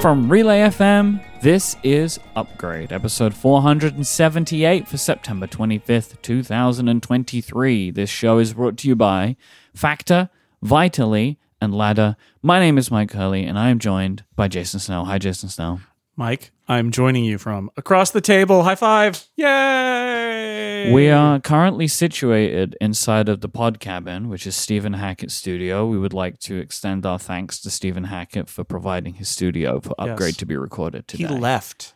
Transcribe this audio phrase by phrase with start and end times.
[0.00, 7.90] From Relay FM, this is Upgrade, episode 478 for September 25th, 2023.
[7.90, 9.36] This show is brought to you by
[9.74, 10.30] Factor,
[10.62, 12.16] Vitally, and Ladder.
[12.40, 15.04] My name is Myke Hurley, and I am joined by Jason Snell.
[15.04, 15.82] Hi, Jason Snell.
[16.18, 18.62] Myke, I'm joining you from across the table.
[18.62, 19.26] High five.
[19.34, 20.92] Yay!
[20.92, 25.84] We are currently situated inside of the pod cabin, which is Stephen Hackett's studio.
[25.88, 29.94] We would like to extend our thanks to Stephen Hackett for providing his studio for
[29.98, 30.36] Upgrade Yes.
[30.36, 31.26] to be recorded today.
[31.26, 31.92] He left.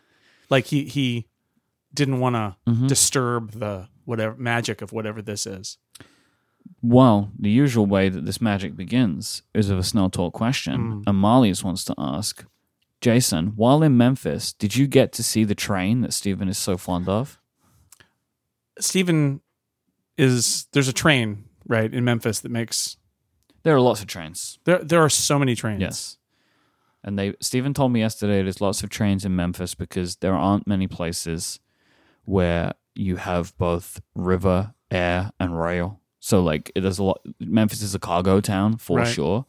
[0.49, 1.27] Like he he
[1.93, 2.89] didn't want to Mhm.
[2.89, 5.77] disturb the whatever magic of whatever this is.
[6.81, 10.75] Well, the usual way that this magic begins is with a Snell Talk question.
[10.81, 11.03] Mm.
[11.07, 12.43] And Marlies wants to ask
[13.05, 16.75] Jason, while in Memphis, did you get to see the train that Stephen is so
[16.75, 17.39] fond of?
[18.79, 19.41] Stephen
[20.17, 22.97] is there's a train right in Memphis that makes
[23.61, 24.57] There are lots of trains.
[24.65, 25.81] there there are so many trains.
[25.81, 26.17] Yes.
[27.03, 30.65] And they Stephen told me yesterday there's lots of trains in Memphis because there aren't
[30.65, 31.59] many places
[32.23, 35.99] where you have both river, air, and rail.
[36.19, 39.07] So like it is a lot Memphis is a cargo town for Right.
[39.13, 39.45] sure.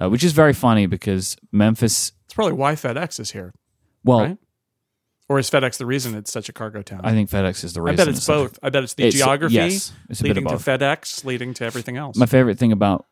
[0.00, 3.52] Uh, which is very funny because Memphis It's probably why FedEx is here,
[4.04, 4.38] well right?
[5.28, 7.02] Or is FedEx the reason it's such a cargo town?
[7.04, 8.00] I think FedEx is the reason.
[8.00, 8.58] I bet it's a- both.
[8.62, 10.54] I bet it's the It's- geography Yes, it's leading to.
[10.54, 12.16] FedEx, leading to everything else.
[12.16, 13.04] My favorite thing about,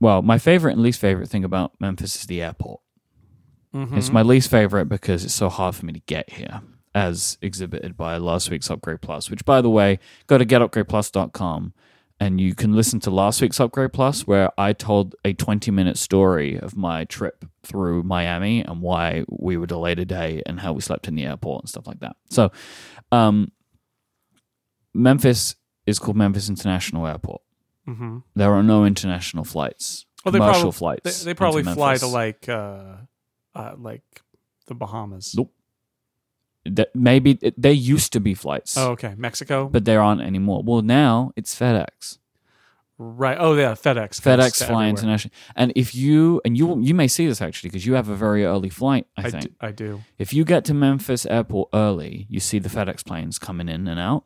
[0.00, 2.80] well, my favorite and least favorite thing about Memphis is the airport.
[3.74, 3.96] Mhm.
[3.98, 6.62] It's my least favorite because it's so hard for me to get here,
[6.94, 9.30] as exhibited by last week's Upgrade Plus.
[9.30, 11.74] Which, by the way, go to getupgradeplus.com
[12.20, 15.98] and you can listen to last week's Upgrade Plus, where I told a 20 minute
[15.98, 20.72] story of my trip through Miami and why we were delayed a day and how
[20.72, 22.16] we slept in the airport and stuff like that.
[22.30, 22.50] So,
[23.12, 23.50] um,
[24.94, 27.42] Memphis is called Memphis International Airport.
[27.88, 28.22] Mhm.
[28.34, 31.22] There are no international flights, Well, they commercial probably- flights.
[31.22, 32.96] They, they probably fly to like uh,
[33.54, 34.22] uh, like
[34.66, 35.34] the Bahamas.
[35.36, 35.52] Nope.
[36.66, 39.14] That- maybe they used to be flights, Oh, okay.
[39.18, 39.68] Mexico.
[39.68, 40.62] but there aren't anymore.
[40.64, 42.18] Well, now it's FedEx.
[42.96, 43.36] right.
[43.38, 43.72] Oh, yeah.
[43.74, 44.20] FedEx.
[44.20, 44.88] FedEx to fly everywhere.
[44.88, 48.14] international, and if you and you you may see this actually because you have a
[48.14, 49.06] very early flight.
[49.16, 50.02] I I think do, I do.
[50.18, 53.98] if you get to Memphis Airport early, you see the FedEx planes coming in and
[54.00, 54.24] out,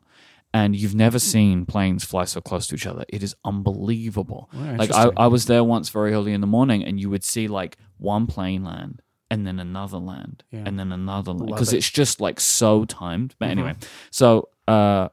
[0.53, 3.03] and you've never seen planes fly so close to each other.
[3.09, 4.49] It is unbelievable.
[4.53, 5.11] Like I, interesting.
[5.17, 8.27] I was there once very early in the morning, and you would see like one
[8.27, 9.01] plane land,
[9.31, 10.63] and then another land, Yeah.
[10.65, 11.77] and then another land, because it.
[11.77, 13.35] it's just like so timed.
[13.39, 13.51] But Mhm.
[13.51, 13.75] anyway,
[14.11, 15.09] so uh,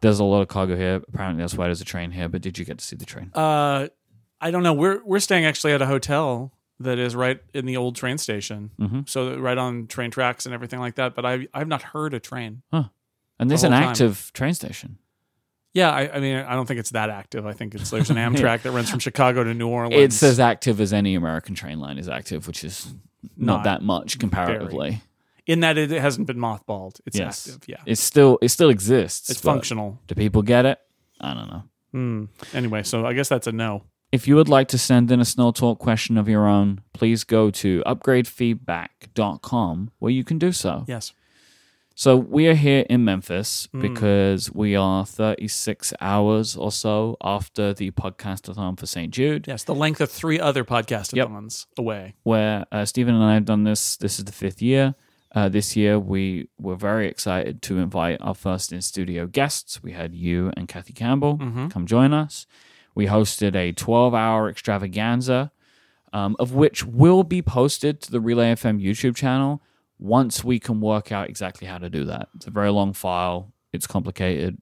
[0.00, 1.02] there's a lot of cargo here.
[1.12, 2.28] Apparently, that's why there's a train here.
[2.28, 3.30] But did you get to see the train?
[3.34, 3.88] Uh,
[4.40, 4.72] I don't know.
[4.74, 8.70] We're we're staying actually at a hotel that is right in the old train station,
[8.78, 11.14] hmm so right on train tracks and everything like that.
[11.16, 12.62] But I I've not heard a train.
[12.72, 12.84] Huh.
[13.40, 13.90] And there's The an whole time.
[13.90, 14.98] active train station.
[15.74, 17.46] Yeah, I, I mean I don't think it's that active.
[17.46, 19.94] I think it's there's an Amtrak that runs from Chicago to New Orleans.
[20.14, 22.94] It's as active as any American train line is active, which is
[23.36, 25.02] not, Not that much comparatively.
[25.46, 27.00] in that it hasn't been mothballed.
[27.06, 27.48] It's Yes.
[27.48, 27.68] active.
[27.68, 29.30] Yeah, It's still it still exists.
[29.30, 29.98] it's functional.
[30.06, 30.78] Do people get it?
[31.20, 31.62] I don't know.
[31.92, 32.24] Hmm.
[32.54, 33.82] Anyway, so I guess that's a no.
[34.12, 37.24] If you would like to send in a Snell Talk question of your own, please
[37.24, 40.84] go to upgradefeedback.com where you can do so.
[40.86, 41.12] Yes.
[42.00, 43.82] So we are here in Memphis Mm.
[43.82, 49.12] because we are 36 hours or so after the podcastathon for St.
[49.12, 50.68] Jude, Yes, the length of three other Yep.
[50.68, 52.14] podcastathons away.
[52.22, 53.96] where uh, Stephen and I have done this.
[53.96, 54.94] This is the fifth year.
[55.34, 59.82] Uh, this year, we were very excited to invite our first in studio guests.
[59.82, 61.68] We had you and Kathy Campbell Mhm.
[61.68, 62.46] come join us.
[62.94, 65.50] We hosted a 12 hour extravaganza,
[66.12, 69.60] um, of which will be posted to the Relay FM YouTube channel
[69.98, 72.28] once we can work out exactly how to do that.
[72.36, 74.58] It's a very long file, it's complicated.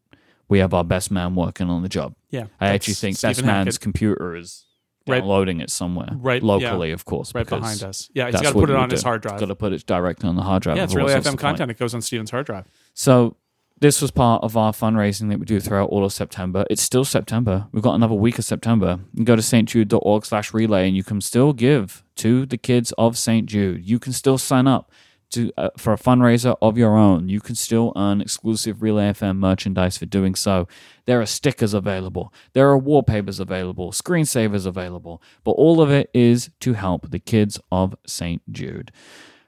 [0.48, 2.14] We have our best man working on the job.
[2.30, 4.64] Yeah, I actually think best Stephen man's Hackett, computer is
[5.08, 6.46] Right- downloading it somewhere, Right, yeah.
[6.48, 8.08] locally, of course, right behind us.
[8.14, 9.38] Yeah, he's got to put it on his hard drive.
[9.38, 10.76] Got to put it directly on the hard drive.
[10.78, 11.70] Yeah, it's really FM content.
[11.70, 12.64] It goes on Stephen's hard drive.
[12.94, 13.36] So
[13.78, 16.64] this was part of our fundraising that we do throughout all of September.
[16.70, 17.66] It's still September.
[17.72, 18.98] We've got another week of September.
[19.14, 23.16] You go to stjude.org slash relay and you can still give to the kids of
[23.18, 23.46] St.
[23.46, 23.84] Jude.
[23.84, 24.90] You can still sign up
[25.30, 27.28] to uh, for a fundraiser of your own.
[27.28, 30.68] You can still earn exclusive Relay FM merchandise for doing so.
[31.04, 32.32] There are stickers available.
[32.52, 37.60] There are wallpapers available, screensavers available, but all of it is to help the kids
[37.70, 38.42] of St.
[38.50, 38.92] Jude.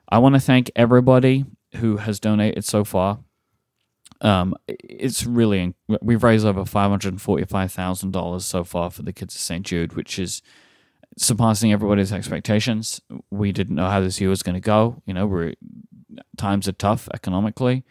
[0.09, 1.45] I want to thank everybody
[1.77, 3.21] who has donated so far.
[4.21, 9.13] Um, it's really we've raised over five hundred forty-five thousand dollars so far for the
[9.13, 9.65] kids of St.
[9.65, 10.43] Jude, which is
[11.19, 13.01] surpassing everybody's expectations.
[13.31, 15.03] We didn't know how this year was going to go.
[15.07, 15.55] You know, we're
[16.37, 17.85] times are tough economically.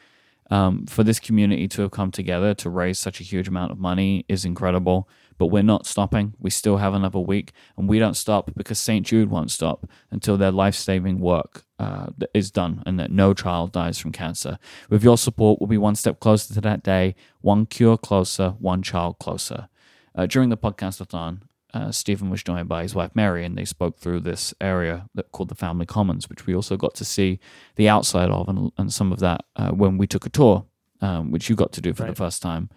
[0.49, 3.79] Um, for this community to have come together to raise such a huge amount of
[3.79, 5.09] money is incredible.
[5.37, 6.33] But we're not stopping.
[6.39, 9.05] We still have another week, and we don't stop because St.
[9.05, 13.71] Jude won't stop until their life saving work uh, is done and that no child
[13.71, 14.57] dies from cancer.
[14.89, 18.81] With your support, we'll be one step closer to that day, one cure closer, one
[18.81, 19.69] child closer.
[20.15, 23.97] Uh, during the podcast-a-thon, uh, Stephen was joined by his wife Mary, and they spoke
[23.97, 27.39] through this area that called the Family Commons, which we also got to see
[27.75, 30.65] the outside of, and, and some of that uh, when we took a tour,
[31.01, 32.09] um, which you got to do for Right.
[32.09, 32.69] the first time.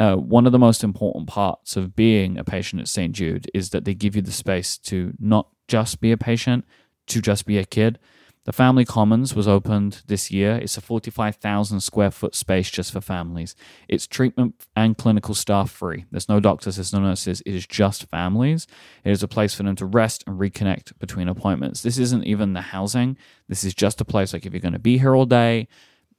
[0.00, 3.12] Uh, one of the most important parts of being a patient at St.
[3.14, 6.64] Jude is that they give you the space to not just be a patient,
[7.08, 7.98] to just be a kid.
[8.44, 10.56] The Family Commons was opened this year.
[10.56, 13.54] It's a 45,000 square foot space just for families.
[13.88, 16.06] It's treatment and clinical staff free.
[16.10, 17.40] There's no doctors, there's no nurses.
[17.46, 18.66] It is just families.
[19.04, 21.82] It is a place for them to rest and reconnect between appointments.
[21.82, 23.16] This isn't even the housing.
[23.48, 25.68] This is just a place like if you're going to be here all day,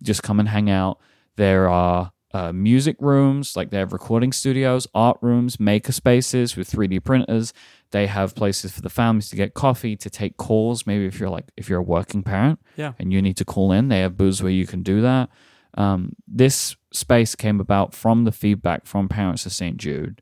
[0.01, 0.99] just come and hang out.
[1.35, 6.69] There are uh, music rooms, like they have recording studios, art rooms, maker spaces with
[6.71, 7.53] 3D printers.
[7.91, 10.87] They have places for the families to get coffee, to take calls.
[10.87, 12.93] Maybe if you're like if you're a working parent, Yeah.
[12.97, 15.29] and you need to call in, they have booths where you can do that.
[15.75, 19.77] Um, this space came about from the feedback from parents of St.
[19.77, 20.21] Jude,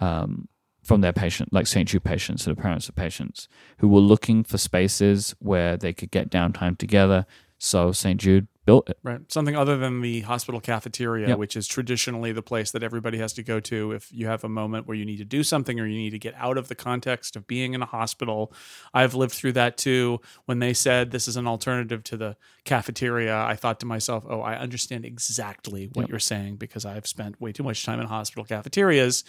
[0.00, 0.48] um,
[0.82, 1.88] from their patient, like St.
[1.88, 3.48] Jude patients, so the parents of patients
[3.78, 7.26] who were looking for spaces where they could get downtime together.
[7.58, 8.20] So St.
[8.20, 8.98] Jude built it.
[9.02, 9.20] Right.
[9.32, 11.38] Something other than the hospital cafeteria, Yep.
[11.38, 14.48] which is traditionally the place that everybody has to go to if you have a
[14.48, 16.74] moment where you need to do something or you need to get out of the
[16.74, 18.52] context of being in a hospital.
[18.94, 20.20] I've lived through that too.
[20.46, 24.40] When they said this is an alternative to the cafeteria, I thought to myself, oh,
[24.40, 26.10] I understand exactly what Yep.
[26.10, 29.24] you're saying because I've spent way too much time in hospital cafeterias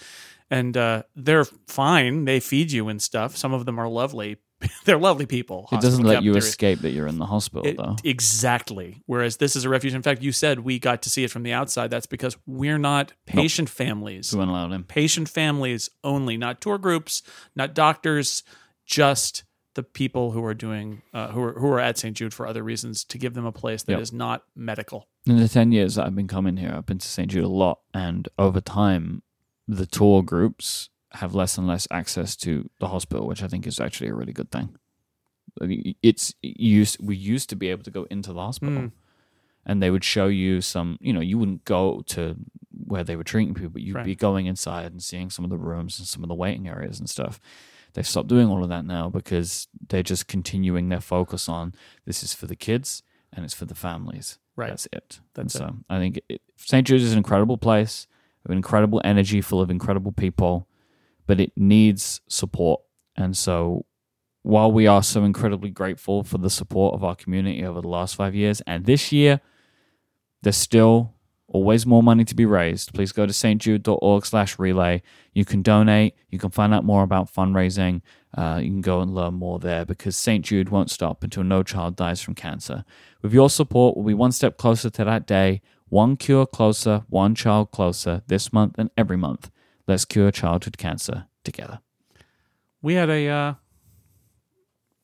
[0.49, 2.25] and uh, they're fine.
[2.25, 3.35] They feed you and stuff.
[3.37, 4.37] Some of them are lovely.
[4.85, 5.67] they're lovely people.
[5.71, 7.95] It doesn't let you escape that you're in the hospital, It- though.
[8.03, 9.01] exactly.
[9.05, 9.93] Whereas this is a refuge.
[9.93, 11.89] In fact, you said we got to see it from the outside.
[11.89, 14.31] That's because we're not patient families.
[14.33, 14.83] We weren't allowed in.
[14.83, 17.21] Patient families only, not tour groups,
[17.55, 18.43] not doctors,
[18.85, 19.43] just
[19.73, 22.15] the people who are doing uh, who are who are at St.
[22.15, 24.17] Jude for other reasons to give them a place that is Yep.
[24.17, 25.07] not medical.
[25.25, 27.29] In the 10 years that I've been coming here, I've been to St.
[27.31, 27.79] Jude a lot.
[27.93, 29.21] And over time,
[29.67, 33.79] the tour groups have less and less access to the hospital, which I think is
[33.79, 34.75] actually a really good thing.
[35.61, 38.91] I mean, It's used, we used to be able to go into the hospital Mm.
[39.65, 42.37] and they would show you some, you know, you wouldn't go to
[42.85, 44.05] where they were treating people, but you'd Right.
[44.05, 46.99] be going inside and seeing some of the rooms and some of the waiting areas
[46.99, 47.39] and stuff.
[47.93, 51.73] They've stopped doing all of that now because they're just continuing their focus on
[52.05, 53.03] this is for the kids
[53.33, 54.39] and it's for the families.
[54.55, 54.69] Right.
[54.69, 55.19] That's it.
[55.33, 56.87] That's and so I think it, St.
[56.87, 58.07] Jude's is an incredible place
[58.43, 60.67] with incredible energy, full of incredible people,
[61.31, 62.81] but it needs support.
[63.15, 63.85] And so
[64.41, 68.17] while we are so incredibly grateful for the support of our community over the last
[68.17, 69.39] five years and this year,
[70.41, 71.13] there's still
[71.47, 72.93] always more money to be raised.
[72.93, 75.01] Please go to stjude.org slash relay.
[75.33, 76.15] You can donate.
[76.27, 78.01] You can find out more about fundraising.
[78.37, 80.43] Uh, you can go and learn more there because St.
[80.43, 82.83] Jude won't stop until no child dies from cancer.
[83.21, 87.35] With your support, we'll be one step closer to that day, one cure closer, one
[87.35, 89.49] child closer this month and every month.
[89.91, 91.81] Let's cure childhood cancer together.
[92.81, 93.53] We had a uh,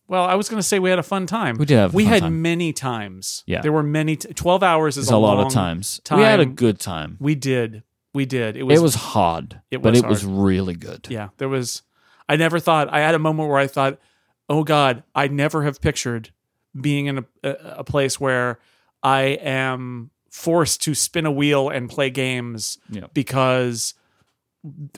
[0.08, 1.58] well, I was going to say we had a fun time.
[1.58, 2.42] We did have a we had time.
[2.42, 3.44] many times.
[3.46, 3.62] Yeah.
[3.62, 4.16] there were many.
[4.16, 6.00] T- Twelve hours is It's a, lot long of times.
[6.10, 7.18] We had a good time.
[7.20, 7.84] We did.
[8.14, 8.56] We did.
[8.56, 8.80] It was.
[8.80, 11.08] it was hard, it was but it was really good.
[11.10, 11.82] Yeah, there was.
[12.30, 12.92] I never thought.
[12.92, 14.00] I had a moment where I thought,
[14.48, 16.32] "Oh God, I never have pictured
[16.80, 18.60] being in a, a, a place where
[19.04, 23.08] I am forced to spin a wheel and play games Yeah.
[23.14, 23.94] because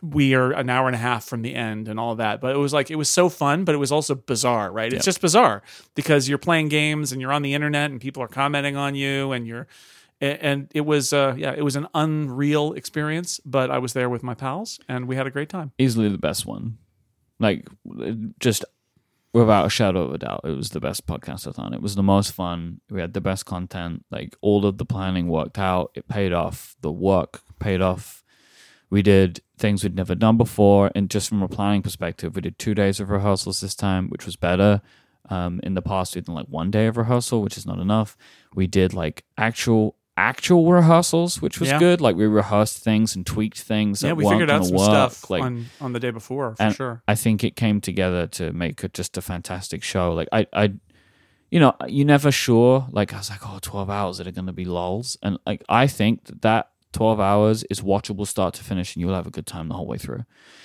[0.02, 2.42] we are an hour and a half from the end and all that.
[2.42, 4.92] But it was like it was so fun, but it was also bizarre, right?
[4.92, 5.62] It's just bizarre
[5.96, 9.32] because you're playing games and you're on the internet and people are commenting on you
[9.32, 9.68] and you're
[10.22, 14.22] and it was uh yeah it was an unreal experience but i was there with
[14.22, 16.78] my pals and we had a great time easily the best one.
[17.40, 17.68] Like,
[18.40, 18.66] just
[19.34, 21.74] without a shadow of a doubt, it was the best podcast-a-thon.
[21.74, 22.82] It was the most fun.
[22.90, 24.04] We had the best content.
[24.12, 25.92] Like, all of the planning worked out.
[25.96, 26.76] It paid off.
[26.82, 28.19] The work paid off.
[28.90, 30.92] We did things we'd never done before.
[30.96, 34.26] And just from a planning perspective, we did two days of rehearsals this time, which
[34.26, 34.82] was better.
[35.30, 38.18] Um, in the past, we'd done like one day of rehearsal, which is not enough.
[38.56, 41.80] We did like actual actual rehearsals, which was Yeah.
[41.80, 42.02] good.
[42.02, 44.02] Like we rehearsed things and tweaked things.
[44.04, 44.86] yeah we figured out some work.
[44.86, 48.52] stuff Like on on the day before for sure I think it came together to
[48.52, 50.12] make it just a fantastic show.
[50.14, 50.74] Like I, I,
[51.52, 52.88] you know, you never sure.
[52.92, 55.88] Like I was like, oh, 12 hours are going to be lulls, and like I
[55.88, 59.46] think that that 12 hours is watchable start to finish, and you'll have a good
[59.46, 60.24] time the whole way through.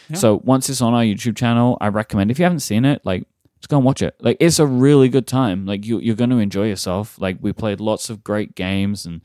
[0.09, 0.16] Yeah.
[0.16, 3.25] So once it's on our YouTube channel, I recommend if you haven't seen it, like
[3.61, 4.16] just go and watch it.
[4.21, 5.66] Like it's a really good time.
[5.66, 7.21] Like you, you're going to enjoy yourself.
[7.21, 9.21] Like we played lots of great games and.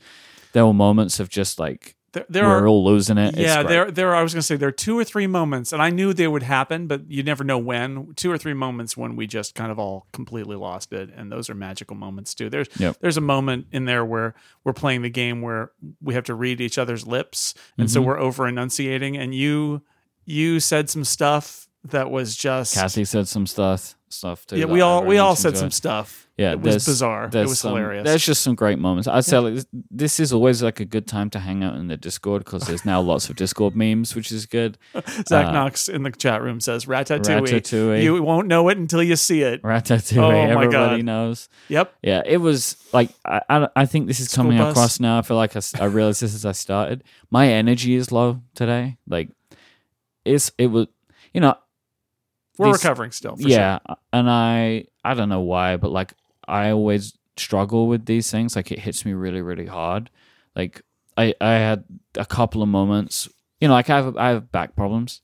[0.52, 3.36] there were moments of just like there, there we're are all losing it.
[3.36, 5.90] Yeah, there there I was gonna say there are two or three moments, and I
[5.90, 8.14] knew they would happen, but you never know when.
[8.14, 11.48] Two or three moments when we just kind of all completely lost it, and those
[11.48, 12.50] are magical moments too.
[12.50, 12.96] There's Yep.
[13.00, 15.70] there's a moment in there where we're playing the game where
[16.02, 18.06] we have to read each other's lips, and so Mhm.
[18.06, 19.82] we're over enunciating, and you
[20.26, 24.58] you said some stuff that was just Cassie said some stuff stuff too.
[24.58, 24.64] yeah.
[24.66, 25.74] We all we all said some enjoyed.
[25.74, 26.26] stuff.
[26.36, 27.26] Yeah, it was bizarre.
[27.26, 28.04] It was some- hilarious.
[28.06, 29.06] There's just some great moments.
[29.06, 31.98] I'd say like, this, is always like a good time to hang out in the
[31.98, 34.78] Discord because there's now lots of Discord memes, which is good.
[35.28, 37.42] Zach uh, Knox in the chat room says Ratatouille.
[37.46, 38.02] Ratatouille.
[38.02, 39.60] You won't know it until you see it.
[39.62, 41.04] Ratatouille, Oh my everybody God.
[41.04, 41.50] knows.
[41.68, 41.94] Yep.
[42.02, 44.70] Yeah, it was like I, I, I think this is School coming bus.
[44.70, 45.18] across now.
[45.18, 47.04] I feel like I realized this as I started.
[47.30, 48.96] My energy is low today.
[49.06, 49.28] Like
[50.24, 50.86] it's it was
[51.34, 51.54] you know
[52.60, 53.36] We're These- recovering still.
[53.36, 53.78] For yeah,
[54.12, 56.12] and I I don't know why, but like
[56.46, 58.54] I always struggle with these things.
[58.56, 60.10] Like it hits me really really hard.
[60.54, 60.82] Like
[61.16, 61.84] I I had
[62.16, 63.28] a couple of moments.
[63.60, 65.22] You know, like I have I have back problems,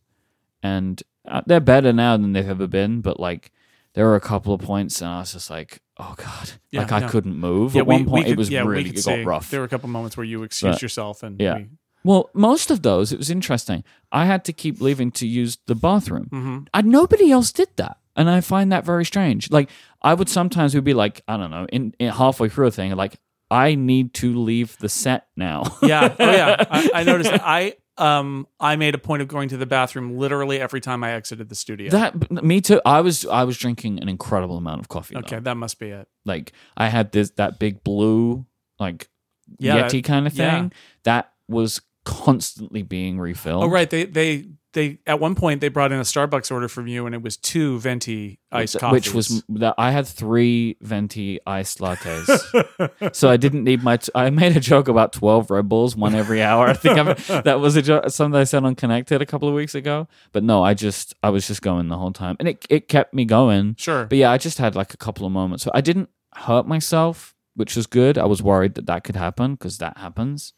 [0.63, 3.01] and uh, they're better now than they've ever been.
[3.01, 3.53] But like
[3.95, 6.93] there were a couple of points, and I was just like, oh god, Yeah, like
[6.93, 7.09] I no.
[7.09, 7.75] couldn't move.
[7.75, 9.51] Yeah, At we- one point, it was yeah, really could it got rough.
[9.51, 11.57] There were a couple of moments where you excused But- yourself, and yeah.
[11.57, 11.67] we,
[12.07, 13.85] Well, most of those, it was interesting.
[14.13, 16.29] I had to keep leaving to use the bathroom.
[16.33, 16.67] Mhm.
[16.73, 17.99] And nobody else did that.
[18.15, 19.51] And I find that very strange.
[19.51, 19.69] Like,
[20.03, 22.95] I would sometimes would be like, I don't know, in, in halfway through a thing,
[22.97, 23.19] like,
[23.51, 25.63] I need to leave the set now.
[25.83, 26.65] yeah, oh yeah.
[26.71, 27.31] I, I noticed.
[27.31, 27.43] That.
[27.45, 31.13] I um I made a point of going to the bathroom literally every time I
[31.13, 31.91] exited the studio.
[31.91, 32.81] that me too.
[32.85, 35.15] I was I was drinking an incredible amount of coffee.
[35.15, 35.21] though.
[35.21, 36.09] okay, that must be it.
[36.25, 38.45] Like I had this that big blue
[38.81, 39.09] like
[39.61, 40.51] Yeah, Yeti kind of yeah.
[40.63, 40.73] thing
[41.05, 43.65] that was constantly being refilled.
[43.65, 46.87] Oh right, they they they at one point they brought in a Starbucks order from
[46.87, 51.41] you, and it was two venti iced coffees, which was that I had three venti
[51.47, 53.97] iced lattes, so I didn't need my.
[53.97, 56.69] T- I made a joke about twelve Red Bulls, one every hour.
[56.69, 59.55] I think I'm, that was a joke, something I said on Connected a couple of
[59.55, 60.07] weeks ago.
[60.31, 63.13] But no, I just I was just going the whole time, and it it kept
[63.13, 63.75] me going.
[63.79, 64.07] sure.
[64.07, 65.65] But yeah, I just had like a couple of moments.
[65.65, 68.17] So I didn't hurt myself, which was good.
[68.17, 70.53] I was worried that that could happen because that happens.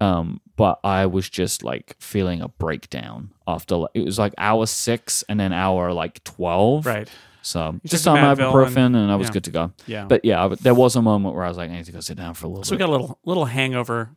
[0.00, 4.66] Um, but I was just like feeling a breakdown after like, it was like hour
[4.66, 6.86] six and then hour like twelve.
[6.86, 7.08] Right.
[7.44, 9.32] So You just the ibuprofen and, I was yeah.
[9.32, 9.72] good to go.
[9.86, 10.04] Yeah.
[10.04, 12.00] But yeah, I- there was a moment where I was like, I need to go
[12.00, 14.10] sit down for a little so we got a little little hangover.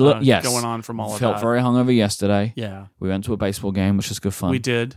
[0.00, 1.42] Uh, yes, going on from all of felt that.
[1.42, 2.54] very hungover yesterday.
[2.56, 4.50] yeah, We went to a baseball game, which was good fun.
[4.50, 4.96] we did.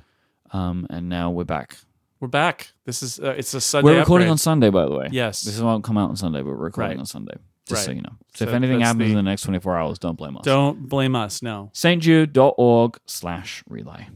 [0.52, 1.76] Um, and now we're back.
[2.22, 2.72] We're back.
[2.86, 3.92] This is uh, it's a Sunday.
[3.92, 4.32] we're recording upgrade.
[4.32, 5.10] on Sunday, by the way.
[5.12, 5.42] Yes.
[5.42, 7.00] This won't come out on Sunday, but we're recording Right.
[7.00, 7.36] on Sunday.
[7.68, 8.16] Just so you know.
[8.36, 10.44] So, So if anything happens the- in the next 24 hours, don't blame us.
[10.44, 11.42] Don't blame us.
[11.42, 11.72] No.
[11.74, 14.08] stjude.org slash relay.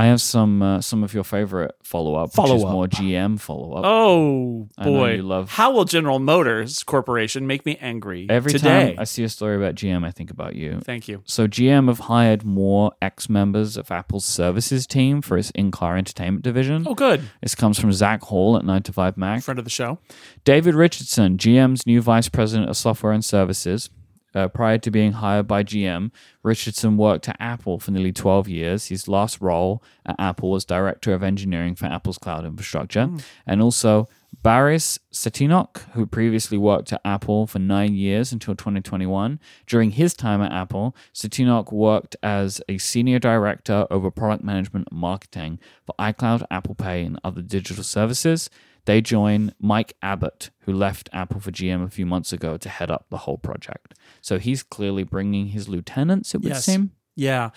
[0.00, 2.72] I have some uh, some of your favorite follow up, which is Follow-up.
[2.72, 3.82] more GM follow up.
[3.84, 5.14] Oh boy!
[5.14, 8.90] you love- How will General Motors Corporation make me angry Every today?
[8.90, 10.78] time I see a story about GM, I think about you.
[10.84, 11.22] Thank you.
[11.24, 16.44] So GM have hired more ex members of Apple's services team for its in-car entertainment
[16.44, 16.86] division.
[16.86, 17.22] Oh, good.
[17.42, 19.42] This comes from Zac Hall at 9 to 5 Mac.
[19.42, 19.98] Friend of the show.
[20.44, 23.90] David Richardson, GM's new vice president of software and services.
[24.38, 26.12] Uh, prior to being hired by GM,
[26.44, 28.86] Richardson worked at Apple for nearly 12 years.
[28.86, 33.10] His last role at Apple was director of engineering for Apple's cloud infrastructure.
[33.48, 34.06] And also
[34.40, 39.40] Baris Cetinok, who previously worked at Apple for nine years until 2021.
[39.66, 45.00] During his time at Apple, Cetinok worked as a senior director over product management and
[45.00, 48.48] marketing for iCloud, Apple Pay, and other digital services.
[48.88, 52.90] They join Mike Abbott, who left Apple for GM a few months ago to head
[52.90, 53.92] up the whole project.
[54.22, 56.64] So he's clearly bringing his lieutenants, it would Yes.
[56.64, 56.92] seem.
[57.14, 57.50] Yeah.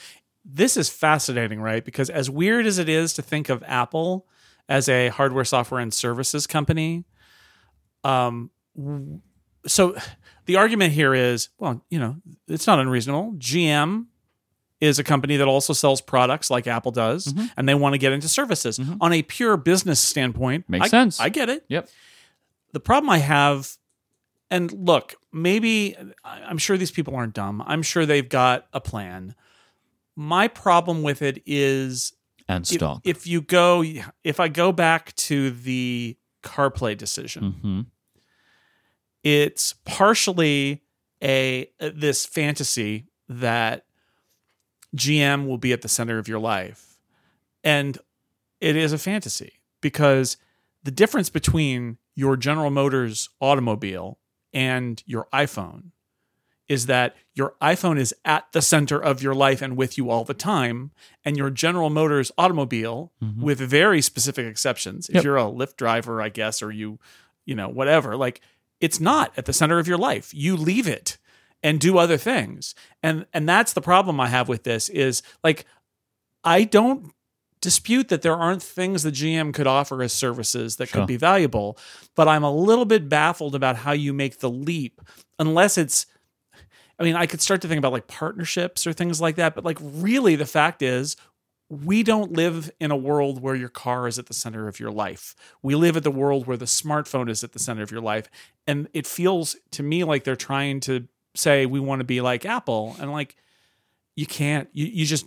[0.44, 1.86] This is fascinating, right?
[1.86, 4.28] Because as weird as it is to think of Apple
[4.68, 7.06] as a hardware, software, and services company,
[8.04, 8.52] um,
[9.66, 9.96] so
[10.48, 12.18] the argument here is, well, you know,
[12.50, 13.36] it's not unreasonable.
[13.38, 14.08] GM
[14.82, 17.46] is a company that also sells products like Apple does, Mm-hmm.
[17.56, 18.80] and they want to get into services.
[19.00, 21.20] On a pure business standpoint, Makes I- sense.
[21.20, 21.64] I get it.
[21.70, 21.88] Yep.
[22.74, 23.78] The problem I have,
[24.50, 25.96] and look, maybe
[26.26, 27.64] I'm sure these people aren't dumb.
[27.66, 29.36] I'm sure they've got a plan.
[30.16, 32.14] My problem with it is
[32.50, 33.02] And if, stock.
[33.06, 33.84] if you go,
[34.24, 37.82] if I go back to the CarPlay decision, hmm
[39.24, 40.82] it's partially
[41.24, 43.86] a this fantasy that
[44.96, 46.98] GM will be at the center of your life.
[47.64, 47.98] And
[48.60, 50.38] it is a fantasy because
[50.84, 54.20] the difference between your General Motors automobile
[54.54, 55.92] and your iPhone
[56.68, 60.24] is that your iPhone is at the center of your life and with you all
[60.24, 60.92] the time,
[61.26, 63.42] and your General Motors automobile, mm-hmm.
[63.42, 65.24] with very specific exceptions, if Yep.
[65.26, 66.98] you're a Lyft driver, I guess, or you,
[67.46, 68.40] you know, whatever, like
[68.80, 70.34] it's not at the center of your life.
[70.34, 71.18] You leave it
[71.64, 72.76] and do other things.
[73.04, 75.66] And and that's the problem I have with this is like
[76.44, 77.12] I don't
[77.62, 81.02] dispute that there aren't things the GM could offer as services that Sure.
[81.02, 81.78] could be valuable,
[82.16, 85.00] but I'm a little bit baffled about how you make the leap
[85.38, 86.08] unless it's
[87.00, 89.64] I mean, I could start to think about like partnerships or things like that, but
[89.66, 91.16] like really the fact is
[91.70, 94.92] we don't live in a world where your car is at the center of your
[94.92, 95.36] life.
[95.64, 98.30] We live at the world where the smartphone is at the center of your life.
[98.68, 102.46] And it feels to me like they're trying to say we want to be like
[102.46, 102.96] Apple.
[103.00, 103.36] And like
[104.16, 105.26] you can't, you, you just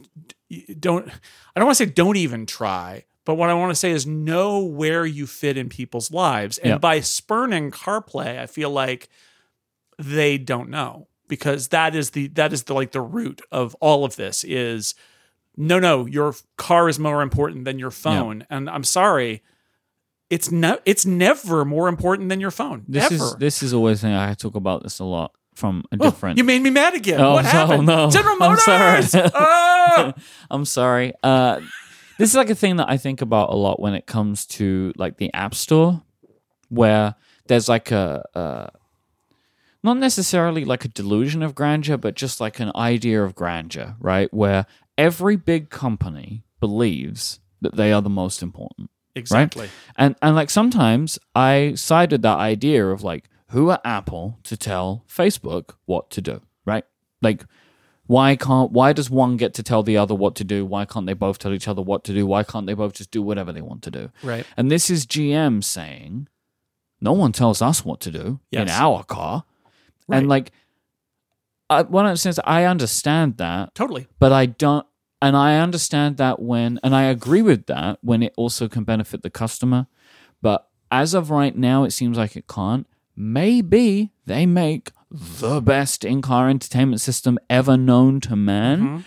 [0.49, 3.75] you don't, I don't want to say don't even try, but what I want to
[3.77, 6.59] say is know where you fit in people's lives.
[6.59, 6.79] And Yeah.
[6.79, 9.09] by spurning CarPlay, I feel like
[9.99, 14.05] they don't know because that is the that is the like the root of all
[14.05, 14.95] of this is
[15.57, 19.41] no no your car is more important than your phone and i'm sorry
[20.31, 24.13] it's no it's never more important than your phone This is this is always thing
[24.15, 26.39] I talk about this a lot from a Oh, different.
[26.39, 28.11] you made me mad again Oh, what no, happened no.
[28.11, 28.91] general I'm sorry.
[29.03, 30.15] motors Ah!
[30.51, 31.13] I'm sorry.
[31.23, 31.61] Uh,
[32.19, 34.93] this is like a thing that I think about a lot when it comes to
[34.97, 36.03] like the App Store,
[36.69, 37.15] where
[37.47, 38.71] there's like a, a
[39.83, 44.33] not necessarily like a delusion of grandeur, but just like an idea of grandeur, right?
[44.33, 48.91] Where every big company believes that they are the most important.
[49.17, 54.57] exactly And and like sometimes I sided that idea of like who are Apple to
[54.57, 56.85] tell Facebook what to do, right?
[57.23, 57.45] Like
[58.07, 60.67] why can't why does one get to tell the other what to do?
[60.67, 62.27] Why can't they both tell each other what to do?
[62.27, 64.11] Why can't they both just do whatever they want to do?
[64.25, 66.29] right And this is GM saying
[67.01, 69.45] no one tells us what to do in our car.
[70.09, 70.19] Right.
[70.19, 70.51] And like
[71.71, 74.85] I, what I'm saying I understand that totally but I don't
[75.23, 79.23] and I understand that when and I agree with that when it also can benefit
[79.23, 79.87] the customer
[80.43, 86.05] but as of right now it seems like it can't maybe they make the best
[86.05, 89.05] in-car entertainment system ever known to man Mhm.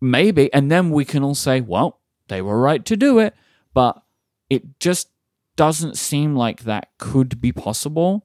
[0.00, 3.34] maybe and then we can all say well they were right to do it
[3.72, 4.02] but
[4.50, 5.08] it just
[5.56, 8.24] doesn't seem like that could be possible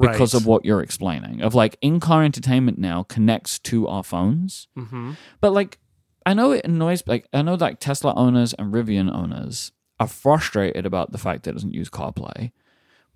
[0.00, 5.16] because of what you're explaining of like in-car entertainment now connects to our phones Mhm.
[5.40, 5.78] but like,
[6.24, 7.02] I know it annoys.
[7.04, 11.50] Like, I know like Tesla owners and Rivian owners are frustrated about the fact that
[11.50, 12.52] it doesn't use CarPlay,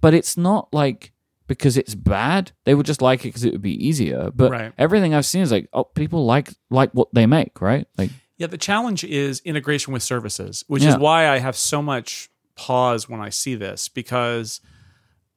[0.01, 1.13] but it's not like
[1.47, 2.53] because it's bad.
[2.65, 4.31] They would just like it because it would be easier.
[4.35, 4.73] But Right.
[4.79, 7.87] everything I've seen is like, oh, people like like what they make, right?
[7.97, 10.91] Like, Yeah, the challenge is integration with services, which Yeah.
[10.91, 14.61] is why I have so much pause when I see this because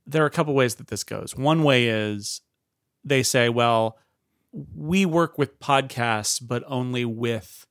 [0.05, 1.35] there are a couple ways that this goes.
[1.35, 2.41] One way is
[3.03, 3.97] they say, well,
[4.75, 7.65] we work with podcasts, but only with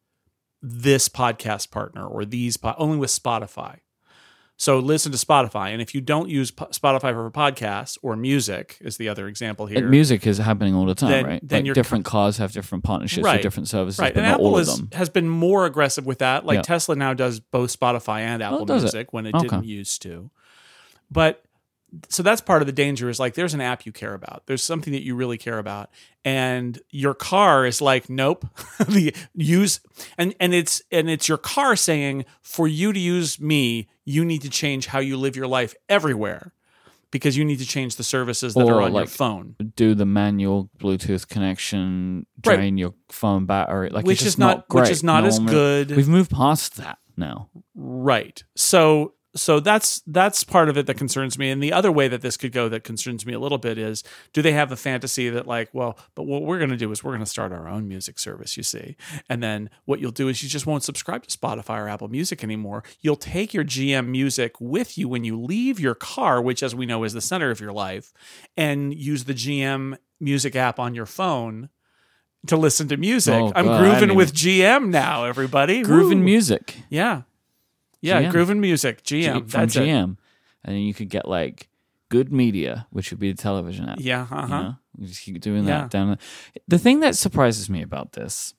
[0.62, 3.78] this podcast partner or these, po- only with Spotify.
[4.60, 5.68] So listen to Spotify.
[5.72, 9.66] And if you don't use po- Spotify for podcasts or music, is the other example
[9.66, 9.88] and here.
[9.88, 11.40] music is happening all the time, Then- right?
[11.48, 13.34] then like different cars have different partnerships Right.
[13.34, 16.44] with different services, Right, and Apple is, has been more aggressive with that.
[16.44, 16.62] Like Yeah.
[16.62, 18.86] Tesla now does both Spotify and oh, Apple does it?
[18.86, 19.46] Music when it Okay.
[19.46, 20.28] didn't used to.
[21.08, 21.44] But
[22.08, 24.42] so that's part of the danger is like there's an app you care about.
[24.46, 25.90] There's something that you really care about,
[26.24, 28.46] and your car is like, nope,
[28.88, 29.80] the use
[30.18, 34.42] and and it's and it's your car saying for you to use me, you need
[34.42, 36.52] to change how you live your life everywhere.
[37.10, 39.56] Because you need to change the services that Or, are on your phone.
[39.76, 42.56] Do the manual Bluetooth connection, Right.
[42.56, 44.90] drain your phone battery, like Which is not- which great.
[44.90, 45.96] is not No as good.
[45.96, 47.48] We've moved past that now.
[47.74, 48.44] Right.
[48.56, 51.50] So so that's that's part of it that concerns me.
[51.50, 54.04] And the other way that this could go that concerns me a little bit is
[54.32, 57.02] do they have the fantasy that like, well, but what we're going to do is
[57.02, 58.96] we're going to start our own music service, you see.
[59.28, 62.44] And then what you'll do is you just won't subscribe to Spotify or Apple Music
[62.44, 62.84] anymore.
[63.00, 66.86] You'll take your GM music with you when you leave your car, which as we
[66.86, 68.12] know is the center of your life,
[68.56, 71.70] and use the GM music app on your phone
[72.46, 73.34] to listen to music.
[73.34, 75.82] Oh, I'm God, I grooving didn't with GM now, everybody.
[75.82, 76.24] Grooving Woo.
[76.24, 77.22] music Yeah.
[78.00, 78.32] Yeah, GM.
[78.32, 79.32] Groovin Music, G- GM.
[79.32, 79.80] from that's it.
[79.80, 80.16] GM,
[80.64, 81.68] and then you could get like
[82.10, 83.98] good media, which would be the television app.
[84.00, 84.76] Yeah, uh You, know?
[84.98, 85.82] you just keep doing Yeah.
[85.82, 86.08] that down.
[86.08, 86.18] there.
[86.68, 88.54] The thing that surprises me about this,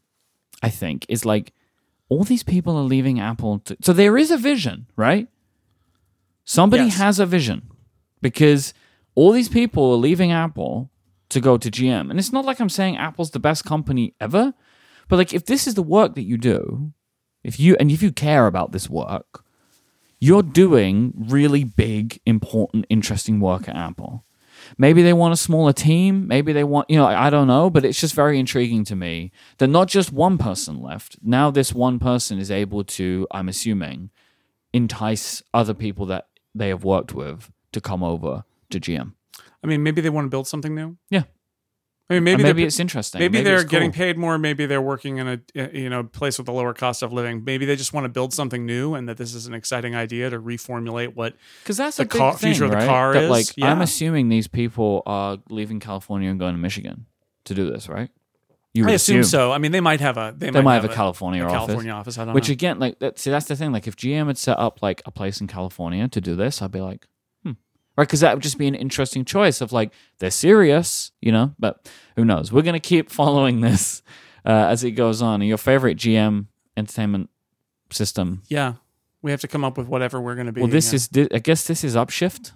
[0.62, 1.54] I think, is like
[2.10, 3.60] all these people are leaving Apple.
[3.60, 5.28] To, so there is a vision, right?
[6.46, 6.98] Somebody Yes.
[6.98, 7.70] has a vision
[8.22, 8.74] because
[9.16, 10.90] all these people are leaving Apple
[11.30, 12.10] to go to GM.
[12.10, 14.54] And it's not like I'm saying Apple's the best company ever,
[15.08, 16.92] but like if this is the work that you do,
[17.44, 19.44] if you and if you care about this work,
[20.20, 24.26] you're doing really big, important, interesting work at Apple.
[24.78, 26.28] Maybe they want a smaller team.
[26.28, 28.96] Maybe they want, you know, I I don't know, but it's just very intriguing to
[28.96, 31.18] me that not just one person left.
[31.22, 34.10] Now, this one person is able to, I'm assuming,
[34.74, 39.14] entice other people that they have worked with to come over to GM.
[39.64, 40.98] I mean, maybe they want to build something new.
[41.10, 41.24] Yeah.
[42.10, 43.20] I mean, Maybe, maybe maybe it's interesting.
[43.20, 44.40] Maybe, they're it's getting paid more.
[44.40, 47.44] Maybe they're working in a eh, you know place with a lower cost of living.
[47.46, 50.32] Maybe they just want to build something new, and that this is an exciting idea
[50.32, 51.36] to reformulate what.
[51.64, 53.82] because that's the a big car- thing, future of the car That, is, like I'm
[53.82, 57.06] assuming these people are leaving California and going to Michigan
[57.46, 58.10] to do this, right?
[58.74, 59.52] You I would assume so.
[59.52, 61.58] I mean, they might have a they, They might have a a, California a office.
[61.58, 62.18] California office.
[62.18, 62.54] I don't Which know.
[62.54, 63.20] again, like that.
[63.20, 63.72] See, that's the thing.
[63.72, 66.72] Like, if GM had set up like a place in California to do this, I'd
[66.72, 67.08] be like,
[68.00, 68.08] right?
[68.08, 71.54] Because that would just be an interesting choice of like they're serious, you know.
[71.60, 72.52] But who knows?
[72.52, 74.02] We're gonna keep following this
[74.46, 75.42] uh, as it goes on.
[75.42, 77.30] Your favorite GM entertainment
[77.92, 78.42] system?
[78.48, 78.74] yeah,
[79.22, 80.62] we have to come up with whatever we're going to be.
[80.62, 81.24] Well, this yeah.
[81.24, 81.30] is.
[81.34, 82.52] I guess this is Upshift.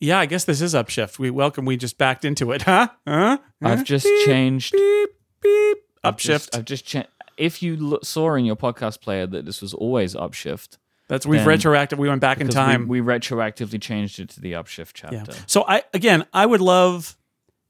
[0.00, 0.18] yeah.
[0.18, 1.18] I guess this is upshift.
[1.18, 1.64] We welcome.
[1.66, 2.88] We just backed into it, huh?
[3.06, 3.38] Huh?
[3.62, 4.72] I've just Beep, changed.
[4.72, 5.10] beep
[5.42, 5.78] beep.
[6.04, 6.56] Upshift.
[6.56, 7.08] I've just changed.
[7.36, 11.40] If you look, saw in your podcast player that this was always Upshift, That's we've
[11.40, 11.98] then- retroactive.
[11.98, 12.86] We went back in time.
[12.86, 15.22] we, we retroactively changed it to the Upshift Yeah.
[15.24, 15.42] chapter.
[15.46, 17.16] So I again, I would love,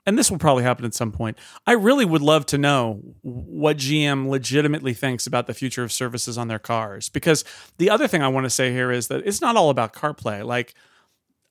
[0.06, 1.38] and this will probably happen at some point.
[1.66, 6.36] I really would love to know what GM legitimately thinks about the future of services
[6.36, 7.08] on their cars.
[7.08, 7.44] Because
[7.78, 10.44] the other thing I want to say here is that it's not all about CarPlay.
[10.44, 10.74] Like,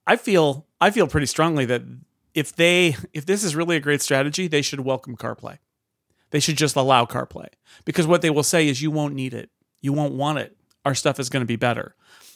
[0.06, 1.84] I feel I feel pretty strongly that
[2.34, 5.60] if they if this is really a great strategy, they should welcome CarPlay.
[6.32, 7.47] They should just allow CarPlay
[7.86, 10.57] because what they will say is you won't need it, you won't want it.
[10.88, 11.95] Our stuff is going to be better.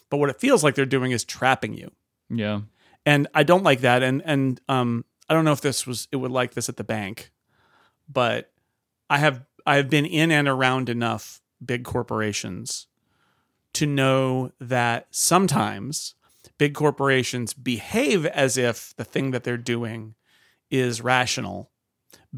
[0.10, 1.90] But what it feels like they're doing is trapping you
[2.30, 2.62] Yeah.
[3.06, 4.04] and I don't like that.
[4.04, 6.84] And and um, I don't know if this was it would like this at the
[6.84, 7.32] bank,
[8.10, 8.52] but
[9.10, 12.88] I have I have been in and around enough big corporations
[13.74, 16.16] to know that sometimes
[16.58, 20.16] big corporations behave as if the thing that they're doing
[20.70, 21.71] is rational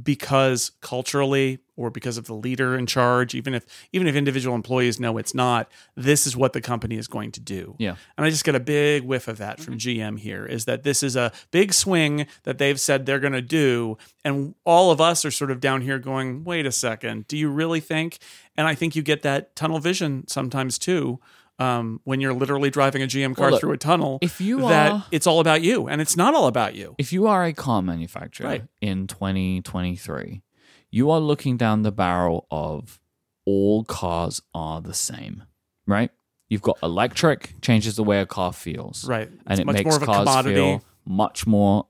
[0.02, 5.00] because culturally or because of the leader in charge even if even if individual employees
[5.00, 7.96] know it's not this is what the company is going to do Yeah.
[8.18, 10.16] and I just get a big whiff of that from mm-hmm.
[10.16, 13.42] GM here is that this is a big swing that they've said they're going to
[13.42, 13.98] do.
[14.24, 17.50] And all of us are sort of down here going, wait a second, do you
[17.50, 18.20] really think?
[18.56, 21.20] And I think you get that tunnel vision sometimes too.
[21.60, 24.62] Um, when you're literally driving a GM car Well, look, through a tunnel, if you
[24.62, 26.96] that are- it's all about you, and it's not all about you.
[26.98, 28.64] If you are a car manufacturer Right.
[28.82, 30.42] in 2023,
[30.90, 33.00] you are looking down the barrel of
[33.46, 35.44] all cars are the same,
[35.86, 36.10] right?
[36.50, 39.28] You've got electric changes the way a car feels, Right.
[39.30, 40.56] and It's it makes more of a cars commodity.
[40.56, 41.88] feel much more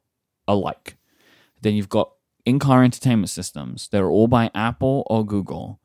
[0.48, 0.98] alike.
[1.62, 2.12] Then you've got
[2.46, 3.88] in-car entertainment systems.
[3.90, 5.80] They're all by Apple or Google.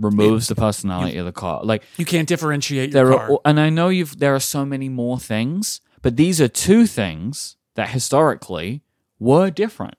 [0.00, 1.62] Removes the personality of the car.
[1.64, 3.32] Like You can't differentiate your there car.
[3.32, 6.86] are, and I know you've there are so many more things, but these are two
[6.86, 8.82] things that historically
[9.18, 9.96] were different.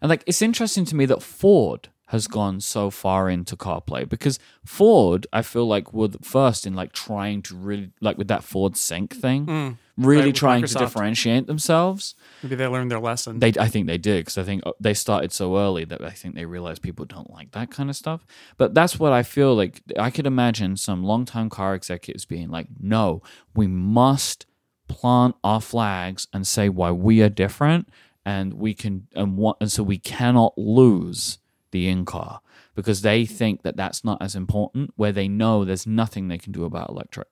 [0.00, 4.38] And like it's interesting to me that Ford has gone so far into CarPlay because
[4.64, 8.44] Ford, I feel like were the first in like trying to really like with that
[8.44, 10.18] Ford Sync thing, really Mm.
[10.18, 12.14] right, with trying to differentiate themselves.
[12.42, 13.38] Maybe they learned their lesson.
[13.38, 16.10] They, I think they did because I think uh, they started so early that I
[16.10, 18.26] think they realized people don't like that kind of stuff.
[18.58, 19.82] But that's what I feel like.
[19.98, 23.22] I could imagine some longtime car executives being like, "No,
[23.54, 24.44] we must
[24.88, 27.88] plant our flags and say why we are different,
[28.26, 31.38] and we can and what, and so we cannot lose
[31.74, 32.40] the in car
[32.74, 34.92] because they think that that's not as important.
[34.96, 37.28] Where they know there's nothing they can do about electric.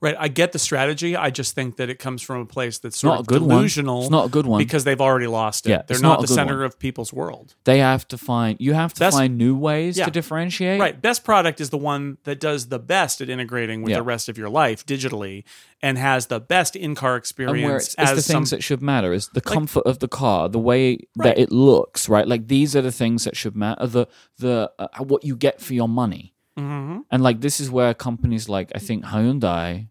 [0.00, 0.14] Right.
[0.18, 1.16] I get the strategy.
[1.16, 3.42] I just think that it comes from a place that's sort Not a of good
[3.42, 3.50] one.
[3.50, 4.00] delusional.
[4.02, 4.58] It's not a good one.
[4.58, 5.70] because they've already lost it.
[5.70, 6.66] Yeah, They're not, not the center one.
[6.66, 7.54] of people's world.
[7.64, 8.56] They have to find.
[8.60, 10.06] You have to That's- find new ways Yeah.
[10.06, 10.80] to differentiate.
[10.80, 11.00] Right.
[11.00, 13.96] Best product is the one that does the best at integrating with Yeah.
[13.98, 15.44] the rest of your life digitally
[15.82, 18.62] and has the best in-car and experience where it's, it's as the some things that
[18.64, 21.36] should matter is the comfort of the car the way Right.
[21.36, 24.06] that it looks right like these are the things that should matter the
[24.38, 27.02] the uh, what you get for your money Mhm.
[27.10, 29.88] and like this is where companies like i think hyundai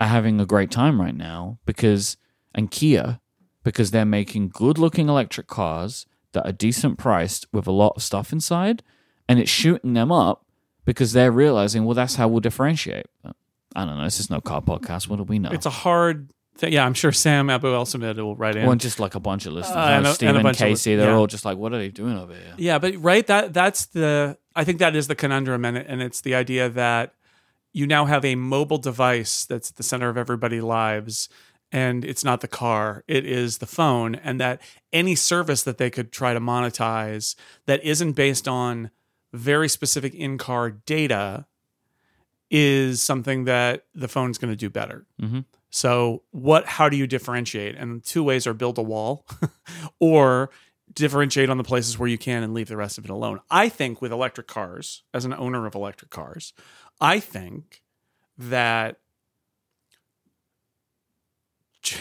[0.00, 2.16] are having a great time right now because
[2.54, 3.20] and kia
[3.64, 8.02] because they're making good looking electric cars that are decent priced with a lot of
[8.02, 8.82] stuff inside
[9.28, 10.44] and it's shooting them up
[10.84, 13.06] because they're realizing well that's how we'll differentiate
[13.74, 16.30] i don't know this is no car podcast what do we know It's a hard
[16.56, 16.72] thing.
[16.72, 18.62] Yeah, I'm sure Sam Abuelsamid will write in.
[18.62, 20.96] Well, and just like a bunch of listeners, Uh, and a- and bunch of Casey,
[20.96, 21.14] they're yeah.
[21.16, 24.36] all just like, "What are they doing over here?" Yeah, but right that that's the
[24.58, 27.14] I think that is the conundrum and and it's the idea that
[27.72, 31.28] you now have a mobile device that's at the center of everybody's lives
[31.70, 34.60] and it's not the car, it is the phone and that
[34.92, 38.90] any service that they could try to monetize that isn't based on
[39.32, 41.46] very specific in-car data
[42.50, 45.06] is something that the phone's going to do better.
[45.20, 45.44] Mhm.
[45.70, 46.64] So, what?
[46.64, 47.74] How do you differentiate?
[47.76, 49.26] And two ways are build a wall,
[50.00, 50.48] or
[50.98, 53.40] differentiate on the places where you can and leave the rest of it alone.
[53.50, 56.52] I think with electric cars, as an owner of electric cars,
[57.00, 57.82] I think
[58.36, 58.98] that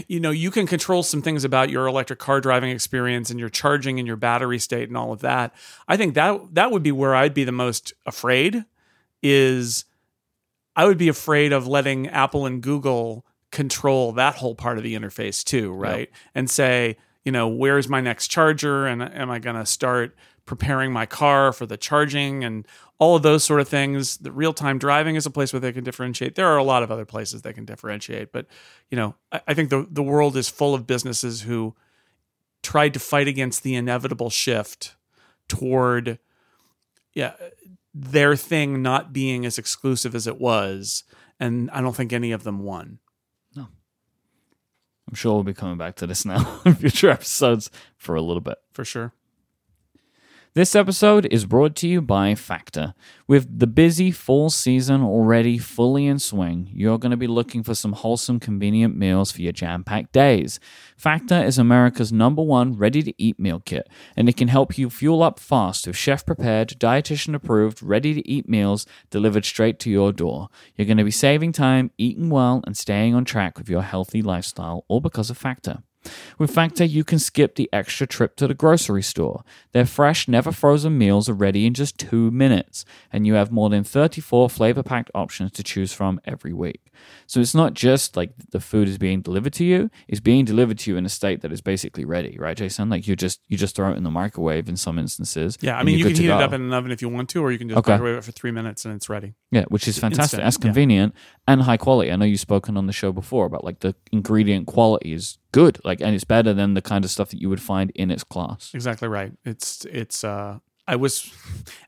[0.07, 3.49] you know you can control some things about your electric car driving experience and your
[3.49, 5.53] charging and your battery state and all of that.
[5.88, 8.65] I think that that would be where i'd be the most afraid
[9.23, 9.86] is
[10.75, 14.95] i would be afraid of letting apple and google control that whole part of the
[14.95, 16.10] interface too right?
[16.36, 20.15] And say you know where's my next charger and am i going to start
[20.47, 22.65] preparing my car for the charging and
[22.99, 24.17] all of those sort of things.
[24.17, 26.35] The real time driving is a place where they can differentiate.
[26.35, 28.47] There are a lot of other places they can differentiate, but
[28.89, 31.75] you know, I, I think the the world is full of businesses who
[32.63, 34.95] tried to fight against the inevitable shift
[35.47, 36.17] toward
[37.13, 37.33] yeah
[37.93, 41.03] their thing not being as exclusive as it was
[41.39, 42.99] and i don't think any of them won
[45.07, 48.41] I'm sure we'll be coming back to this now in future episodes for a little
[48.41, 48.57] bit.
[48.73, 49.13] for sure
[50.57, 52.95] This episode is brought to you by Factor.
[53.27, 57.75] With the busy fall season already fully in swing, you're going to be looking for
[57.75, 60.59] some wholesome, convenient meals for your jam packed days.
[60.97, 64.89] Factor is America's number one ready to eat meal kit, and it can help you
[64.89, 69.91] fuel up fast with chef prepared, dietitian approved, ready to eat meals delivered straight to
[69.91, 70.49] your door.
[70.75, 74.23] You're going to be saving time, eating well, and staying on track with your healthy
[74.23, 75.83] lifestyle, all because of Factor.
[76.37, 79.43] With Factor, you can skip the extra trip to the grocery store.
[79.73, 83.69] Their fresh, never frozen meals are ready in just two minutes, and you have more
[83.69, 86.91] than 34 flavor packed options to choose from every week.
[87.27, 90.79] So it's not just like the food is being delivered to you, it's being delivered
[90.79, 92.89] to you in a state that is basically ready, right, Jason?
[92.89, 95.57] Like you just you just throw it in the microwave in some instances.
[95.61, 97.41] yeah i mean you can heat it up in an oven if you want to
[97.41, 97.91] or you can just Okay.
[97.93, 100.39] microwave it for three minutes and it's ready Yeah, which is fantastic.
[100.39, 100.61] Instant, That's yeah.
[100.61, 101.13] convenient
[101.47, 102.11] and high quality.
[102.11, 105.79] I know you've spoken on the show before about like the ingredient quality is good,
[105.83, 108.23] like, and it's better than the kind of stuff that you would find in its
[108.23, 108.71] class.
[108.73, 109.33] Exactly right.
[109.45, 111.29] It's it's uh I was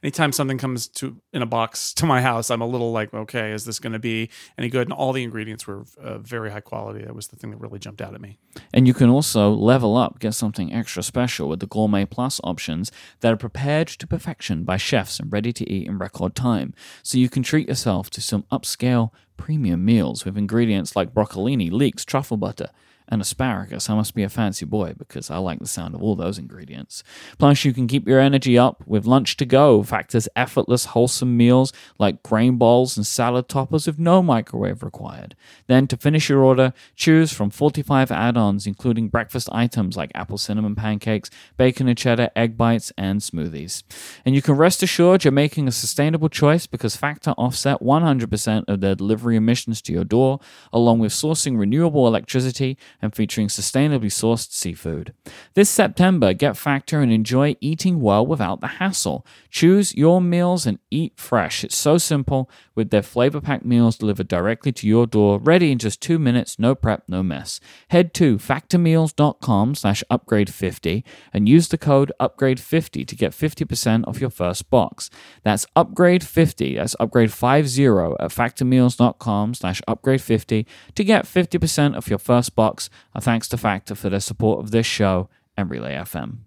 [0.04, 3.54] anytime something comes to in a box to my house, I'm a little like, okay,
[3.54, 4.88] is this going to be any good?
[4.88, 7.06] And all the ingredients were uh, very high quality.
[7.06, 8.40] That was the thing that really jumped out at me.
[8.74, 12.92] And you can also level up, get something extra special with the Gourmet Plus options
[13.22, 16.74] that are prepared to perfection by chefs and ready to eat in record time.
[17.02, 22.04] So you can treat yourself to some upscale premium meals with ingredients like broccolini, leeks,
[22.04, 22.70] truffle butter,
[23.10, 23.90] and asparagus.
[23.90, 27.04] I must be a fancy boy because I like the sound of all those ingredients.
[27.38, 29.84] Plus, you can keep your energy up with lunch to go.
[29.84, 35.36] Factors effortless, wholesome meals like grain bowls and salad toppers with no microwave required.
[35.68, 40.38] Then, to finish your order, choose from 45 add ons, including breakfast items like apple
[40.38, 43.84] cinnamon pancakes, bacon and cheddar, egg bites, and smoothies.
[44.24, 48.82] And you can rest assured you're making a sustainable choice because Factor offset 100% of
[48.82, 50.40] their delivery emissions to your door,
[50.72, 55.14] along with sourcing renewable electricity and featuring sustainably sourced seafood.
[55.54, 59.26] This September, get Factor and enjoy eating well without the hassle.
[59.50, 61.64] Choose your meals and eat fresh.
[61.64, 65.78] It's so simple with their flavor packed meals delivered directly to your door, ready in
[65.78, 67.60] just two minutes, no prep, no mess.
[67.90, 74.30] Head to factormeals.com slash upgrade50 and use the code upgrade50 to get 50% off your
[74.30, 75.10] first box.
[75.44, 82.89] That's upgrade50, that's upgrade50 at factormeals.com slash upgrade50 to get 50% off your first box.
[83.14, 86.40] A thanks to Factor for their support of this show and Relay FM.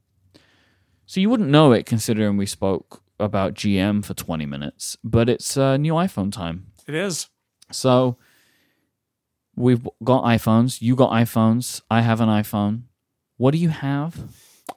[1.06, 5.56] So you wouldn't know it considering we spoke about GM for 20 minutes, but it's
[5.56, 6.66] uh, new iPhone time.
[6.86, 7.28] It is.
[7.70, 8.16] So
[9.56, 10.80] we've got iPhones.
[10.80, 11.82] You got iPhones.
[11.90, 12.82] I have an iPhone.
[13.36, 14.16] What do you have?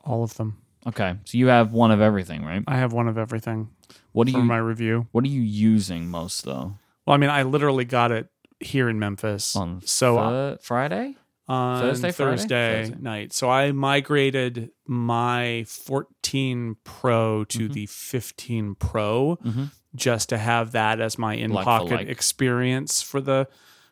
[0.03, 0.61] All of them.
[0.87, 2.63] Okay, so you have one of everything, right?
[2.67, 3.69] I have one of everything
[4.11, 5.07] What do you my review.
[5.11, 6.77] What are you using most though?
[7.05, 8.27] Well, I mean, I literally got it
[8.59, 9.55] here in Memphis.
[9.55, 11.15] On so uh, Thur- Friday?
[11.47, 12.97] On Thursday, Thursday Thursday.
[13.01, 13.33] night.
[13.33, 17.73] So I migrated my 14 Pro to Mhm.
[17.73, 19.71] the 15 Pro Mhm.
[19.95, 22.07] just to have that as my in pocket like.
[22.07, 23.47] experience for the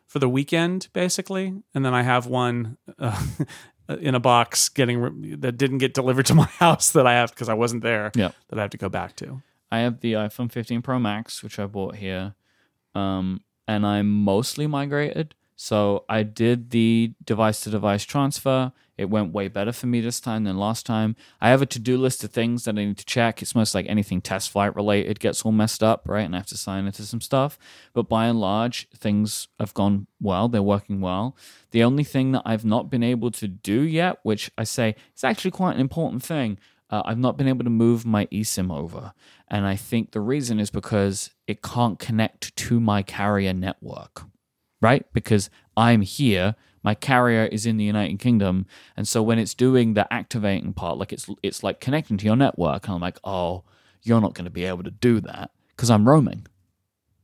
[0.06, 1.54] for the weekend, basically.
[1.74, 3.20] And then I have one uh,
[4.00, 7.30] in a box getting re- that didn't get delivered to my house that I have
[7.30, 8.12] because I wasn't there.
[8.14, 8.30] Yeah.
[8.48, 9.42] that I have to go back to.
[9.72, 12.34] I have the iPhone 15 Pro Max, which I bought here,
[12.94, 15.34] um, and I'm mostly migrated.
[15.64, 18.70] So I did the device to device transfer.
[18.98, 21.16] It went way better for me this time than last time.
[21.40, 23.40] I have a to do list of things that I need to check.
[23.40, 26.26] It's most like anything test flight related gets all messed up, right?
[26.26, 27.58] And I have to sign into some stuff.
[27.94, 30.48] But by and large, things have gone well.
[30.48, 31.34] They're working well.
[31.70, 35.24] The only thing that I've not been able to do yet, which I say is
[35.24, 36.58] actually quite an important thing,
[36.90, 39.14] uh, I've not been able to move my eSIM over.
[39.48, 44.24] And I think the reason is because it can't connect to my carrier network,
[44.84, 45.06] right?
[45.14, 48.66] Because I'm here, my carrier is in the United Kingdom,
[48.96, 52.36] and so when it's doing the activating part, like it's it's like connecting to your
[52.36, 53.64] network, and I'm like, oh,
[54.02, 56.46] you're not going to be able to do that because I'm roaming.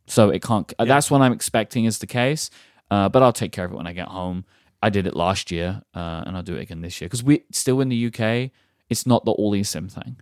[0.06, 0.72] So it can't.
[0.78, 0.86] Yeah.
[0.86, 2.50] That's what I'm expecting is the case.
[2.90, 4.44] Uh, but I'll take care of it when I get home.
[4.82, 7.44] I did it last year, uh, and I'll do it again this year because we
[7.52, 8.50] still in the UK.
[8.88, 10.16] It's not the all eSIM thing,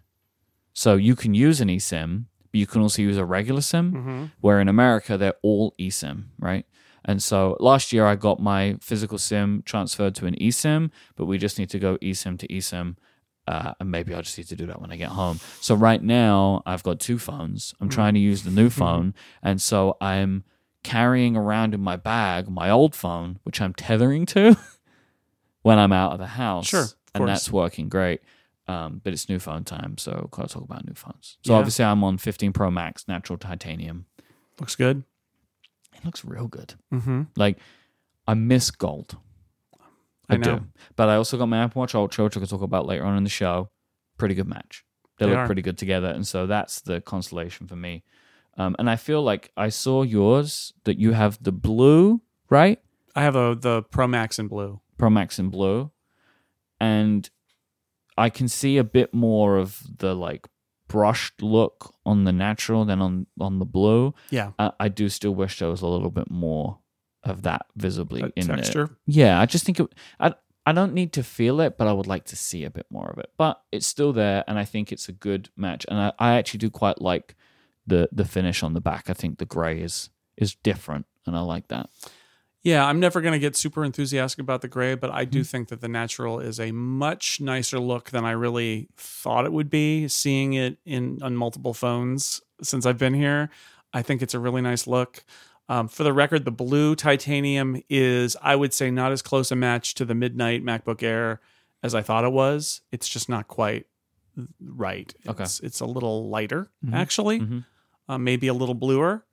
[0.74, 3.92] so you can use an eSIM, but you can also use a regular SIM.
[3.92, 4.24] Mm-hmm.
[4.40, 6.66] Where in America they're all eSIM, right?
[7.08, 11.38] And so last year I got my physical SIM transferred to an eSIM, but we
[11.38, 12.96] just need to go eSIM to eSIM.
[13.46, 15.40] Uh, and maybe I'll just need to do that when I get home.
[15.62, 17.74] So right now I've got two phones.
[17.80, 20.44] I'm trying to use the new phone, and so I'm
[20.84, 24.54] carrying around in my bag my old phone, which I'm tethering to
[25.62, 26.66] when I'm out of the house.
[26.66, 27.28] Sure, and course.
[27.30, 28.20] that's working great.
[28.66, 31.38] Um, but it's new phone time, so gotta talk about new phones.
[31.42, 31.58] So Yeah.
[31.60, 34.04] obviously I'm on 15 Pro Max natural titanium.
[34.60, 35.04] Looks good.
[35.98, 36.74] It looks real good.
[36.92, 37.22] Mm-hmm.
[37.36, 37.58] Like
[38.26, 39.16] I miss gold.
[40.28, 40.58] I know.
[40.58, 40.64] do.
[40.96, 43.24] But I also got my Apple Watch Ultra, which I'll talk about later on in
[43.24, 43.70] the show.
[44.18, 44.84] Pretty good match.
[45.18, 45.46] They, They look are.
[45.46, 46.08] pretty good together.
[46.08, 48.04] And so that's the consolation for me.
[48.58, 52.80] Um, and I feel like I saw yours that you have the blue, right?
[53.14, 54.80] I have a the Pro Max in blue.
[54.98, 55.90] Pro Max in blue.
[56.80, 57.28] And
[58.16, 60.46] I can see a bit more of the like
[60.88, 64.14] brushed look on the natural than on on the blue.
[64.30, 64.52] Yeah.
[64.58, 66.78] I, I do still wish there was a little bit more
[67.22, 68.90] of that visibly A in it.
[69.06, 69.94] Yeah, I just think it.
[70.18, 70.34] I
[70.66, 73.08] I don't need to feel it, but I would like to see a bit more
[73.08, 73.30] of it.
[73.38, 75.86] But it's still there, and I think it's a good match.
[75.88, 77.36] And I, I actually do quite like
[77.86, 79.08] the the finish on the back.
[79.08, 81.90] I think the gray is is different, and I like that.
[82.64, 85.30] Yeah, I'm never going to get super enthusiastic about the gray, but I Mm-hmm.
[85.30, 89.52] do think that the natural is a much nicer look than I really thought it
[89.52, 90.08] would be.
[90.08, 93.50] Seeing it in on multiple phones since I've been here,
[93.92, 95.24] I think it's a really nice look.
[95.68, 99.56] Um, for the record, the blue titanium is, I would say, not as close a
[99.56, 101.40] match to the Midnight MacBook Air
[101.82, 102.80] as I thought it was.
[102.90, 103.86] It's just not quite
[104.60, 105.12] right.
[105.28, 105.42] Okay.
[105.44, 106.94] It's, it's a little lighter, Mhm.
[106.94, 107.64] actually, Mhm.
[108.08, 109.24] uh, maybe a little bluer.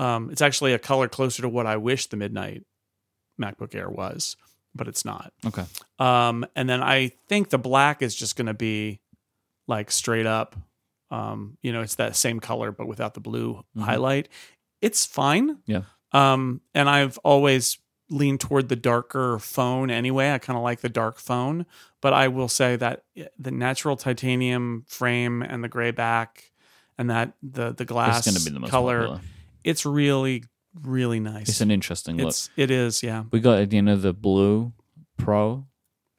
[0.00, 2.62] Um, it's actually a color closer to what I wish the Midnight
[3.40, 4.36] MacBook Air was,
[4.74, 5.32] but it's not.
[5.46, 5.64] Okay.
[5.98, 9.00] Um, and then I think the black is just going to be
[9.68, 10.56] like straight up.
[11.10, 13.82] Um, you know, it's that same color but without the blue Mhm.
[13.82, 14.28] highlight.
[14.80, 15.58] It's fine.
[15.66, 15.82] Yeah.
[16.12, 20.32] Um, and I've always leaned toward the darker phone anyway.
[20.32, 21.66] I kind of like the dark phone,
[22.00, 23.04] but I will say that
[23.38, 26.52] the natural titanium frame and the gray back
[26.98, 29.20] and that the the glass It's going to be the most color, popular.
[29.64, 30.44] It's really
[30.80, 31.48] really nice.
[31.48, 32.28] It's an interesting look.
[32.28, 33.24] It's it is, yeah.
[33.32, 34.72] We got at the end of the blue
[35.16, 35.66] Pro.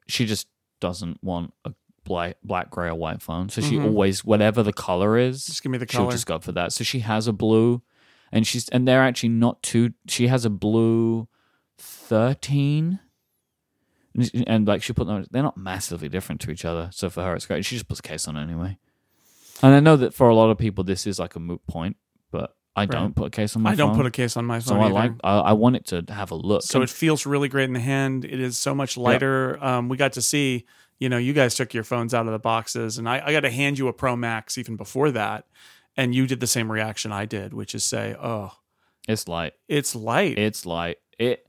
[0.08, 0.46] She just
[0.80, 1.72] doesn't want a
[2.04, 3.48] black, black, gray, or white phone.
[3.48, 3.84] So she Mhm.
[3.86, 6.12] always, whatever the color is, Just give me the she'll color.
[6.12, 6.72] just go for that.
[6.72, 7.82] So she has a blue,
[8.30, 9.92] and she's and they're actually not too.
[10.08, 11.28] She has a blue
[11.78, 12.98] thirteen,
[14.14, 15.24] and, and like she put them.
[15.30, 16.90] They're not massively different to each other.
[16.92, 17.64] So for her, it's great.
[17.64, 18.78] She just puts a case on anyway.
[19.62, 21.96] And I know that for a lot of people, this is like a moot point,
[22.74, 23.74] I don't put a case on my phone.
[23.74, 24.62] I don't put a case on my phone.
[24.62, 24.84] so phone.
[24.84, 25.12] I like.
[25.22, 26.62] I, I want it to have a look.
[26.62, 28.24] so it feels really great in the hand.
[28.24, 29.62] It is so much lighter.
[29.62, 30.64] Um, we got to see,
[30.98, 33.40] you know, you guys took your phones out of the boxes, and I, I got
[33.40, 35.46] to hand you a Pro Max even before that,
[35.96, 38.52] and you did the same reaction I did, which is say, "Oh,
[39.06, 39.52] it's light.
[39.68, 41.46] it's light." It's like it.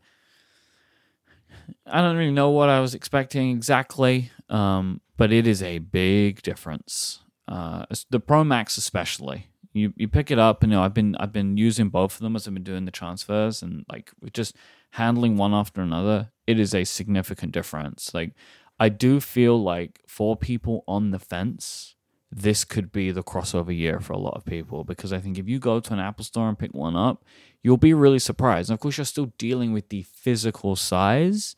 [1.86, 6.41] I don't really know what I was expecting exactly, um, but it is a big
[6.41, 7.19] difference.
[7.47, 11.15] Uh, the Pro Max, especially, you you pick it up, and you know I've been
[11.17, 14.55] I've been using both of them as I've been doing the transfers, and like just
[14.91, 16.31] handling one after another.
[16.45, 18.13] It is a significant difference.
[18.13, 18.33] Like
[18.79, 21.95] I do feel like for people on the fence,
[22.31, 25.47] this could be the crossover year for a lot of people because I think if
[25.47, 27.23] you go to an Apple store and pick one up,
[27.62, 28.69] you'll be really surprised.
[28.69, 31.55] And of course, you're still dealing with the physical size,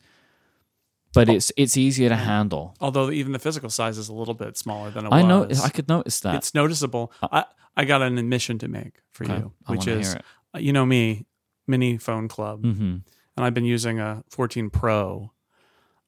[1.14, 2.74] but it's it's easier to handle.
[2.80, 5.58] Although even the physical size is a little bit smaller than it I was.
[5.58, 6.34] know I could notice that.
[6.36, 7.12] It's noticeable.
[7.22, 7.44] Uh, I
[7.76, 10.22] I got an admission to make for Okay, you, I which is, it.
[10.62, 11.26] you know me,
[11.66, 12.62] mini phone club.
[12.62, 12.96] hmm
[13.38, 15.30] and I've been using a 14 Pro.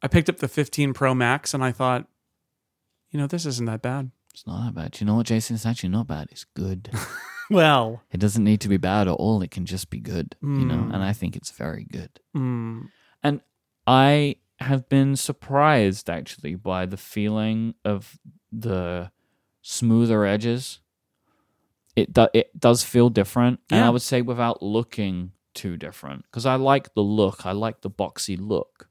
[0.00, 2.07] I picked up the 15 Pro Max and I thought,
[3.11, 4.11] you know, this isn't that bad.
[4.33, 4.98] It's not that bad.
[5.00, 5.54] You know what, Jason?
[5.57, 6.28] It's actually not bad.
[6.31, 6.90] It's good.
[7.50, 9.40] Well, it doesn't need to be bad at all.
[9.40, 10.37] It can just be good.
[10.42, 10.92] You know, Mm.
[10.94, 12.20] and I think it's very good.
[12.37, 12.88] mm,
[13.22, 13.40] And
[13.87, 18.19] I have been surprised actually by the feeling of
[18.52, 19.10] the
[19.62, 20.81] smoother edges.
[21.99, 26.46] It do, it does feel different, and I would say without looking too different because
[26.46, 27.44] I like the look.
[27.46, 28.88] I like the boxy look,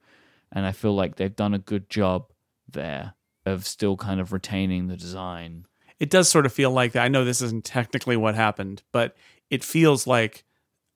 [0.51, 2.31] and I feel like they've done a good job
[2.69, 3.13] there
[3.45, 5.65] of still kind of retaining the design.
[5.99, 7.03] it does sort of feel like that.
[7.03, 9.15] I know this isn't technically what happened, but
[9.49, 10.43] it feels like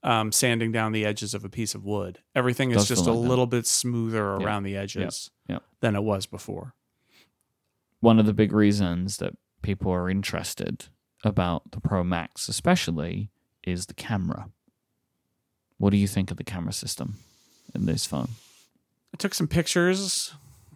[0.03, 2.19] um, sanding down the edges of a piece of wood.
[2.35, 3.13] Everything is just a that.
[3.13, 4.45] little bit smoother Yeah.
[4.45, 5.59] around the edges Yeah.
[5.79, 6.73] than it was before.
[8.01, 10.85] one of the big reasons that people are interested
[11.23, 13.29] about the Pro Max, especially,
[13.63, 14.49] is the camera.
[15.77, 17.15] What do you think of the camera system
[17.73, 18.29] in this phone?
[19.13, 20.33] I took some pictures.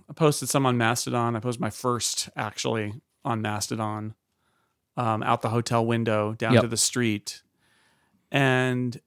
[0.10, 1.36] I posted some on Mastodon.
[1.36, 2.93] I posted my first actually
[3.24, 4.14] on Mastodon,
[4.98, 6.62] um, out the hotel window down Yep.
[6.64, 7.41] to the street,
[8.32, 9.00] and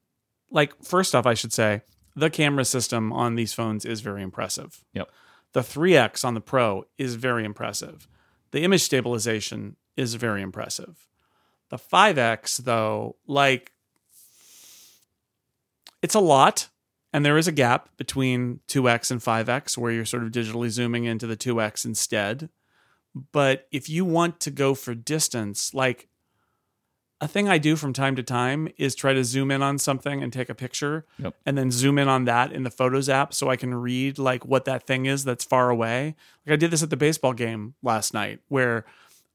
[0.50, 1.82] like first off, I should say
[2.16, 4.84] the camera system on these phones is very impressive.
[4.94, 5.10] Yep.
[5.52, 8.08] The 3X on the Pro is very impressive.
[8.50, 11.06] The image stabilization is very impressive.
[11.70, 13.72] The 5X, though, like,
[16.02, 16.68] it's a lot.
[17.12, 21.04] And there is a gap between 2X and 5X where you're sort of digitally zooming
[21.04, 22.50] into the 2X instead.
[23.32, 26.08] But if you want to go for distance, like
[27.20, 30.22] a thing I do from time to time is try to zoom in on something
[30.22, 31.34] and take a picture Yep.
[31.46, 34.44] and then zoom in on that in the Photos app so I can read like
[34.44, 36.14] what that thing is that's far away.
[36.46, 38.84] Like I did this at the baseball game last night where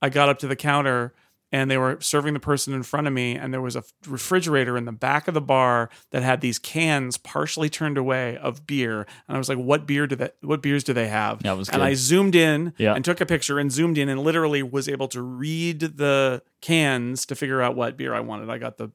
[0.01, 1.13] I got up to the counter
[1.53, 4.75] and they were serving the person in front of me and there was a refrigerator
[4.75, 9.05] in the back of the bar that had these cans partially turned away of beer
[9.27, 11.43] and I was like what beer do they what beers do they have?
[11.43, 11.83] That was and.
[11.83, 12.95] I zoomed in Yeah.
[12.95, 17.25] and took a picture and zoomed in and literally was able to read the cans
[17.27, 18.49] to figure out what beer I wanted.
[18.49, 18.89] I got the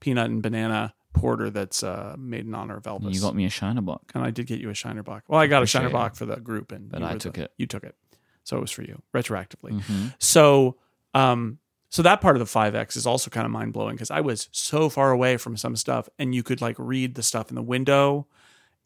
[0.00, 3.14] peanut and banana porter that's uh, made in honor of Elvis.
[3.14, 4.10] You got me a Shiner Bock.
[4.14, 5.22] and I did get you a Shiner Bock.
[5.28, 5.92] Well, I got a Shiner it.
[5.92, 7.52] Bock for the group, and But I took the- it.
[7.56, 7.94] You took it,
[8.42, 9.80] so it was for you retroactively.
[9.80, 10.14] Mhm.
[10.18, 10.76] So,
[11.14, 11.58] um,
[11.94, 14.48] so that part of the 5X is also kind of mind blowing because I was
[14.50, 17.62] so far away from some stuff, and you could like read the stuff in the
[17.62, 18.26] window,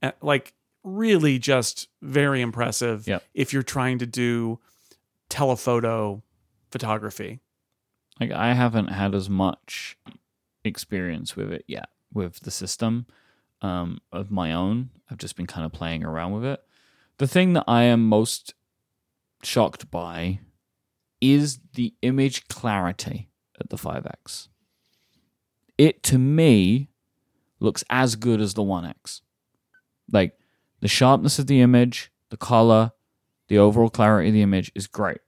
[0.03, 0.53] and like
[0.85, 3.09] really just very impressive.
[3.09, 3.25] Yep.
[3.33, 4.59] If you're trying to do
[5.31, 6.23] telephoto
[6.71, 7.41] photography,
[8.21, 9.97] Like I haven't had as much
[10.63, 13.07] experience with it yet with the system
[13.63, 14.91] um, of my own.
[15.11, 16.61] I've just been kind of playing around with it.
[17.17, 18.53] The thing that I am most
[19.43, 20.41] shocked by
[21.21, 23.29] is the image clarity
[23.61, 24.49] at the 5X.
[25.77, 26.91] It to me
[27.61, 29.21] looks as good as the 1X.
[30.11, 30.39] Like
[30.81, 32.93] the sharpness of the image, the color,
[33.49, 35.19] the overall clarity of the image is great.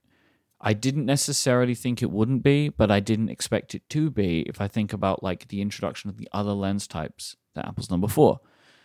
[0.59, 4.61] I didn't necessarily think it wouldn't be, but I didn't expect it to be if
[4.61, 8.39] I think about like the introduction of the other lens types that Apple's done before.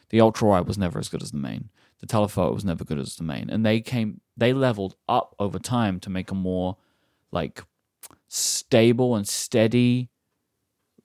[0.09, 1.69] The ultra wide was never as good as the main.
[2.01, 3.51] The telephoto was never good as the main.
[3.51, 6.77] And they came they leveled up over time to make a more
[7.33, 7.63] like
[8.29, 10.11] stable and steady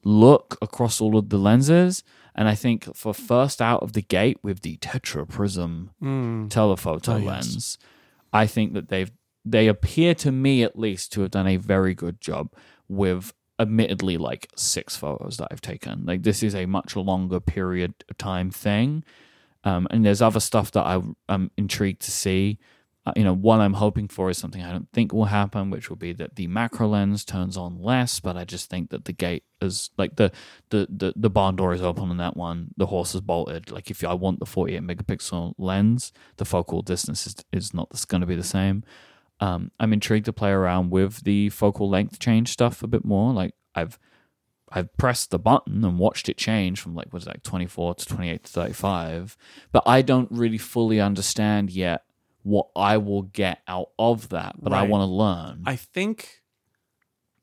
[0.04, 2.04] look across all of the lenses.
[2.34, 5.92] And I think for first out of the gate with the tetraprism
[6.50, 7.26] telephoto Oh, yes.
[7.28, 7.78] lens,
[8.34, 9.12] I think that they've
[9.44, 12.54] they appear to me at least to have done a very good job
[12.88, 16.06] with admittedly like six photos that I've taken.
[16.06, 19.04] Like this is a much longer period of time thing.
[19.64, 22.60] Um, and there's other stuff that I, I'm intrigued to see.
[23.04, 25.90] Uh, you know, what I'm hoping for is something I don't think will happen, which
[25.90, 28.20] will be that the macro lens turns on less.
[28.20, 30.32] But I just think that the gate is like the
[30.70, 32.76] the the, the barn door is open on that one.
[32.78, 33.72] The horse is bolted.
[33.72, 38.22] Like if I want the 48 megapixel lens, the focal distance is is not going
[38.22, 38.84] to be the same.
[39.40, 43.34] Um, I'm intrigued to play around with the focal length change stuff a bit more.
[43.34, 43.98] Like I've
[44.72, 48.44] I've pressed the button and watched it change from like it like 24 to 28
[48.44, 49.38] to 35,
[49.72, 52.04] but I don't really fully understand yet
[52.44, 54.56] what I will get out of that.
[54.62, 55.64] But I want to learn.
[55.66, 56.42] I think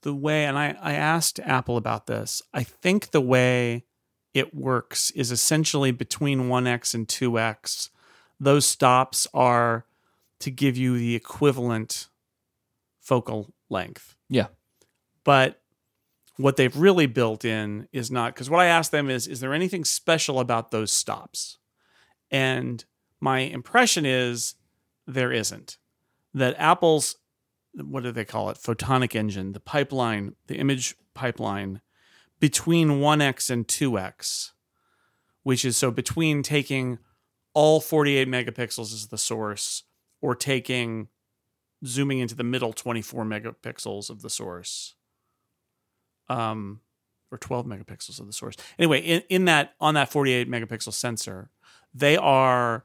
[0.03, 3.85] the way, and I, I asked Apple about this, I think the way
[4.35, 7.91] it works is essentially between 1x and 2x.
[8.39, 9.87] Those stops are
[10.41, 12.09] to give you the equivalent
[13.01, 14.17] focal length.
[14.29, 14.47] yeah,
[15.25, 15.61] But
[16.37, 19.53] what they've really built in is not because what I asked them is, is there
[19.53, 21.59] anything special about those stops?
[22.31, 22.85] And
[23.21, 24.55] my impression is
[25.09, 25.79] there isn't.
[26.35, 27.17] That Apple's,
[27.75, 28.59] what do they call it?
[28.59, 31.81] Photonic engine, the pipeline, the image pipeline
[32.39, 34.53] between 1x and 2x,
[35.43, 36.99] which is so between taking
[37.55, 39.83] all 48 megapixels as the source
[40.21, 41.09] or taking
[41.85, 44.95] zooming into the middle 24 megapixels of the source
[46.29, 46.81] um
[47.31, 51.51] or 12 megapixels of the source anyway in, in that on that 48 megapixel sensor
[51.95, 52.85] they are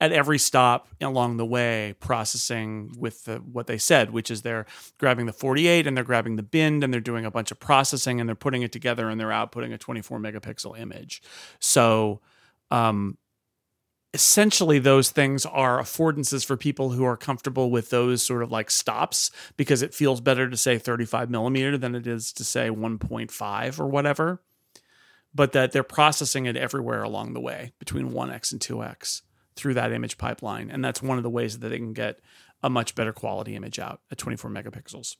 [0.00, 4.66] at every stop along the way processing with the, what they said which is they're
[4.98, 8.20] grabbing the 48 and they're grabbing the binned and they're doing a bunch of processing
[8.20, 11.22] and they're putting it together and they're outputting a 24 megapixel image.
[11.58, 12.20] So
[12.70, 13.18] um
[14.12, 18.70] essentially those things are affordances for people who are comfortable with those sort of like
[18.70, 23.80] stops because it feels better to say 35 millimeter than it is to say 1.5
[23.80, 24.42] or whatever
[25.32, 29.22] but that they're processing it everywhere along the way between 1x and 2x
[29.60, 32.20] through that image pipeline and that's one of the ways that they can get
[32.62, 35.16] a much better quality image out at 24 megapixels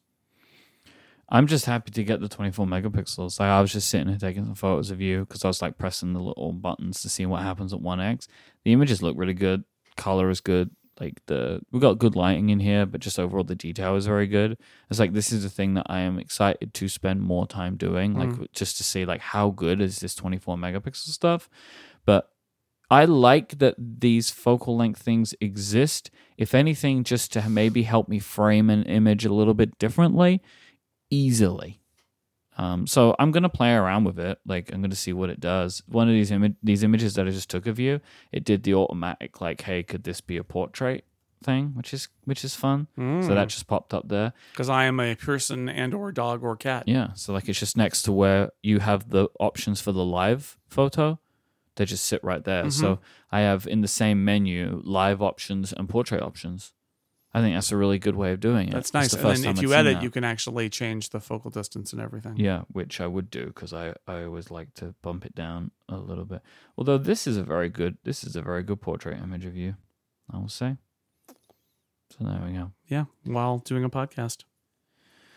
[1.30, 3.38] I'm just happy to get the 24 megapixels.
[3.38, 5.78] Like I was just sitting here taking some photos of you because I was like
[5.78, 8.26] pressing the little buttons to see what happens at 1x.
[8.64, 9.62] The images look really good.
[9.96, 10.70] Color is good.
[10.98, 14.26] Like the we got good lighting in here, but just overall the detail is very
[14.26, 14.58] good.
[14.90, 18.14] It's like this is the thing that I am excited to spend more time doing,
[18.14, 18.46] like mm.
[18.52, 21.48] just to see like how good is this 24 megapixel stuff.
[22.04, 22.30] But
[22.90, 26.10] I like that these focal length things exist.
[26.36, 30.42] If anything, just to maybe help me frame an image a little bit differently,
[31.10, 31.80] easily.
[32.58, 34.38] Um, so I'm gonna play around with it.
[34.44, 35.82] Like I'm gonna see what it does.
[35.86, 38.00] One of these image these images that I just took of you,
[38.32, 41.04] it did the automatic like, hey, could this be a portrait
[41.42, 42.88] thing, which is which is fun.
[43.22, 44.32] So that just popped up there.
[44.52, 46.84] Because I am a person and or dog or cat.
[46.86, 47.12] Yeah.
[47.14, 51.18] So like it's just next to where you have the options for the live photo.
[51.76, 52.70] They just sit right there.
[52.70, 53.04] So mm-hmm.
[53.36, 56.72] I have in the same menu live options and portrait options.
[57.32, 58.72] I think that's a really good way of doing it.
[58.72, 59.12] That's nice.
[59.12, 60.02] the And first then time if I'd you edit, that.
[60.02, 62.36] you can actually change the focal distance and everything.
[62.36, 65.96] Yeah, which I would do because I, I always like to bump it down a
[65.96, 66.42] little bit.
[66.76, 69.76] Although this is a very good this is a very good portrait image of you,
[70.32, 70.76] I will say.
[71.28, 72.72] So there we go.
[72.88, 74.42] Yeah, while doing a podcast.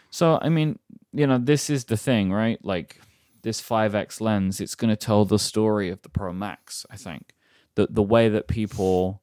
[0.09, 0.79] So I mean,
[1.11, 2.57] you know, this is the thing, right?
[2.65, 2.99] Like
[3.43, 6.85] this 5x lens, it's going to tell the story of the Pro Max.
[6.89, 7.33] I think
[7.75, 9.21] the the way that people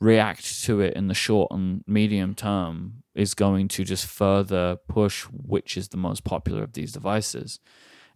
[0.00, 5.24] react to it in the short and medium term is going to just further push
[5.24, 7.58] which is the most popular of these devices.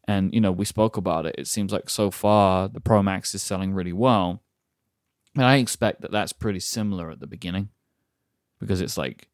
[0.05, 1.35] And you know, we spoke about it.
[1.39, 4.43] It seems like so far the Pro Max is selling really well,
[5.35, 7.71] and I expect that that's pretty similar at the beginning
[8.59, 9.29] because it's like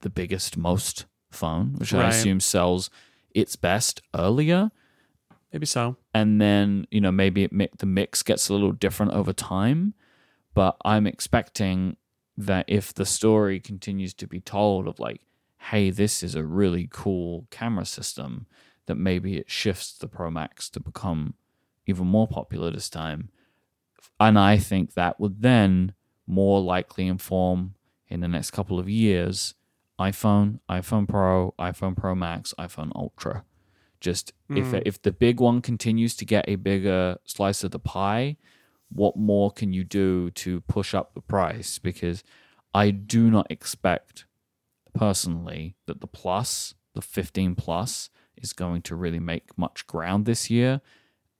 [0.00, 2.90] the biggest, most phone, which I assume sells
[3.34, 4.70] its best earlier,
[5.56, 5.96] Maybe so.
[6.12, 7.46] and then you know maybe
[7.78, 9.94] the mix gets a little different over time.
[10.52, 11.96] But I'm expecting
[12.36, 15.22] that if the story continues to be told of like,
[15.70, 18.46] hey, this is a really cool camera system,
[18.84, 21.32] that maybe it shifts the Pro Max to become
[21.86, 23.30] even more popular this time.
[24.20, 25.94] And I think that would then
[26.26, 27.76] more likely inform
[28.08, 29.54] in the next couple of years
[29.98, 33.44] iPhone, iPhone Pro, iPhone Pro Max, iPhone Ultra.
[34.00, 34.82] Just if mm.
[34.84, 38.36] if the big one continues to get a bigger slice of the pie,
[38.90, 41.78] what more can you do to push up the price?
[41.78, 42.22] Because
[42.74, 44.26] I do not expect
[44.94, 50.50] personally that the plus, the 15 plus, is going to really make much ground this
[50.50, 50.80] year.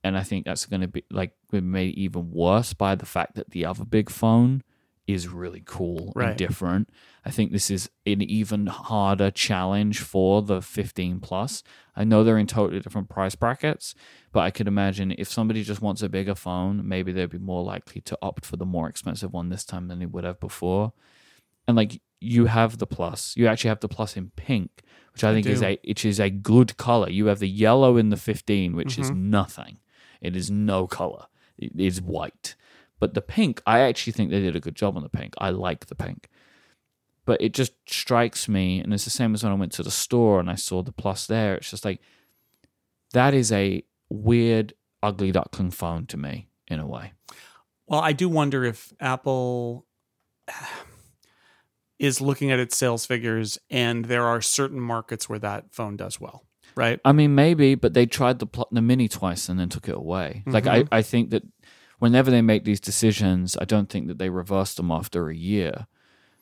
[0.03, 3.51] And I think that's going to be like made even worse by the fact that
[3.51, 4.63] the other big phone
[5.07, 6.31] is really cool Right.
[6.31, 6.91] and different.
[7.27, 11.65] I think this is an even harder challenge for the 15 plus.
[11.97, 13.97] I know they're in totally different price brackets,
[14.33, 17.65] but I could imagine if somebody just wants a bigger phone, maybe they'd be more
[17.65, 20.93] likely to opt for the more expensive one this time than they would have before.
[21.67, 25.31] And like you have the plus, you actually have the plus in pink, which I,
[25.31, 27.11] I think is a which is a good color.
[27.11, 29.31] You have the yellow in the 15, which is Mm-hmm.
[29.31, 29.79] nothing.
[30.21, 31.27] It is no color.
[31.59, 32.55] It is white.
[33.01, 35.35] But the pink, I actually think they did a good job on the pink.
[35.39, 36.29] I like the pink.
[37.27, 39.91] But it just strikes me, and it's the same as when I went to the
[39.91, 41.57] store and I saw the plus there.
[41.57, 42.01] It's just like
[43.13, 44.73] that is a weird,
[45.03, 47.13] ugly duckling phone to me in a way.
[47.87, 49.87] Well, I do wonder if Apple
[51.99, 56.21] is looking at its sales figures and there are certain markets where that phone does
[56.21, 57.01] well, right?
[57.05, 60.43] I mean, maybe, but they tried the the mini twice and then took it away.
[60.47, 60.95] Like I, mm-hmm.
[60.95, 61.43] I think that
[61.99, 65.87] whenever they make these decisions, I don't think that they reverse them after a year.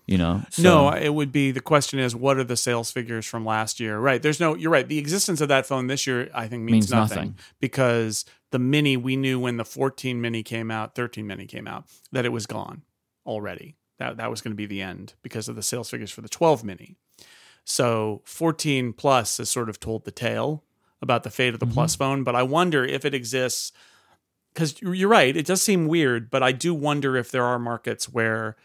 [0.06, 3.24] You know, So- no, it would be the question is what are the sales figures
[3.24, 3.98] from last year?
[3.98, 4.20] Right.
[4.20, 4.86] There's no you're right.
[4.86, 7.34] The existence of that phone this year I think means, Means nothing, nothing.
[7.58, 11.86] because the mini we knew when the 14 mini came out, 13 mini came out
[12.12, 12.82] that it was gone
[13.26, 13.76] already.
[13.98, 16.28] That that was going to be the end because of the sales figures for the
[16.28, 16.96] 12 mini.
[17.64, 20.64] So 14 plus has sort of told the tale
[21.00, 21.74] about the fate of the mm-hmm.
[21.74, 23.72] plus phone, but I wonder if it exists
[24.52, 25.36] because you're right.
[25.36, 28.56] It does seem weird, but I do wonder if there are markets where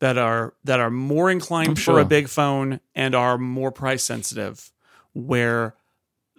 [0.00, 4.02] that are that are more inclined I'm for a big phone and are more price
[4.02, 4.70] sensitive,
[5.12, 5.74] where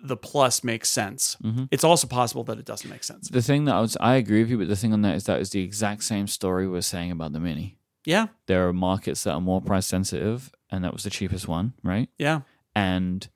[0.03, 1.37] the plus makes sense.
[1.43, 1.65] Mm-hmm.
[1.69, 3.29] It's also possible that it doesn't make sense.
[3.29, 5.25] the thing that I was, I agree with you, but the thing on that is
[5.25, 7.77] that is the exact same story we we're saying about the mini.
[8.03, 11.73] Yeah, There are markets that are more price sensitive, and that was the cheapest one,
[11.83, 12.09] right?
[12.17, 12.41] yeah,
[12.75, 13.29] And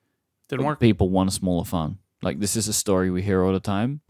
[0.48, 0.80] didn't work.
[0.80, 1.98] people want a smaller phone.
[2.20, 4.00] Like this is a story we hear all the time,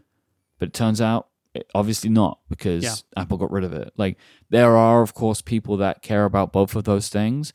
[0.57, 1.27] but it turns out
[1.75, 2.95] obviously not because Yeah.
[3.21, 3.91] Apple got rid of it.
[3.97, 4.17] Like
[4.49, 7.53] there are of course people that care about both of those things,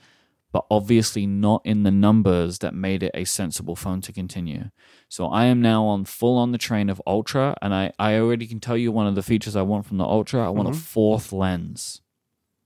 [0.52, 4.70] but obviously not in the numbers that made it a sensible phone to continue.
[5.08, 8.46] So I am now on full on the train of Ultra, and I I already
[8.46, 10.44] can tell you one of the features I want from the Ultra.
[10.46, 10.76] I want a Mhm.
[10.76, 12.00] fourth lens.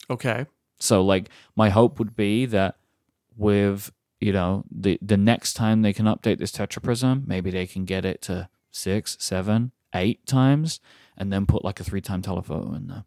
[0.09, 0.47] Okay,
[0.79, 2.77] So like my hope would be that
[3.37, 7.85] with you know, the the next time they can update this tetraprism, maybe they can
[7.85, 10.81] get it to six, seven, eight times,
[11.17, 13.05] and then put like a three time telephoto in there.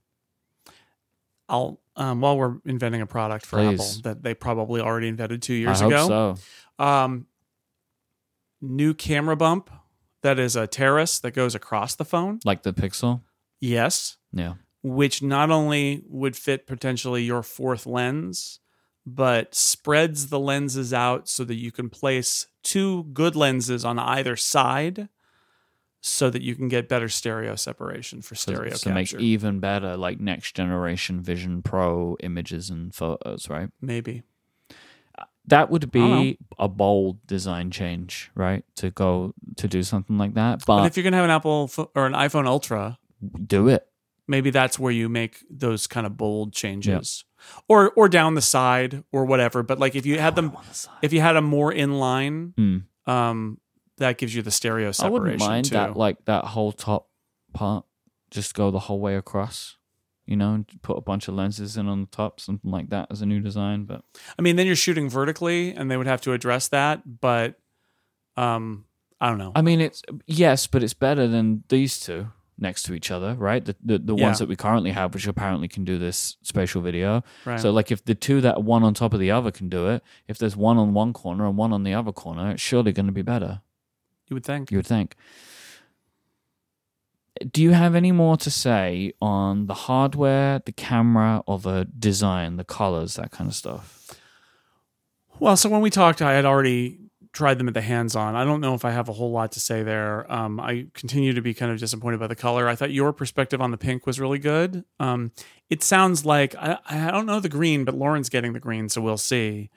[1.47, 3.79] I'll um, while we're inventing a product for Please.
[3.99, 6.35] Apple that they probably already invented two years I ago.
[6.77, 6.83] so.
[6.83, 7.25] Um,
[8.61, 9.69] new camera bump
[10.21, 12.39] that is a terrace that goes across the phone.
[12.45, 13.21] Like the Pixel.
[13.59, 14.53] Yes, Yeah.
[14.83, 18.59] which not only would fit potentially your fourth lens,
[19.05, 24.35] but spreads the lenses out so that you can place two good lenses on either
[24.35, 25.09] side
[26.01, 29.19] so that you can get better stereo separation for stereo so make capture.
[29.19, 33.69] even better like next generation Vision Pro images and photos, right?
[33.81, 34.23] Maybe.
[35.47, 38.63] That would be a bold design change, right?
[38.75, 40.59] To go to do something like that.
[40.65, 42.99] But But, if you're going to have an Apple or an iPhone Ultra,
[43.47, 43.87] do it.
[44.27, 47.25] maybe that's where you make those kind of bold changes.
[47.67, 51.13] Or or down the side or whatever, but like if you had them the if
[51.13, 52.77] you had a more in line, Hmm.
[53.11, 53.59] um
[53.99, 55.15] that gives you the stereo separation.
[55.15, 55.75] I wouldn't mind too.
[55.75, 57.07] that like that whole top
[57.53, 57.85] part
[58.31, 59.77] just go the whole way across.
[60.25, 63.07] You know, and put a bunch of lenses in on the top, something like that
[63.09, 63.85] as a new design.
[63.85, 64.03] But
[64.37, 67.55] I mean, then you're shooting vertically and they would have to address that, but
[68.37, 68.85] um
[69.21, 69.51] I don't know.
[69.55, 72.27] I mean, it's yes, but it's better than these two
[72.57, 73.65] next to each other, right?
[73.65, 74.25] The the, the Yeah.
[74.25, 77.23] ones that we currently have, which apparently can do this spatial video.
[77.45, 77.59] right.
[77.59, 80.03] So, like, if the two that one on top of the other can do it,
[80.27, 83.07] if there's one on one corner and one on the other corner, it's surely going
[83.07, 83.61] to be better.
[84.29, 84.71] You would think.
[84.71, 85.15] You would think.
[87.51, 92.57] Do you have any more to say on the hardware, the camera, or the design,
[92.57, 94.19] the colors, that kind of stuff?
[95.39, 96.99] Well, so when we talked, I had already
[97.31, 98.35] tried them at the hands on.
[98.35, 100.29] I don't know if I have a whole lot to say there.
[100.31, 102.67] Um, I continue to be kind of disappointed by the color.
[102.67, 104.83] I thought your perspective on the pink was really good.
[104.99, 105.31] Um,
[105.69, 108.99] it sounds like, I, I don't know the green, but Lauren's getting the green, so
[108.99, 109.69] we'll see.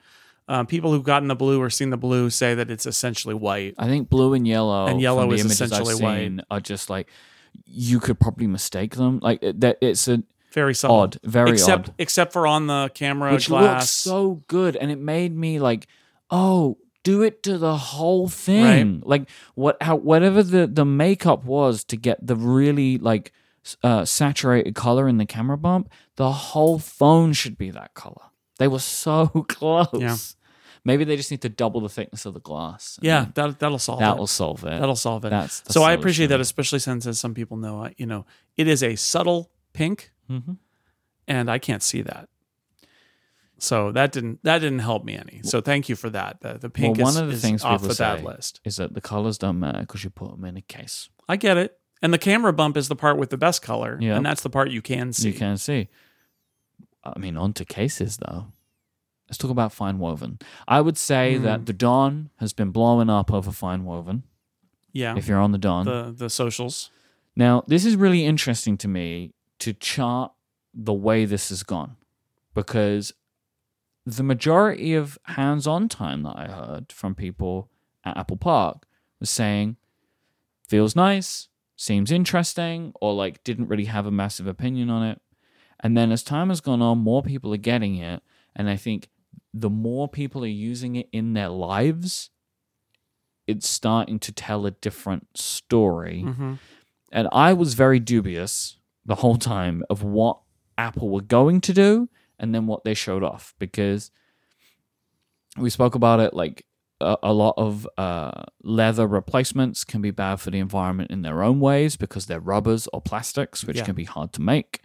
[0.47, 3.75] Uh, people who've gotten the blue or seen the blue say that it's essentially white.
[3.77, 6.39] I think blue and yellow And yellow is essentially white.
[6.51, 7.07] are just like
[7.65, 9.19] you could probably mistake them.
[9.21, 10.97] Like that, it's a Very subtle.
[10.97, 13.81] odd, very except odd, except for on the camera which glass.
[13.83, 15.87] looks so good, and it made me like,
[16.29, 19.01] oh, do it to the whole thing.
[19.05, 23.31] Like what, how, whatever the the makeup was to get the really like
[23.83, 28.23] uh, saturated color in the camera bump, the whole phone should be that color.
[28.63, 29.89] They were so close.
[29.93, 30.15] Yeah.
[30.85, 32.97] Maybe they just need to double the thickness of the glass.
[33.01, 34.05] yeah, that that'll solve it.
[34.05, 34.79] That'll solve it.
[34.79, 35.29] That'll solve it.
[35.31, 38.25] That's the so I appreciate that, especially since, as some people know, you know,
[38.57, 40.57] it is a subtle pink, Mhm.
[41.27, 42.29] and I can't see that.
[43.59, 45.41] So that didn't that didn't help me any.
[45.43, 46.41] So thank you for that.
[46.41, 48.59] The, the pink well, is, one of the is things off the bad list.
[48.65, 51.09] is that the colors don't matter because you put them in a case.
[51.29, 51.77] I get it.
[52.01, 54.17] And the camera bump is the part with the best color, Yeah.
[54.17, 55.29] and that's the part you can see.
[55.29, 55.87] You can see.
[57.03, 58.47] I mean, onto cases though.
[59.27, 60.41] Let's talk about FineWoven.
[60.67, 61.43] I would say Hmm.
[61.43, 64.23] that the Dawn has been blowing up over FineWoven.
[64.91, 66.91] Yeah, If you're on the Dawn, the the socials.
[67.35, 70.31] now this is really interesting to me to chart
[70.73, 71.95] the way this has gone,
[72.53, 73.13] because
[74.05, 77.69] the majority of hands-on time that I heard from people
[78.03, 78.85] at Apple Park
[79.19, 79.77] was saying
[80.67, 85.21] feels nice, seems interesting, or like didn't really have a massive opinion on it.
[85.83, 88.23] And then as time has gone on, more people are getting it.
[88.55, 89.09] And I think
[89.53, 92.29] the more people are using it in their lives,
[93.47, 96.21] it's starting to tell a different story.
[96.21, 96.53] hmm
[97.11, 100.39] And I was very dubious the whole time of what
[100.77, 102.09] Apple were going to do
[102.39, 104.09] and then what they showed off because
[105.57, 106.65] we spoke about it like
[106.99, 111.43] a, a lot of uh, leather replacements can be bad for the environment in their
[111.43, 113.83] own ways because they're rubbers or plastics, which Yeah.
[113.83, 114.79] can be hard to make.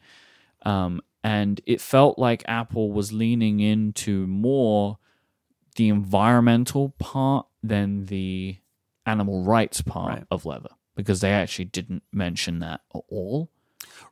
[0.62, 4.98] Um, and it felt like Apple was leaning into more
[5.76, 8.56] the environmental part than the
[9.06, 10.24] animal rights part Right.
[10.30, 13.50] of leather because they actually didn't mention that at all.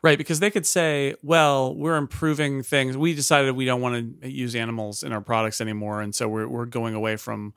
[0.03, 2.97] Right, because they could say, "Well, we're improving things.
[2.97, 6.47] We decided we don't want to use animals in our products anymore, and so we're
[6.49, 7.55] we're going away from."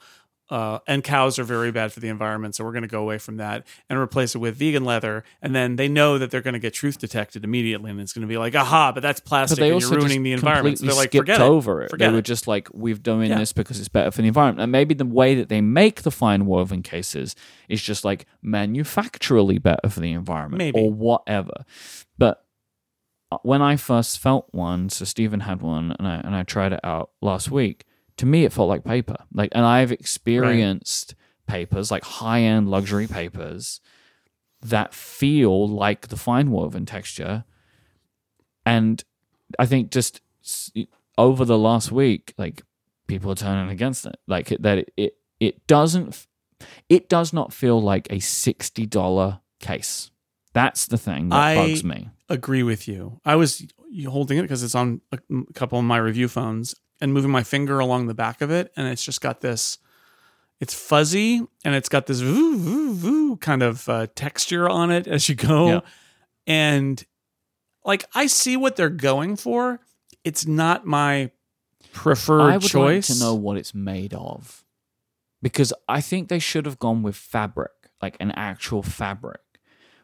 [0.49, 3.19] Uh, and cows are very bad for the environment, so we're going to go away
[3.19, 5.23] from that and replace it with vegan leather.
[5.43, 8.23] And then they know that they're going to get truth detected immediately, and it's going
[8.23, 10.79] to be like, "Aha!" But that's But plastic, they and you're ruining the environment.
[10.79, 11.91] So they're like, "Forget over it.
[11.91, 13.37] Forget they were it." just like, we've done Yeah.
[13.37, 16.09] this because it's better for the environment." And maybe the way that they make the
[16.09, 17.35] FineWoven cases
[17.67, 20.79] is just like manufacturally better for the environment, Maybe.
[20.79, 21.63] or whatever.
[22.17, 22.43] But
[23.31, 26.73] uh, when I first felt one, so Stephen had one, and I and I tried
[26.73, 27.85] it out last week.
[28.19, 29.15] To me, it felt like paper.
[29.33, 31.15] Like, and I've experienced
[31.47, 33.79] papers, like high end luxury papers,
[34.61, 37.45] that feel like the FineWoven texture.
[38.65, 39.01] And
[39.57, 40.21] I think just
[41.17, 42.61] over the last week, like
[43.07, 44.17] people are turning against it.
[44.27, 46.27] Like that it, it it doesn't
[46.89, 50.11] it does not feel like a sixty dollar case.
[50.51, 52.09] That's the thing that I- bugs me.
[52.27, 53.21] agree with you.
[53.23, 53.65] I was
[54.07, 55.19] holding it because it's on a
[55.53, 58.87] couple of my review phones and moving my finger along the back of it, and
[58.87, 59.77] it's just got this.
[60.59, 65.07] It's fuzzy and it's got this voo voo voo kind of uh, texture on it
[65.07, 65.79] as you go, Yeah.
[66.47, 67.01] and
[67.85, 69.79] like I see what they're going for.
[70.25, 71.31] It's not my
[71.93, 73.09] preferred I would choice.
[73.09, 74.65] like to know what it's made of,
[75.41, 77.71] because I think they should have gone with fabric,
[78.01, 79.39] like an actual fabric,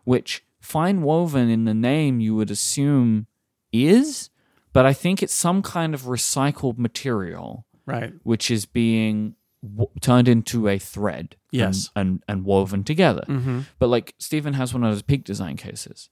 [0.06, 3.28] which FineWoven in the name you would assume
[3.74, 4.30] is,
[4.76, 8.14] but I think it's some kind of recycled material right.
[8.24, 11.90] which is being w- turned into a thread and- Yes.
[11.96, 13.24] and, and woven together.
[13.28, 13.60] Mm-hmm.
[13.80, 16.10] But like Stephen has one of those peak design cases,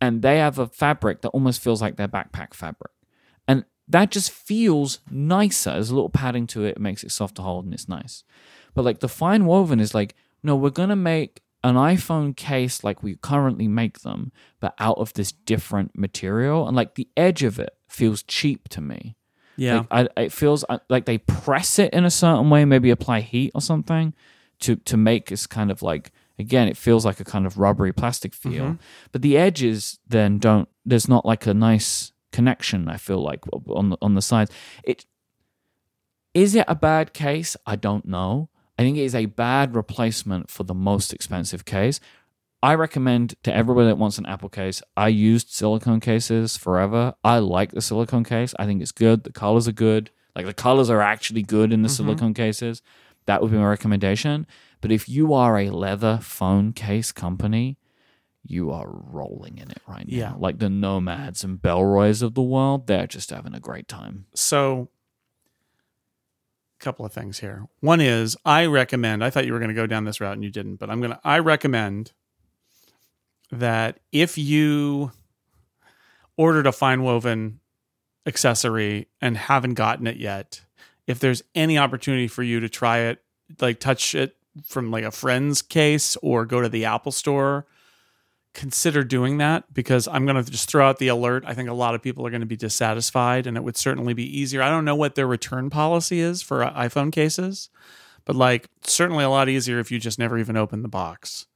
[0.00, 2.92] and they have a fabric that almost feels like their backpack fabric,
[3.46, 5.72] and that just feels nicer.
[5.72, 8.24] There's a little padding to it, it makes it soft to hold, and it's nice.
[8.74, 13.16] But like the FineWoven is like, no, we're gonna make an iPhone case like we
[13.16, 17.76] currently make them, but out of this different material, and like the edge of it
[17.88, 19.16] feels cheap to me.
[19.56, 19.84] Yeah.
[19.90, 23.20] Like, I, it feels uh, like they press it in a certain way, maybe apply
[23.20, 24.14] heat or something
[24.60, 27.92] to to make this kind of like again, it feels like a kind of rubbery
[27.92, 28.64] plastic feel.
[28.64, 28.78] Mhm.
[29.12, 30.68] But the edges then don't.
[30.84, 32.88] There's not like a nice connection.
[32.88, 34.50] I feel like on the on the sides.
[34.84, 35.06] It
[36.34, 37.56] is it a bad case?
[37.66, 38.50] I don't know.
[38.78, 41.98] I think it is a bad replacement for the most expensive case.
[42.62, 44.82] I recommend to everybody that wants an Apple case.
[44.96, 47.14] I used silicone cases forever.
[47.22, 48.54] I like the silicone case.
[48.58, 49.24] I think it's good.
[49.24, 50.10] The colors are good.
[50.34, 51.96] Like the colors are actually good in the Mhm.
[51.96, 52.82] silicone cases.
[53.26, 54.46] That would be my recommendation.
[54.80, 57.78] But if you are a leather phone case company,
[58.44, 60.16] you are rolling in it right now.
[60.16, 60.32] Yeah.
[60.36, 64.26] Like the Nomads and Bellroys of the world, they're just having a great time.
[64.34, 64.88] So,
[66.78, 67.66] couple of things here.
[67.80, 69.24] One is I recommend.
[69.24, 71.00] I thought you were going to go down this route and you didn't, but I'm
[71.00, 71.20] gonna.
[71.24, 72.12] I recommend
[73.50, 75.12] that if you
[76.36, 77.58] ordered a FineWoven
[78.26, 80.62] accessory and haven't gotten it yet,
[81.06, 83.22] if there's any opportunity for you to try it,
[83.60, 87.66] like touch it from like a friend's case or go to the Apple store,
[88.56, 91.44] consider doing that because I'm going to just throw out the alert.
[91.46, 94.14] I think a lot of people are going to be dissatisfied and it would certainly
[94.14, 94.62] be easier.
[94.62, 97.68] I don't know what their return policy is for uh, iPhone cases,
[98.24, 101.46] but like certainly a lot easier if you just never even open the box.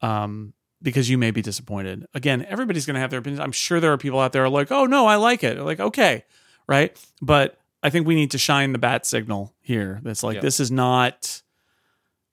[0.00, 2.06] Um, because you may be disappointed.
[2.14, 3.40] Again, everybody's going to have their opinions.
[3.40, 5.78] I'm sure there are people out there are like, "Oh no, I like it." Like,
[5.78, 6.24] okay,
[6.66, 6.96] right?
[7.20, 10.00] But I think we need to shine the bat signal here.
[10.02, 10.40] That's like Yeah.
[10.40, 11.42] this is not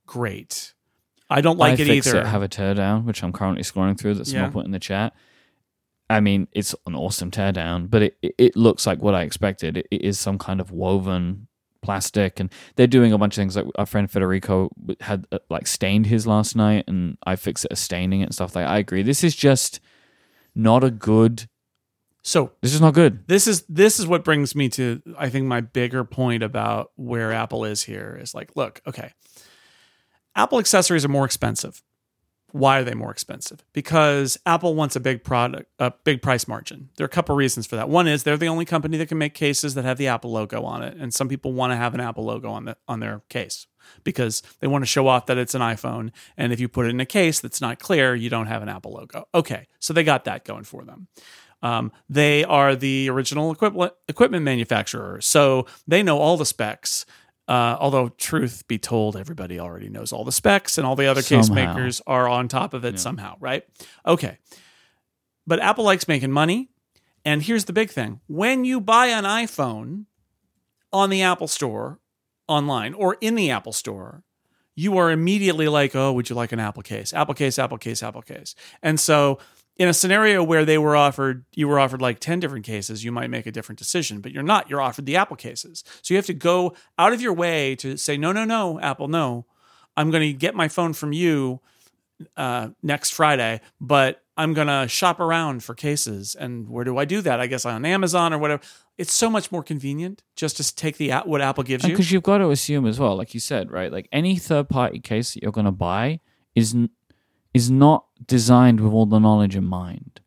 [0.08, 0.74] great.
[1.30, 2.22] I don't like I it fix either.
[2.22, 4.16] It, have a teardown, which I'm currently scrolling through.
[4.16, 4.54] That someone Yeah.
[4.54, 5.14] put in the chat.
[6.10, 9.78] I mean, it's an awesome teardown, but it, it, looks like what I expected.
[9.78, 11.48] It, it is some kind of woven
[11.84, 13.56] plastic, and they're doing a bunch of things.
[13.56, 14.72] Like our friend Federico
[15.02, 18.56] had uh, like stained his last night, and iFixit as staining it and stuff.
[18.56, 19.80] Like I agree, this is just
[20.56, 21.48] not a good.
[22.24, 23.28] so This is not good.
[23.28, 27.32] this is this is what brings me to I think my bigger point about where
[27.32, 29.14] Apple is here is like, look, okay.
[30.40, 31.84] Apple accessories are more expensive.
[32.52, 33.64] Why are they more expensive?
[33.74, 36.90] Because Apple wants a big product, a big price margin.
[36.96, 37.90] There are a couple reasons for that.
[37.90, 40.64] One is they're the only company that can make cases that have the Apple logo
[40.64, 43.22] on it, and some people want to have an Apple logo on the on their
[43.28, 43.68] case
[44.04, 46.12] because they want to show off that it's an iPhone.
[46.38, 48.70] And if you put it in a case that's not clear, you don't have an
[48.70, 49.28] Apple logo.
[49.36, 51.08] Okay, so they got that going for them.
[51.62, 57.06] Um, they are the original equipment equipment manufacturer, so they know all the specs.
[57.50, 61.24] Uh, although, truth be told, everybody already knows all the specs, and all the other
[61.24, 63.00] case makers are on top of it Yeah.
[63.00, 63.64] somehow, right?
[64.06, 64.38] Okay.
[65.48, 66.70] But Apple likes making money.
[67.26, 70.06] And here's the big thing when you buy an iPhone
[70.94, 72.00] on the Apple Store
[72.48, 74.24] online or in the Apple Store,
[74.76, 77.14] you are immediately like, oh, would you like an Apple case?
[77.14, 78.56] Apple case, Apple case, Apple case.
[78.84, 79.40] And so,
[79.80, 83.14] in a scenario where they were offered, you were offered like 10 different cases, you
[83.14, 84.70] might make a different decision, but you're not.
[84.70, 85.86] You're offered the Apple cases.
[86.02, 89.08] So you have to go out of your way to say, no, no, no, Apple,
[89.08, 89.46] no.
[89.96, 91.62] I'm going to get my phone from you
[92.36, 96.36] uh, next Friday, but I'm going to shop around for cases.
[96.36, 97.40] And where do I do that?
[97.40, 98.62] I guess on Amazon or whatever.
[98.98, 101.92] It's so much more convenient just to take the what Apple gives you.
[101.92, 103.94] Because you've got to assume as well, like you said, right?
[103.94, 106.20] Like any third party case that you're going to buy
[106.54, 106.76] is
[107.54, 110.20] is not designed with all the knowledge in mind.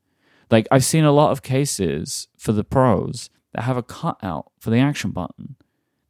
[0.50, 4.70] Like I've seen a lot of cases for the pros that have a cutout for
[4.70, 5.56] the action button.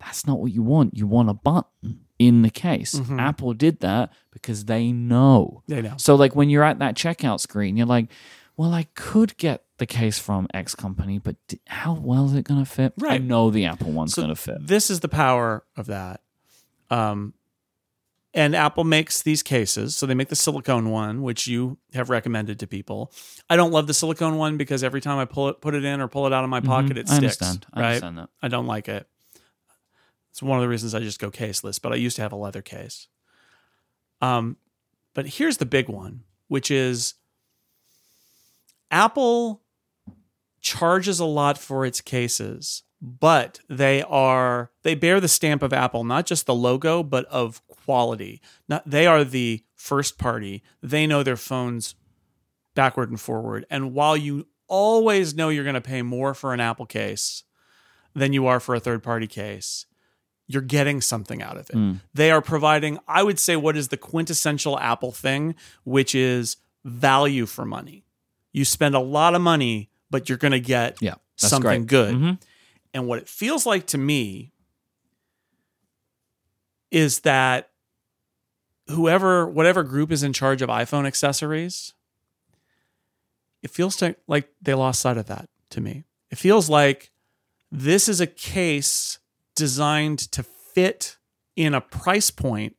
[0.00, 0.96] That's not what you want.
[0.96, 2.94] You want a button in the case.
[2.94, 3.20] Mhm.
[3.20, 5.62] Apple did that because they know.
[5.68, 5.94] They know.
[5.96, 8.08] So like when you're at that checkout screen, you're like,
[8.56, 12.44] well, I could get the case from X company, but d- how well is it
[12.44, 12.92] going to fit?
[13.06, 14.58] I know the Apple one's So going to fit.
[14.66, 16.20] This is the power of that.
[16.90, 17.34] Um,
[18.35, 19.95] and Apple makes these cases.
[19.95, 23.12] So they make the silicone one, which you have recommended to people.
[23.51, 26.01] I don't love the silicone one because every time I pull it, put it in
[26.01, 27.14] or pull it out of my pocket, it Mm-hmm.
[27.14, 27.43] I sticks.
[27.43, 27.66] understand.
[27.74, 27.87] I right?
[27.89, 28.28] understand that.
[28.43, 29.07] I don't like it.
[30.30, 32.37] It's one of the reasons I just go caseless, but I used to have a
[32.37, 33.07] leather case.
[34.22, 34.57] Um,
[35.14, 37.14] but here's the big one, which is
[38.91, 39.62] Apple
[40.61, 46.05] charges a lot for its cases, but they are they bear the stamp of Apple,
[46.05, 48.41] not just the logo, but of quality.
[48.68, 50.62] Not they are the first party.
[50.83, 51.95] They know their phones
[52.74, 53.66] backward and forward.
[53.70, 57.45] And while you always know you're going to pay more for an Apple case
[58.14, 59.87] than you are for a third party case,
[60.47, 61.76] you're getting something out of it.
[61.76, 62.01] Mm.
[62.14, 65.55] They are providing, I would say, what is the quintessential Apple thing,
[65.85, 68.05] which is value for money.
[68.53, 71.87] You spend a lot of money, but you're going to get Yeah, something great.
[71.87, 72.14] good.
[72.14, 72.43] Mhm.
[72.95, 74.53] And what it feels like to me
[76.91, 77.70] is that
[78.93, 81.95] whoever, whatever group is in charge of iPhone accessories,
[83.62, 86.05] it feels to, like they lost sight of that to me.
[86.30, 87.11] It feels like
[87.70, 89.18] this is a case
[89.55, 91.16] designed to fit
[91.57, 92.76] in a price point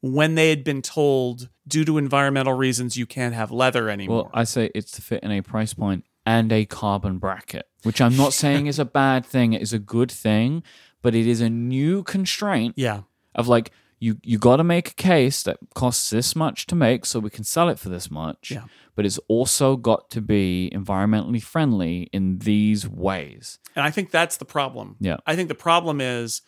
[0.00, 4.24] when they had been told, due to environmental reasons, you can't have leather anymore.
[4.24, 8.00] Well, I say it's to fit in a price point and a carbon bracket, which
[8.00, 9.54] I'm not saying is a bad thing.
[9.54, 10.62] It is a good thing,
[11.02, 13.02] but it is a new constraint yeah.
[13.34, 17.04] of like you you got to make a case that costs this much to make
[17.06, 18.50] so we can sell it for this much.
[18.50, 18.64] Yeah.
[18.94, 23.58] But it's also got to be environmentally friendly in these ways.
[23.76, 24.96] And I think that's the problem.
[25.00, 25.18] Yeah.
[25.26, 26.42] I think the problem is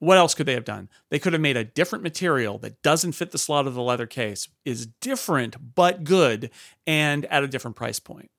[0.00, 0.88] what else could they have done?
[1.10, 4.06] They could have made a different material that doesn't fit the slot of the leather
[4.06, 6.50] case, is different but good,
[6.86, 8.30] and at a different price point.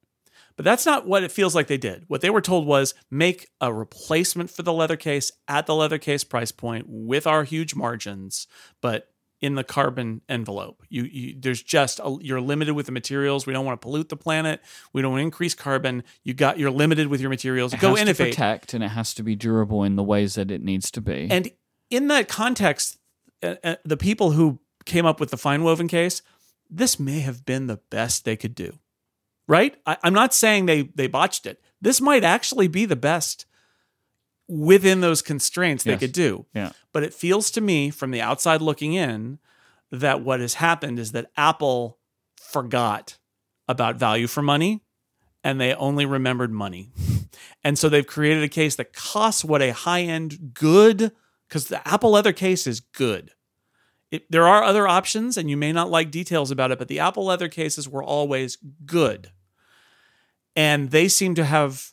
[0.56, 2.06] But that's not what it feels like they did.
[2.08, 5.98] What they were told was make a replacement for the leather case at the leather
[5.98, 8.48] case price point with our huge margins,
[8.82, 9.08] but
[9.42, 10.84] in the carbon envelope.
[10.90, 13.48] You, you there's just a, you're limited with the materials.
[13.48, 14.62] We don't want to pollute the planet.
[14.94, 16.04] We don't want to increase carbon.
[16.24, 17.74] You got you're limited with your materials.
[17.74, 18.34] It Go has to innovate.
[18.34, 21.28] protect and it has to be durable in the ways that it needs to be.
[21.30, 21.50] And
[21.90, 23.00] in that context,
[23.42, 26.22] uh, uh, the people who came up with the FineWoven case,
[26.70, 28.78] this may have been the best they could do.
[29.48, 29.76] Right?
[29.86, 31.62] I, I'm not saying they they botched it.
[31.82, 33.46] This might actually be the best
[34.48, 36.00] within those constraints they Yes.
[36.00, 36.46] could do.
[36.54, 36.72] yeah.
[36.94, 39.40] But it feels to me from the outside looking in
[39.92, 41.98] that what has happened is that Apple
[42.36, 43.18] forgot
[43.68, 44.82] about value for money
[45.44, 46.90] and they only remembered money.
[47.64, 51.12] And so they've created a case that costs what a high end good,
[51.48, 53.32] because the Apple leather case is good.
[54.12, 57.00] It, there are other options, and you may not like details about it, but the
[57.00, 59.32] Apple leather cases were always good.
[60.56, 61.92] And they seem to have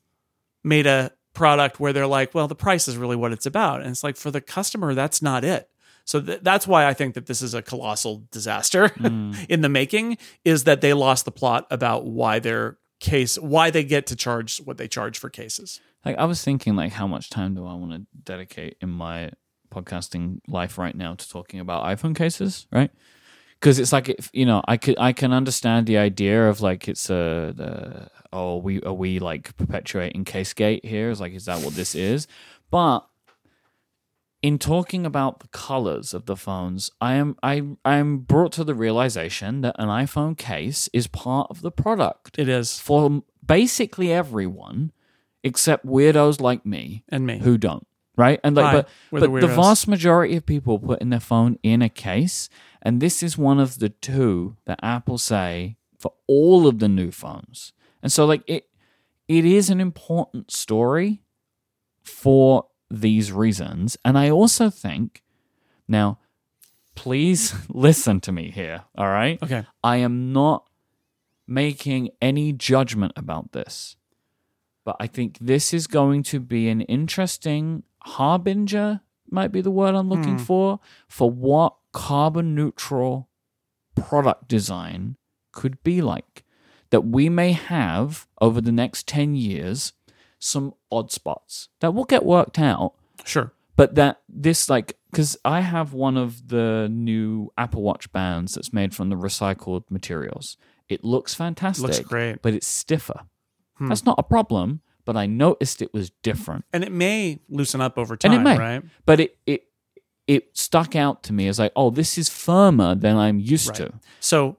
[0.64, 3.80] made a product where they're like, well, the price is really what it's about.
[3.80, 5.70] And it's like, for the customer, that's not it.
[6.04, 9.46] So th- that's why I think that this is a colossal disaster mm.
[9.48, 13.84] in the making, is that they lost the plot about why their case, why they
[13.84, 15.80] get to charge what they charge for cases.
[16.04, 19.30] Like I was thinking, like how much time do I want to dedicate in my
[19.70, 22.90] podcasting life right now to talking about iPhone cases, right?
[23.60, 26.88] Because it's like if you know, I could I can understand the idea of like
[26.88, 31.10] it's a the oh we are we like perpetuating casegate here?
[31.10, 32.26] Is like is that what this is?
[32.70, 33.00] But
[34.40, 38.74] in talking about the colors of the phones, I am I I'm brought to the
[38.74, 42.78] realization that an iPhone case is part of the product It is.
[42.78, 44.92] for basically everyone
[45.42, 47.38] except weirdos like me And me.
[47.40, 47.86] who don't
[48.18, 48.40] right?
[48.42, 51.80] And like Hi, but but the the, vast majority of people putting their phone in
[51.80, 52.50] a case
[52.82, 57.10] and this is one of the two that apple say for all of the new
[57.10, 57.72] phones.
[58.02, 58.68] And so like it
[59.28, 61.22] it is an important story
[62.02, 63.96] for these reasons.
[64.04, 65.22] And i also think
[65.86, 66.18] now
[66.94, 69.40] please listen to me here all right?
[69.42, 69.64] Okay.
[69.82, 70.64] I am not
[71.46, 73.96] making any judgment about this,
[74.84, 79.94] but I think this is going to be an interesting harbinger, might be the word
[79.94, 80.44] I'm looking Hmm.
[80.44, 83.28] for, for what carbon neutral
[83.94, 85.16] product design
[85.52, 86.44] could be like.
[86.90, 89.92] That we may have over the next 10 years
[90.38, 92.94] some odd spots that will get worked out
[93.24, 93.52] Sure.
[93.76, 98.72] but that this like because i have one of the new apple watch bands that's
[98.72, 100.56] made from the recycled materials
[100.88, 102.40] it looks fantastic Looks great.
[102.40, 103.22] but it's stiffer
[103.78, 103.88] Hmm.
[103.88, 107.96] that's not a problem but i noticed it was different And it may loosen up
[107.96, 108.82] over time, and it may right?
[109.06, 109.60] but it it
[110.26, 113.88] it stuck out to me as like oh this is firmer than i'm used Right.
[113.88, 114.58] to So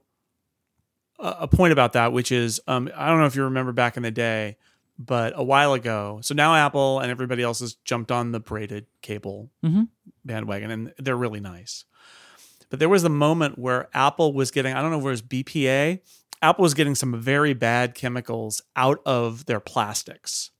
[1.19, 3.97] a a point about that, which is um, I don't know if you remember back
[3.97, 4.57] in the day,
[4.97, 6.19] but a while ago.
[6.23, 9.89] So now Apple and everybody else has jumped on the braided cable Mhm.
[10.25, 11.85] bandwagon, and they're really nice.
[12.69, 15.21] But there was a moment where Apple was getting I don't know if it was
[15.21, 15.99] BPA.
[16.41, 20.51] Apple was getting some very bad chemicals out of their plastics.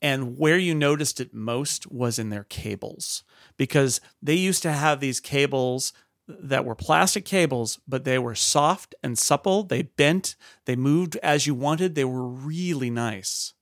[0.00, 3.22] And where you noticed it most was in their cables
[3.56, 5.92] because they used to have these cables
[6.26, 9.62] that were plastic cables, but they were soft and supple.
[9.62, 10.34] They bent,
[10.64, 11.94] they moved as you wanted.
[11.94, 13.54] They were really nice.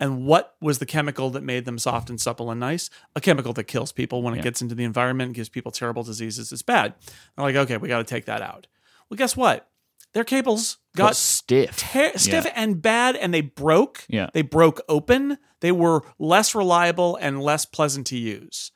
[0.00, 2.90] And what was the chemical that made them soft and supple and nice?
[3.14, 4.44] A chemical that kills people when it Yeah.
[4.44, 6.50] gets into the environment and gives people terrible diseases.
[6.52, 6.94] It's bad.
[7.36, 8.66] They're like, okay, we got to take that out.
[9.08, 9.69] Well, guess what?
[10.12, 11.76] Their cables Got got stiff.
[11.76, 14.04] ter- stiff and bad and they broke.
[14.08, 14.28] Yeah.
[14.34, 15.38] They broke open.
[15.60, 18.72] They were less reliable and less pleasant to use.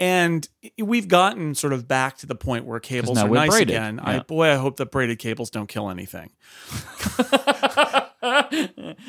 [0.00, 0.46] And
[0.76, 3.70] we've gotten sort of back to the point where cables are nice braided.
[3.70, 4.00] again.
[4.00, 6.30] I boy, I hope the braided cables don't kill anything.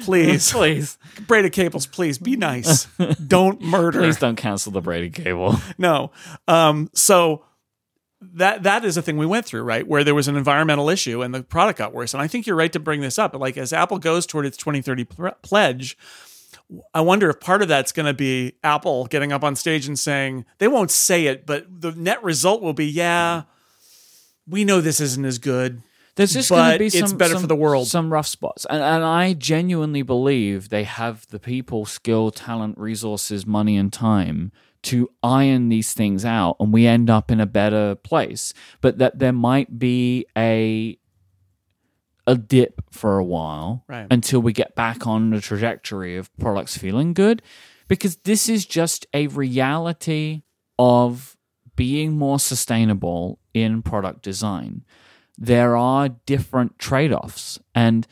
[0.03, 0.51] Please.
[0.51, 2.86] please, braided cables, please be nice.
[3.28, 3.99] don't murder.
[4.01, 5.55] please don't cancel the braided cable.
[5.78, 6.11] No.
[6.47, 7.45] Um, so
[8.34, 9.88] that that is a thing we went through, right?
[9.88, 12.13] Where there was an environmental issue and the product got worse.
[12.13, 13.36] And I think you're right to bring this up.
[13.36, 15.97] Like as Apple goes toward its 2030 pl- pledge,
[16.93, 19.97] I wonder if part of that's going to be Apple getting up on stage and
[19.99, 23.43] saying they won't say it, but the net result will be, yeah,
[24.47, 25.82] we know this isn't as good.
[26.15, 27.88] There's just going to be some, it's better some- for the world.
[27.88, 33.45] Some rough spots, and and I genuinely believe they have the people, skill, talent, resources,
[33.45, 34.53] money, and time
[34.86, 38.54] to iron these things out, and we end up in a better place.
[38.82, 40.98] But that there might be a
[42.28, 44.08] a dip for a while Right.
[44.10, 47.42] until we get back on the trajectory of products feeling good,
[47.88, 50.42] because this is just a reality
[50.80, 51.38] of
[51.76, 54.84] being more sustainable in product design
[55.38, 58.08] there are different trade-offs and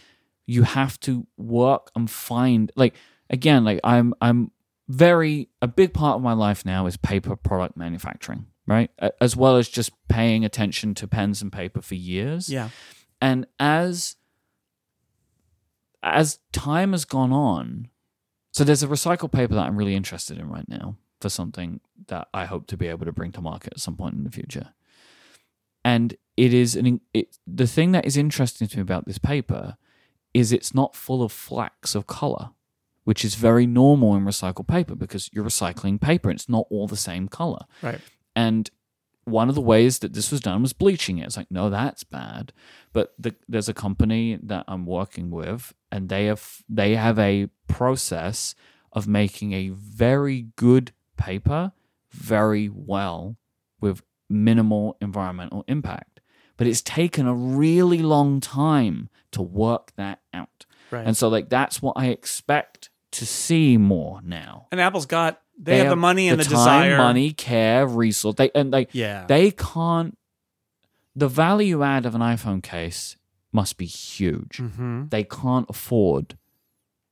[0.46, 2.94] you have to work and find like
[3.30, 4.52] again like i'm i'm
[4.94, 8.90] very a big part of my life now is paper product manufacturing right?
[9.20, 12.48] As well as just paying attention to pens and paper for years.
[12.50, 12.70] Yeah.
[13.22, 14.16] and as
[16.02, 17.90] as time has gone on
[18.52, 22.28] so there's a recycled paper that i'm really interested in right now for something that
[22.34, 24.74] i hope to be able to bring to market at some point in the future.
[25.86, 29.78] And it is an it, the thing that is interesting to me about this paper
[30.34, 32.52] is it's not full of flecks of color
[33.04, 36.88] which is very normal in recycled paper because you're recycling paper and it's not all
[36.88, 38.00] the same color Right.
[38.36, 38.70] and
[39.26, 41.26] one of the ways that this was done was bleaching it.
[41.26, 42.52] It's like, no, that's bad.
[42.92, 47.48] But the, there's a company that I'm working with, and they have they have a
[47.70, 48.54] process
[48.92, 51.72] of making a very good paper
[52.12, 53.38] very well
[53.80, 56.20] with minimal environmental impact.
[56.58, 60.66] But it's taken a really long time to work that out.
[60.92, 61.08] Right.
[61.08, 64.68] And so like that's what I expect to see more now.
[64.72, 66.98] And Apple's got they, have, the money and the, time, desire.
[66.98, 68.36] money, care, resource.
[68.36, 69.26] They and they Yeah.
[69.28, 70.18] they can't.
[71.16, 73.18] The value add of an iPhone case
[73.52, 74.58] must be huge.
[74.58, 75.10] mm-hmm.
[75.10, 76.38] They can't afford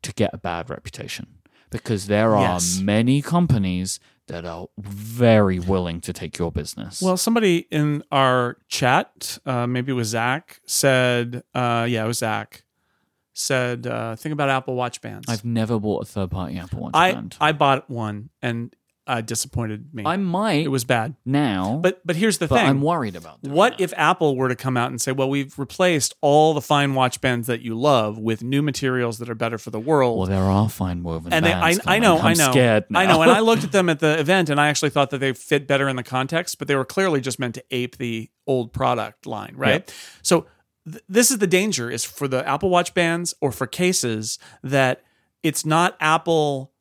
[0.02, 1.28] to get a bad reputation
[1.70, 2.80] because there are Yes.
[2.80, 7.02] many companies that are very willing to take your business.
[7.02, 12.20] Well, somebody in our chat, uh, maybe it was Zac, said, uh, yeah, it was
[12.20, 12.64] Zac,
[13.42, 15.28] said, uh, think about Apple Watch bands.
[15.30, 17.36] I've never bought a third party Apple Watch I, band.
[17.42, 18.76] I bought one and
[19.08, 20.04] uh, disappointed me.
[20.06, 21.16] I might it was bad.
[21.26, 22.68] now, But but here's the but thing.
[22.68, 23.84] I'm worried about what that.
[23.84, 27.20] if Apple were to come out and say, well, we've replaced all the fine watch
[27.20, 30.20] bands that you love with new materials that are better for the world?
[30.20, 33.06] Well, there are FineWoven and they, bands I, I know, I'm I know, Scared I
[33.06, 33.22] know.
[33.22, 35.68] And I looked at them at the event, and I actually thought that they fit
[35.68, 39.26] better in the context, but they were clearly just meant to ape the old product
[39.26, 39.94] line, right?
[40.22, 40.46] So
[40.90, 45.04] th- this is the danger: is for the Apple Watch bands or for cases that
[45.44, 46.72] it's not Apple.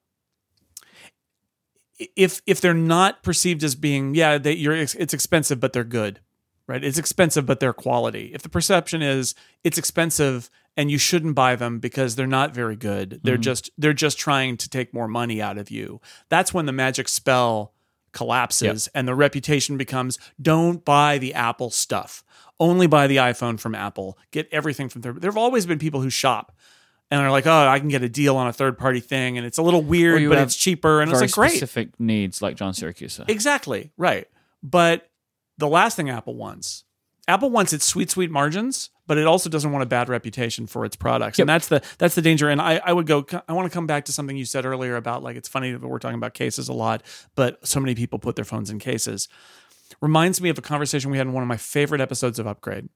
[2.17, 6.21] If if they're not perceived as being yeah, they, you're it's expensive, but they're good,
[6.67, 6.83] right?
[6.83, 8.31] It's expensive, but they're quality.
[8.35, 9.35] If the perception is
[9.65, 13.43] it's expensive and you shouldn't buy them because they're not very good, they're mm-hmm.
[13.43, 16.01] just they're just trying to take more money out of you.
[16.31, 17.75] That's when the magic spell
[18.13, 22.25] collapses and the reputation becomes don't buy the Apple stuff.
[22.61, 24.19] Only buy the iPhone from Apple.
[24.31, 25.13] Get everything from there.
[25.13, 26.55] There have always been people who shop
[27.11, 29.59] and are like, "Oh, I can get a deal on a third-party thing and it's
[29.59, 33.29] a little weird, but it's cheaper." And it's like, "Great." specific needs like John Siracusa.
[33.29, 33.91] Exactly.
[33.97, 34.29] Right.
[34.63, 35.11] But
[35.59, 36.85] the last thing Apple wants,
[37.27, 40.85] Apple wants its sweet, sweet margins, but it also doesn't want a bad reputation for
[40.85, 41.39] its products.
[41.39, 42.49] And that's the that's the danger.
[42.49, 44.97] And I, I would go I want to come back to something you said earlier
[44.97, 47.03] about like it's funny that we're talking about cases a lot,
[47.35, 49.29] but so many people put their phones in cases.
[50.01, 52.89] Reminds me of a conversation we had in one of my favorite episodes of Upgrade,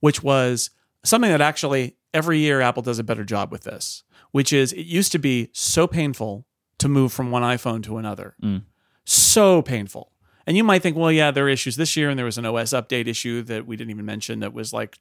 [0.00, 0.70] which was
[1.04, 4.86] something that actually every year Apple does a better job with this, which is it
[4.86, 6.46] used to be so painful
[6.78, 8.34] to move from one iPhone to another.
[8.42, 8.62] Mm.
[9.04, 10.12] So painful.
[10.46, 12.44] And you might think, well, yeah, there are issues this year, and there was an
[12.46, 14.98] OS update issue that we didn't even mention that was like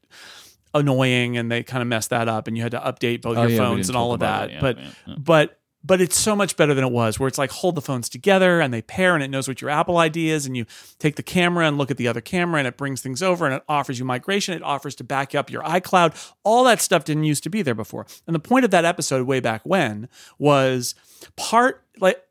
[0.74, 3.42] annoying, and they kind of messed that up, and you had to update both Oh,
[3.42, 4.54] your yeah, phones and all of about that.
[4.54, 5.16] Yeah, but yeah.
[5.18, 8.08] but but it's so much better than it was where it's like hold the phones
[8.08, 10.66] together and they pair and it knows what your apple id is and you
[11.00, 13.56] take the camera and look at the other camera and it brings things over and
[13.56, 14.54] it offers you migration.
[14.54, 16.34] It offers to back up your icloud.
[16.44, 18.06] All that stuff didn't used to be there before.
[18.28, 20.08] And the point of that episode way back when
[20.38, 20.96] was
[21.36, 22.22] part like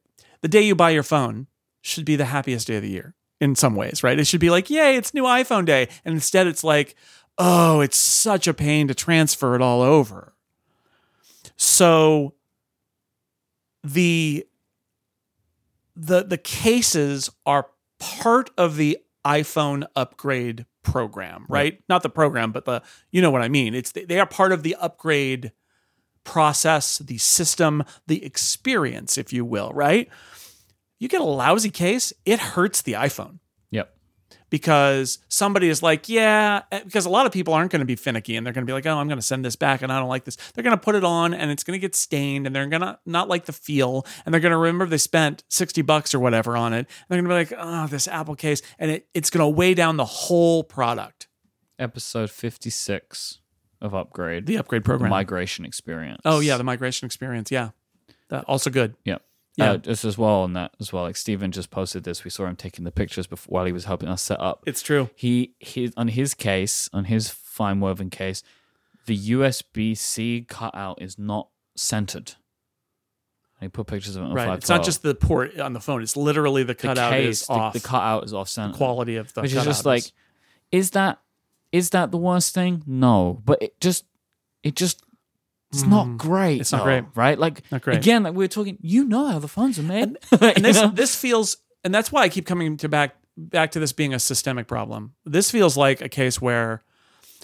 [0.41, 1.47] the day you buy your phone
[1.83, 4.19] should be the happiest day of the year in some ways right?
[4.19, 5.89] It should be like yay it's new iphone day.
[6.05, 6.95] And instead it's like
[7.39, 10.35] oh it's such a pain to transfer it all over.
[11.57, 12.35] So
[13.83, 14.47] the
[15.97, 17.68] the the cases are
[17.99, 21.83] part of the iPhone upgrade program, right?
[21.89, 23.74] Not the program, but the you know what I mean.
[23.74, 25.53] It's they are part of the upgrade
[26.24, 30.09] process, the system, the experience, if you will, right?
[30.99, 33.39] You get a lousy case, it hurts the iPhone.
[34.51, 37.97] Because somebody is like, yeah, eh, because a lot of people aren't going to be
[37.97, 39.93] finicky and they're going to be like, oh, I'm going to send this back and
[39.93, 40.37] I don't like this.
[40.53, 42.83] They're going to put it on and it's going to get stained and they're going
[42.83, 46.21] to not like the feel and they're going to remember they spent 60 bucks or
[46.21, 46.79] whatever on it.
[46.79, 48.61] And they're going to be like, oh, this Apple case.
[48.79, 51.29] And it, it's going to weigh down the whole product,
[51.79, 53.39] Episode 56
[53.81, 54.47] of Upgrade.
[54.47, 55.11] the upgrade the program.
[55.11, 56.21] migration experience.
[56.25, 57.51] oh, yeah, the migration experience.
[57.51, 57.71] Yeah.
[58.29, 58.95] That, also good.
[59.05, 59.19] Yeah.
[59.61, 59.73] Yeah.
[59.73, 61.05] Uh, just as well on that as well.
[61.05, 62.25] Like Stephen just posted this.
[62.25, 64.63] We saw him taking the pictures before while he was helping us set up.
[64.67, 65.11] It's true.
[65.15, 68.43] He he on his case, on his FineWoven case,
[69.07, 72.35] the USB C cutout is not centered.
[73.61, 74.45] And he put pictures of it on Right.
[74.47, 74.59] 512.
[74.59, 77.47] It's not just the port on the phone, it's literally the the cutout case, is
[77.47, 77.73] the, off.
[77.75, 78.75] the cutout is off center.
[78.77, 80.05] quality of the which is just like,
[80.73, 81.21] is that
[81.73, 82.83] is that the worst thing?
[82.87, 84.05] No, but it just
[84.63, 85.03] it just
[85.73, 86.59] it's not great.
[86.59, 86.61] Mm.
[86.62, 87.05] It's not though, great.
[87.14, 87.39] right?
[87.39, 87.97] Like Not great.
[87.99, 88.79] again, like we were talking.
[88.81, 92.29] You know how the phones are made, and this this feels and that's why I
[92.29, 95.14] keep coming to back back to this being a systemic problem.
[95.25, 96.83] This feels like a case where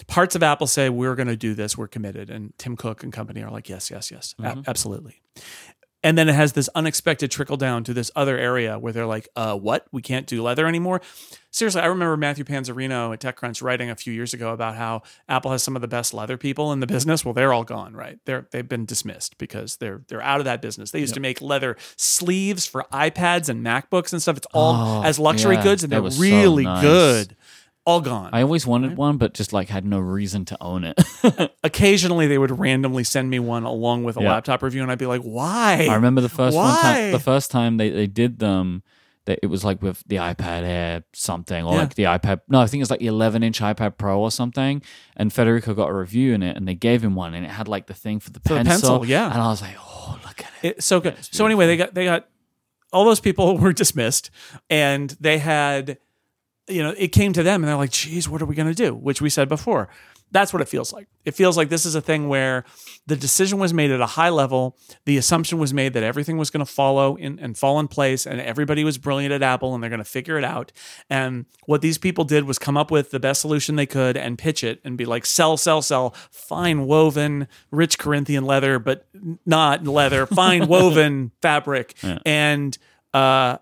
[0.07, 3.11] parts of Apple say we're going to do this, we're committed, and Tim Cook and
[3.11, 4.61] company are like yes, yes, yes, Mm-hmm.
[4.67, 5.21] absolutely.
[6.03, 9.27] And then it has this unexpected trickle down to this other area where they're like,
[9.35, 9.87] uh, what?
[9.91, 11.01] We can't do leather anymore.
[11.49, 15.49] Seriously, I remember Matthew Panzarino at TechCrunch writing a few years ago about how Apple
[15.51, 17.25] has some of the best leather people in the business.
[17.25, 18.19] Well, they're all gone, right?
[18.25, 20.91] They're they've been dismissed because they're they're out of that business.
[20.91, 24.37] They used to make leather sleeves for iPads and MacBooks and stuff.
[24.37, 26.81] It's all Oh, as luxury yeah, goods and they're was so really nice.
[26.83, 27.35] good.
[27.87, 28.31] All gone.
[28.33, 30.99] I always wanted one, but just like had no reason to own it.
[31.63, 34.31] Occasionally, they would randomly send me one along with a Yeah.
[34.33, 36.81] laptop review, and I'd be like, "Why?" I remember the first one Why?
[36.81, 37.11] time.
[37.13, 38.83] The first time they, they did them,
[39.23, 41.79] that it was like with the iPad Air something, or Yeah.
[41.79, 42.41] like the iPad.
[42.49, 44.81] No, I think it's like the 11 inch iPad Pro or something.
[45.15, 47.69] And Federico got a review in it, and they gave him one, and it had
[47.69, 48.63] like the thing for the pencil.
[48.99, 49.31] pencil, yeah.
[49.31, 50.75] And I was like, oh, look at it.
[50.77, 51.15] It's so good.
[51.21, 52.27] so anyway, they got they got
[52.91, 54.29] all those people were dismissed,
[54.69, 55.97] and they had,
[56.67, 58.73] you know, it came to them, and they're like, "Geez, what are we going to
[58.73, 59.89] do?" Which we said before.
[60.29, 61.07] That's what it feels like.
[61.23, 62.65] It feels like this is a thing where
[63.05, 64.77] the decision was made at a high level.
[65.05, 68.25] The assumption was made that everything was going to follow in, and fall in place,
[68.25, 70.73] and everybody was brilliant at Apple, and they're going to figure it out.
[71.09, 74.37] And what these people did was come up with the best solution they could and
[74.37, 79.07] pitch it and be like, sell, sell, sell, FineWoven, rich Corinthian leather, but
[79.45, 81.95] not leather, fine woven fabric,
[82.25, 82.77] and
[83.13, 83.59] uh,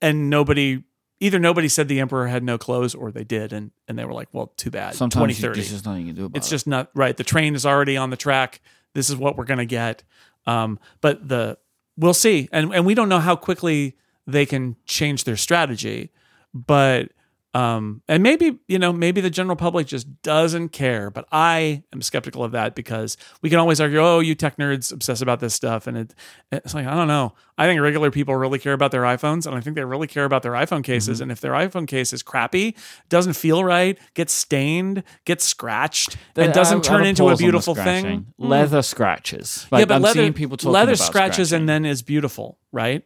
[0.00, 0.84] and nobody.
[1.20, 4.14] Either nobody said the emperor had no clothes, or they did, and and they were
[4.14, 6.48] like, "Well, too bad." Sometimes you, 2030 there's just nothing you can do about it's
[6.48, 6.50] it.
[6.50, 7.16] just not right.
[7.16, 8.60] The train is already on the track.
[8.94, 10.02] This is what we're gonna get.
[10.46, 11.58] Um, but the
[11.96, 13.96] we'll see, and and we don't know how quickly
[14.26, 16.10] they can change their strategy.
[16.54, 17.12] But
[17.52, 21.10] um, and maybe you know maybe the general public just doesn't care.
[21.10, 24.92] But I am skeptical of that because we can always argue, oh, you tech nerds
[24.92, 26.14] obsess about this stuff, and it
[26.52, 27.34] it's like I don't know.
[27.58, 30.24] I think regular people really care about their iPhones, and I think they really care
[30.24, 31.16] about their iPhone cases.
[31.18, 31.22] Mm-hmm.
[31.24, 32.76] And if their iPhone case is crappy,
[33.08, 37.36] doesn't feel right, gets stained, gets scratched, and doesn't I- turn I'd into a the
[37.36, 38.06] beautiful thing.
[38.40, 38.48] Mm.
[38.48, 39.66] Leather scratches.
[39.70, 43.04] Like, yeah, but I'm leather, seeing people talking leather scratches and then is beautiful, right?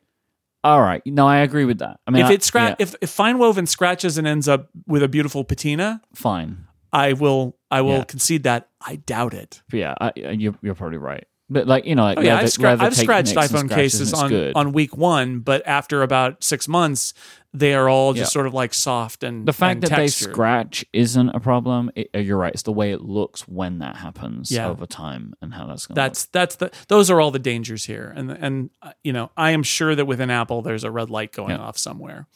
[0.65, 1.03] All right.
[1.07, 2.01] No, I agree with that.
[2.07, 5.03] I mean, if I- it scratch, yeah, if, if FineWoven scratches and ends up with
[5.03, 6.65] a beautiful patina, fine.
[6.93, 8.05] I will I will Yeah.
[8.05, 8.69] concede that.
[8.81, 9.63] I doubt it.
[9.71, 11.27] But yeah, I, you're, you're probably right.
[11.51, 14.29] But like you know, like Oh, yeah, leather- I've, scra- I've scratched iPhone cases on
[14.31, 14.57] good.
[14.57, 17.13] on week one, but after about six months,
[17.53, 18.33] they are all just Yeah.
[18.33, 20.29] sort of like soft and the fact and that textured.
[20.31, 21.91] they scratch isn't a problem.
[21.95, 22.53] It, uh, you're right.
[22.55, 24.69] It's the way it looks when that happens Yeah.
[24.69, 25.95] over time and how that's going.
[25.97, 29.51] That's that's the those are all the dangers here, and and uh, you know I
[29.51, 31.59] am sure that within Apple there's a red light going Yeah.
[31.59, 32.27] off somewhere.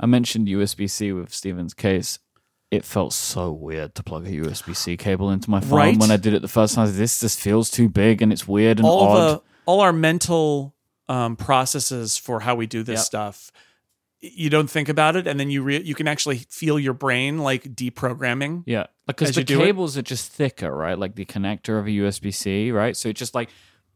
[0.00, 2.18] I mentioned USB C with Stephen's case.
[2.70, 5.96] It felt so weird to plug a USB C cable into my phone Right?
[5.98, 6.94] when I did it the first time.
[6.96, 9.16] This just feels too big and it's weird and all odd.
[9.20, 10.74] the all our mental
[11.08, 13.04] um, processes for how we do this Yep.
[13.06, 13.52] stuff,
[14.20, 17.38] you don't think about it and then you re- you can actually feel your brain
[17.38, 19.64] like deprogramming Yeah, because the do it.
[19.66, 20.98] cables are just thicker, right?
[20.98, 22.96] Like the connector of a USB C, right?
[22.96, 23.50] So it's just like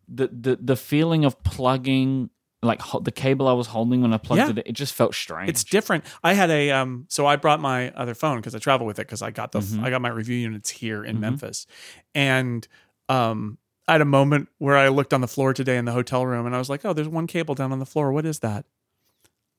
[0.08, 2.30] the the the feeling of plugging,
[2.62, 4.50] like ho- the cable I was holding when I plugged Yeah.
[4.50, 5.48] it, it just felt strange.
[5.48, 8.86] it's different i had a um so i brought my other phone because i travel
[8.86, 9.82] with it because i got the Mhm.
[9.82, 11.20] i got my review units here in Mhm.
[11.20, 11.66] memphis
[12.14, 12.68] and
[13.08, 13.56] um
[13.88, 16.44] i had a moment where i looked on the floor today in the hotel room
[16.44, 18.66] and i was like oh there's one cable down on the floor what is that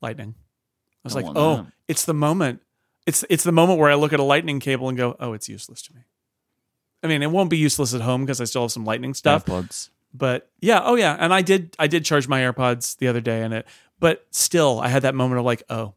[0.02, 1.72] lightning i was Don't like want oh that.
[1.88, 2.62] it's the moment
[3.08, 5.50] it's it's the moment where i look at a lightning cable and go oh it's
[5.50, 6.02] useless to me
[7.04, 9.46] i mean it won't be useless at home because i still have some lightning stuff
[9.46, 9.90] AirPods.
[10.14, 13.42] But yeah oh yeah and i did i did charge my airpods the other day
[13.44, 13.66] and it
[14.00, 15.94] but still i had that moment of like oh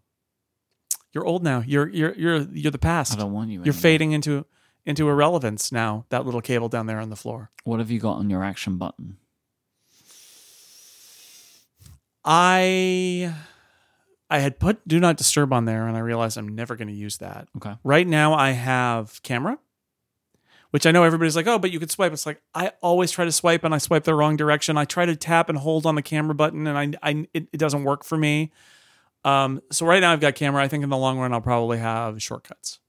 [1.13, 3.13] you're old now you're you're you're you're the past.
[3.13, 3.59] I don't want you.
[3.59, 3.81] you're anymore.
[3.81, 4.47] fading into
[4.87, 8.15] into irrelevance now that little cable down there on the floor What have you got
[8.19, 9.17] on your action button?
[12.25, 13.35] i
[14.31, 16.95] i had put do not disturb on there and i realized i'm never going to
[16.95, 17.75] use that Okay.
[17.85, 19.59] right now i have camera
[20.75, 22.13] which i know everybody's like oh but you could swipe.
[22.13, 24.77] It's like i always try to swipe and i swipe the wrong direction.
[24.77, 27.59] I try to tap and hold on the camera button and i, I it, it
[27.59, 28.51] doesn't work for me.
[29.25, 30.65] Um, so right now i've got camera.
[30.65, 32.81] I think in the long run i'll probably have shortcuts.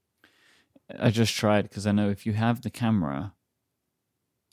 [0.98, 3.34] I just tried because I know if you have the camera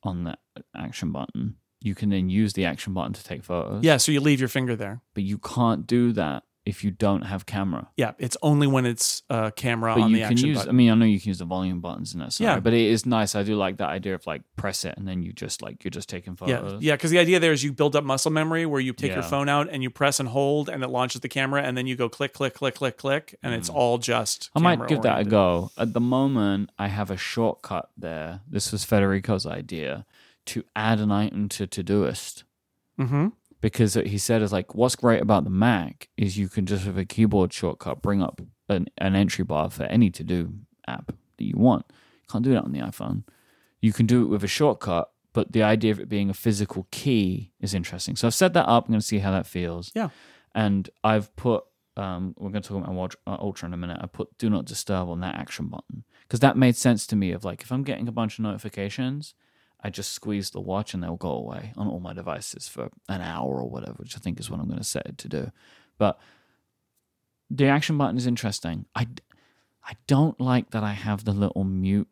[0.04, 0.38] on the
[0.76, 3.84] action button, you can then use the action button to take photos.
[3.84, 5.02] yeah so you leave your finger there.
[5.16, 7.90] But you can't do that if you don't have camera.
[7.98, 10.58] yeah it's only when it's uh, camera But on you the can action use.
[10.60, 12.32] button I mean, I know you can use the volume buttons and that.
[12.34, 12.60] Side, Yeah.
[12.60, 13.36] but it is nice.
[13.36, 15.92] I do like that idea of like press it and then you just like you're
[15.92, 16.74] just taking photos.
[16.82, 16.96] yeah, yeah.
[16.96, 19.50] because the idea there is you build up muscle memory where you take your phone
[19.50, 22.08] out and you press and hold, and it launches the camera, and then you go
[22.10, 24.44] click, click, click, click, click, and it's all just.
[24.44, 24.50] Mm.
[24.56, 25.72] I might give that a go.
[25.78, 28.42] At the moment, I have a shortcut there.
[28.50, 30.06] This was Federico's idea
[30.46, 32.44] to add an item to Todoist
[33.00, 33.30] Mm-hmm.
[33.64, 36.98] Because he said is like what's great about the Mac is you can just with
[36.98, 40.54] a keyboard shortcut bring up an, an entry bar for any to do
[40.86, 41.86] app that you want.
[41.90, 43.24] You can't do that on the iPhone.
[43.80, 46.88] You can do it with a shortcut, but the idea of it being a physical
[46.92, 48.18] key is interesting.
[48.18, 48.86] So I've set that up.
[48.86, 49.94] I'm going to see how that feels.
[49.96, 50.10] Yeah.
[50.54, 51.64] And I've put
[51.96, 54.00] um, we're going to talk about Watch, uh, Ultra in a minute.
[54.02, 57.32] I put Do Not Disturb on that action button because that made sense to me.
[57.32, 59.36] Of like, if I'm getting a bunch of notifications,
[59.84, 63.22] I just squeeze the watch and they'll go away on all my devices for an
[63.22, 65.52] hour or whatever, which I think is what I'm going to set it to do.
[65.98, 66.18] But
[67.50, 68.86] the action button is interesting.
[68.96, 69.08] I,
[69.86, 72.08] I don't like that I have the little mute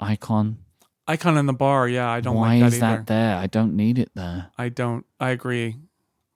[0.00, 0.58] icon.
[1.06, 2.96] Icon in the bar, yeah, I don't Why like that is either.
[2.96, 3.36] that there?
[3.36, 4.50] I don't need it there.
[4.58, 5.06] I don't.
[5.20, 5.76] I agree.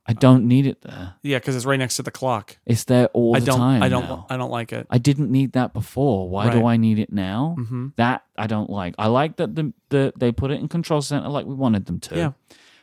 [0.08, 1.14] I don't need it there.
[1.22, 2.58] Yeah, because it's right next to the clock.
[2.64, 3.58] It's there all I the don't.
[3.58, 3.82] time.
[3.82, 4.04] I don't.
[4.04, 4.26] now.
[4.30, 4.86] I don't like it.
[4.88, 6.28] I didn't need that before.
[6.30, 6.74] Why do Right.
[6.74, 7.56] I need it now?
[7.58, 7.88] Mm-hmm.
[7.96, 8.94] That I don't like.
[8.98, 11.98] I like that the, the they put it in control center like we wanted them
[12.00, 12.16] to.
[12.16, 12.32] Yeah.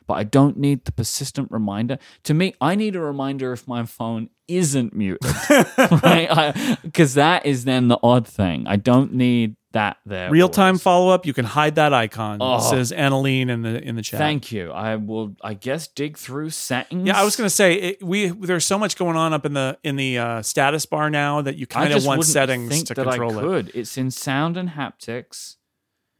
[0.05, 1.97] But I don't need the persistent reminder.
[2.23, 5.23] To me, I need a reminder if my phone isn't muted,
[6.03, 6.77] right?
[6.83, 8.65] Because that is then the odd thing.
[8.67, 10.31] I don't need that there.
[10.31, 11.25] Real time follow up.
[11.25, 12.37] You can hide that icon.
[12.41, 12.59] Oh.
[12.59, 14.19] Says Annaline in the in the chat.
[14.19, 14.71] Thank you.
[14.71, 15.35] I will.
[15.43, 17.05] I guess dig through settings.
[17.07, 19.77] Yeah, I was gonna say it, we there's so much going on up in the
[19.83, 23.39] in the uh, status bar now that you kind of want settings to that control
[23.55, 23.71] I it.
[23.75, 25.57] It's in sound and haptics.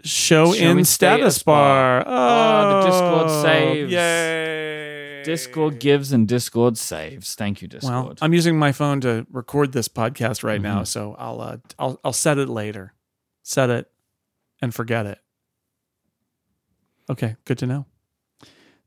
[0.06, 2.04] Show, Show in in status, status bar.
[2.04, 2.06] bar.
[2.06, 3.92] Oh, the Discord Oh, saves.
[3.94, 5.24] Yay!
[5.24, 7.36] Discord gives and Discord saves.
[7.36, 7.94] Thank you, Discord.
[7.94, 10.64] Well, I'm using my phone to record this podcast right Mm-hmm.
[10.80, 12.94] now, so I'll uh, I'll I'll set it later.
[13.44, 13.92] Set it
[14.62, 15.20] and forget it.
[17.10, 17.86] Okay, good to know.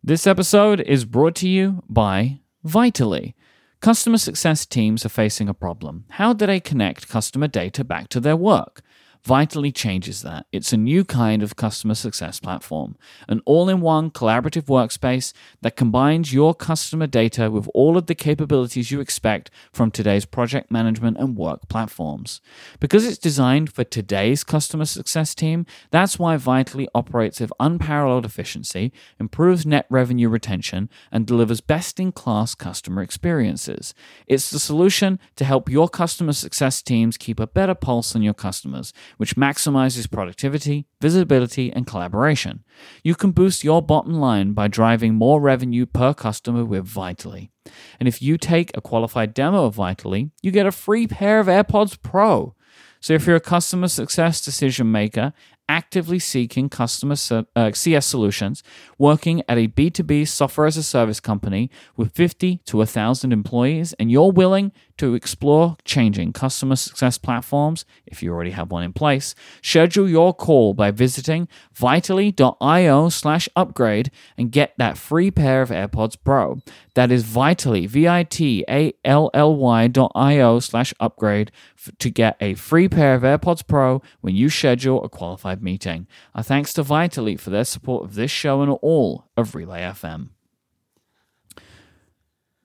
[0.02, 3.34] This episode is brought to you by Vitally.
[3.80, 6.06] Customer success teams are facing a problem.
[6.10, 8.80] How do they connect customer data back to their work?
[9.26, 10.46] Vitally changes that.
[10.52, 12.96] It's a new kind of customer success platform,
[13.26, 15.32] an all in one collaborative workspace
[15.62, 20.70] that combines your customer data with all of the capabilities you expect from today's project
[20.70, 22.40] management and work platforms.
[22.78, 28.92] Because it's designed for today's customer success team, that's why Vitally operates with unparalleled efficiency,
[29.18, 33.92] improves net revenue retention, and delivers best in class customer experiences.
[34.28, 38.32] It's the solution to help your customer success teams keep a better pulse on your
[38.32, 42.64] customers, which maximizes productivity, visibility, and collaboration.
[43.02, 47.50] You can boost your bottom line by driving more revenue per customer with Vitally.
[47.98, 51.46] And if you take a qualified demo of Vitally, you get a free pair of
[51.46, 52.54] AirPods Pro.
[53.00, 55.32] So if you're a customer success decision maker
[55.68, 57.16] actively seeking customer
[57.54, 58.62] uh, CS solutions,
[58.98, 64.10] working at a B2B software as a service company with 50 to 1,000 employees, and
[64.10, 69.34] you're willing to explore changing customer success platforms, if you already have one in place,
[69.62, 76.16] schedule your call by visiting vitally.io slash upgrade and get that free pair of AirPods
[76.22, 76.60] Pro.
[76.94, 81.52] That is vitally, V-I-T-A-L-L-Y dot I-O slash upgrade
[81.98, 86.06] to get a free pair of AirPods Pro when you schedule a qualified meeting.
[86.34, 90.30] Our thanks to Vitally for their support of this show and all of Relay FM.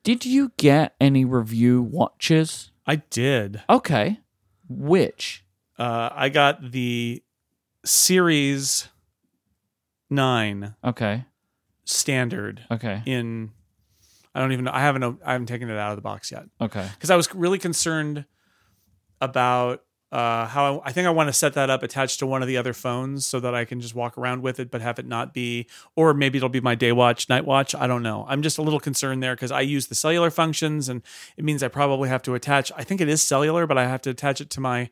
[0.04, 2.72] Did you get any review watches?
[2.88, 3.62] I did.
[3.70, 4.20] Okay.
[4.68, 5.44] Which?
[5.78, 7.24] Uh, I got the
[7.86, 8.88] Series
[10.10, 11.26] 9 Okay.
[11.86, 13.02] standard Okay.
[13.06, 13.52] in
[14.34, 16.46] I don't even know I haven't I haven't taken it out of the box yet.
[16.60, 16.88] Okay.
[16.94, 18.26] because I was really concerned
[19.22, 22.42] about uh, how I, I think I want to set that up attached to one
[22.42, 25.00] of the other phones so that I can just walk around with it, but have
[25.00, 27.74] it not be, or maybe it'll be my day watch, night watch.
[27.74, 28.26] I don't know.
[28.28, 31.02] I'm just a little concerned there because I use the cellular functions, and
[31.38, 32.74] it means I probably have to attach.
[32.76, 34.90] I think it is cellular, but I have to attach it to my.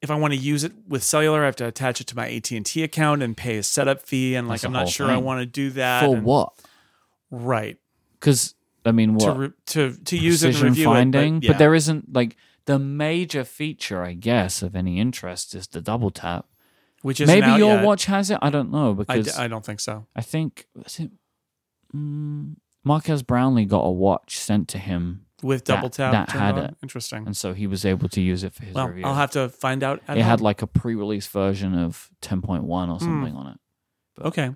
[0.00, 2.28] If I want to use it with cellular, I have to attach it to my
[2.30, 5.10] AT and T account and pay a setup fee, and like That's I'm not sure
[5.10, 6.04] I want to do that.
[6.04, 6.52] For and- what?
[7.32, 7.78] Right.
[8.20, 8.54] Because
[8.84, 11.36] I mean, To what re- to to use it and review finding?
[11.38, 12.36] it, but, But there isn't like
[12.66, 16.46] the major feature, I guess, of any interest is the double tap.
[17.02, 17.84] which isn't Maybe your yet.
[17.84, 18.38] watch has it.
[18.42, 20.06] I don't know because I don't think so.
[20.16, 21.10] I think was it
[21.94, 26.12] mm, Marques Brownlee got a watch sent to him, with That- double tap.
[26.12, 26.64] that had on?
[26.64, 26.76] it.
[26.82, 27.26] Interesting.
[27.26, 29.04] and so he was able to use it for his Well, review.
[29.04, 30.02] I'll have to find out.
[30.08, 32.90] At it had like a pre-release version of 10.1 Hmm.
[32.92, 33.58] or something on it.
[34.22, 34.54] okay,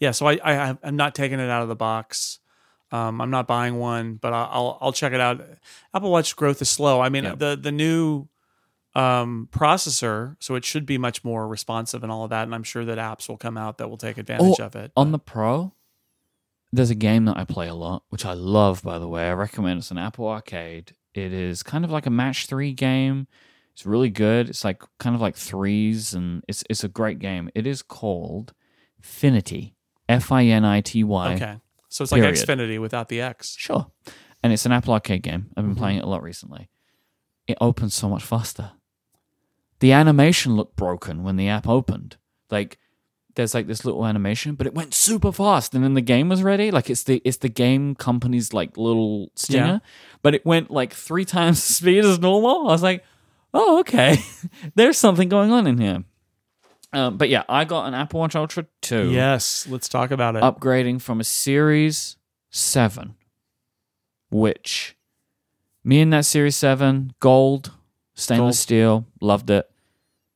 [0.00, 0.10] yeah.
[0.10, 2.40] So I, I I'm not taking it out of the box.
[2.90, 5.44] Um, I'm not buying one, but I'll I'll, check it out.
[5.94, 7.00] Apple Watch growth is slow.
[7.00, 7.38] I mean, Yep.
[7.38, 8.28] the the new
[8.94, 12.44] um, processor, so it should be much more responsive and all of that.
[12.44, 14.90] And I'm sure that apps will come out that will take advantage Oh, of it.
[14.96, 15.74] On the Pro,
[16.72, 19.28] there's a game that I play a lot, which I love, by the way.
[19.28, 20.92] I recommend it's an Apple Arcade.
[21.14, 23.26] It is kind of like a match three game.
[23.74, 24.48] It's really good.
[24.48, 27.50] It's like kind of like threes, and it's it's a great game.
[27.54, 28.52] It is called
[29.00, 29.76] Finity,
[30.08, 31.34] F I N I T Y.
[31.34, 31.56] okay,
[31.88, 32.36] so it's like Period.
[32.38, 33.54] Xfinity without the X.
[33.58, 33.90] Sure.
[34.42, 35.50] And it's an Apple Arcade game.
[35.56, 35.78] I've been Mhm.
[35.78, 36.68] playing it a lot recently.
[37.46, 38.72] It opens so much faster.
[39.80, 42.16] The animation looked broken when the app opened.
[42.50, 42.78] Like
[43.36, 46.42] there's like this little animation, but it went super fast and then the game was
[46.42, 46.70] ready.
[46.70, 49.66] Like it's the it's the game company's like little stinger.
[49.66, 49.78] Yeah.
[50.22, 52.68] But it went like three times the speed as normal.
[52.68, 53.04] I was like,
[53.54, 54.18] oh, okay.
[54.74, 56.04] There's something going on in here.
[56.92, 60.42] Um, but yeah, I got an Apple Watch Ultra 2 Yes, let's talk about it.
[60.42, 62.16] upgrading from a Series
[62.50, 63.14] 7,
[64.30, 64.96] which
[65.84, 67.72] me and that Series 7, gold,
[68.14, 68.54] stainless Gold.
[68.56, 69.70] steel, loved it,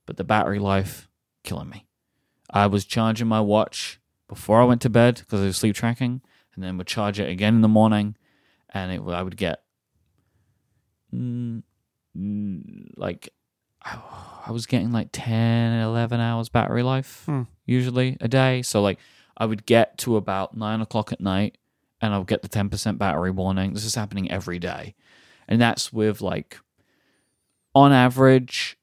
[0.07, 1.09] but the battery life,
[1.43, 1.87] killing me.
[2.51, 3.99] I was charging my watch
[4.29, 6.21] before I went to bed because I was sleep tracking,
[6.55, 8.17] and then would charge it again in the morning,
[8.69, 9.63] and it I would get
[11.15, 11.63] mm,
[12.17, 13.31] mm, like
[14.47, 17.43] I was getting like 10, 11 hours battery life Hmm.
[17.65, 18.63] usually a day.
[18.63, 18.99] So like
[19.37, 21.59] I would get to about nine o'clock at night
[22.01, 23.73] and I'll get the 10% battery warning.
[23.73, 24.95] This is happening every day.
[25.49, 26.59] And that's with like,
[27.75, 28.77] on average,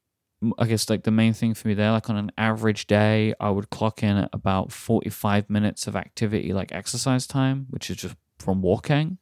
[0.58, 3.50] I guess like the main thing for me there, like on an average day, I
[3.50, 8.16] would clock in at about 45 minutes of activity, like exercise time, which is just
[8.38, 9.18] from walking.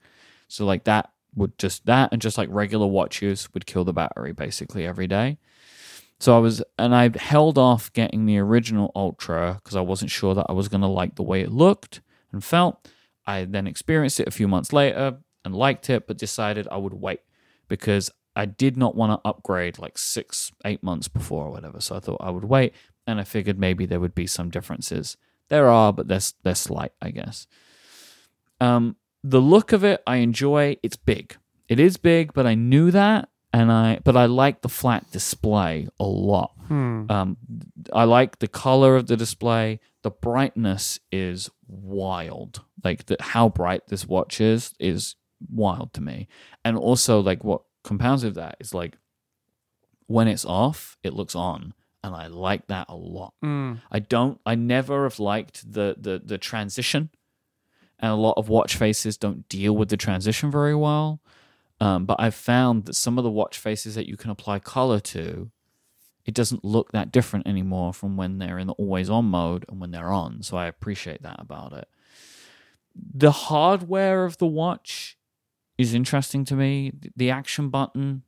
[0.47, 3.93] So like that would just, that and just like regular watch use would kill the
[3.93, 5.39] battery basically every day.
[6.21, 10.35] So I was, and I held off getting the original Ultra because I wasn't sure
[10.35, 12.01] that I was going to like the way it looked
[12.33, 12.89] and felt.
[13.27, 16.95] I then experienced it a few months later and liked it, but decided I would
[16.95, 17.21] wait
[17.69, 21.81] because I did not want to upgrade like six, eight months before or whatever.
[21.81, 22.73] So I thought I would wait,
[23.07, 25.17] and I figured maybe there would be some differences.
[25.49, 27.47] There are, but they're they're slight, I guess.
[28.61, 30.77] Um, the look of it, I enjoy.
[30.83, 31.37] It's big.
[31.69, 33.29] It is big, but I knew that,
[33.59, 36.53] and I but I like the flat display a lot.
[36.69, 37.11] Hmm.
[37.11, 37.37] Um,
[37.93, 39.81] I like the color of the display.
[40.03, 42.63] The brightness is wild.
[42.85, 45.17] Like the, how bright this watch is is
[45.51, 46.29] wild to me.
[46.65, 48.97] And also, like what compounds with that is like
[50.07, 51.75] when it's off, it looks on,
[52.05, 53.35] and I like that a lot.
[53.43, 53.75] Hmm.
[53.91, 54.41] I don't.
[54.47, 57.11] I never have liked the the the transition,
[57.99, 61.21] and a lot of watch faces don't deal with the transition very well.
[61.81, 64.99] Um, but I've found that some of the watch faces that you can apply color
[65.01, 65.51] to,
[66.25, 69.81] it doesn't look that different anymore from when they're in the always on mode and
[69.81, 70.43] when they're on.
[70.43, 71.89] So I appreciate that about it.
[72.95, 75.17] The hardware of the watch
[75.79, 76.93] is interesting to me.
[77.17, 78.25] The action button,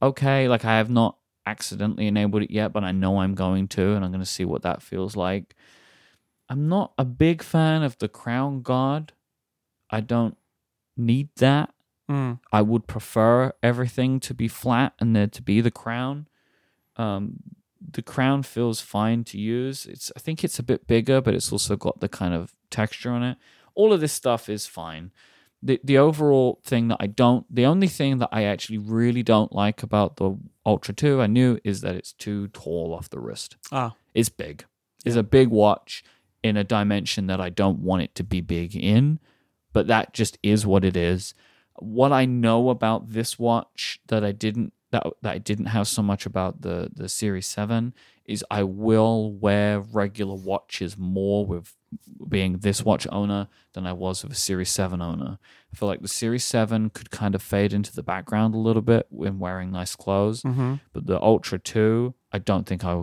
[0.00, 3.92] okay, like I have not accidentally enabled it yet, but I know I'm going to,
[3.92, 5.54] and I'm going to see what that feels like.
[6.48, 9.12] I'm not a big fan of the crown guard.
[9.90, 10.36] I don't
[10.96, 11.72] need that.
[12.10, 12.40] Mm.
[12.52, 16.26] I would prefer everything to be flat and there to be the crown.
[16.96, 17.34] Um,
[17.80, 19.86] the crown feels fine to use.
[19.86, 23.10] It's I think it's a bit bigger, but it's also got the kind of texture
[23.10, 23.38] on it.
[23.74, 25.12] All of this stuff is fine.
[25.62, 29.52] The the overall thing that I don't the only thing that I actually really don't
[29.52, 33.56] like about the Ultra 2 I knew is that it's too tall off the wrist.
[33.70, 34.64] Ah, It's big.
[35.04, 36.02] It's a big watch
[36.42, 39.20] in a dimension that I don't want it to be big in,
[39.72, 41.34] but that just is what it is.
[41.80, 46.02] What I know about this watch that I didn't that, that I didn't have so
[46.02, 47.94] much about the the Series 7
[48.24, 51.74] is I will wear regular watches more with
[52.28, 55.38] being this watch owner than I was with a Series 7 owner.
[55.72, 58.82] I feel like the Series 7 could kind of fade into the background a little
[58.82, 60.74] bit when wearing nice clothes, mm-hmm.
[60.92, 63.02] but the Ultra 2, I don't think I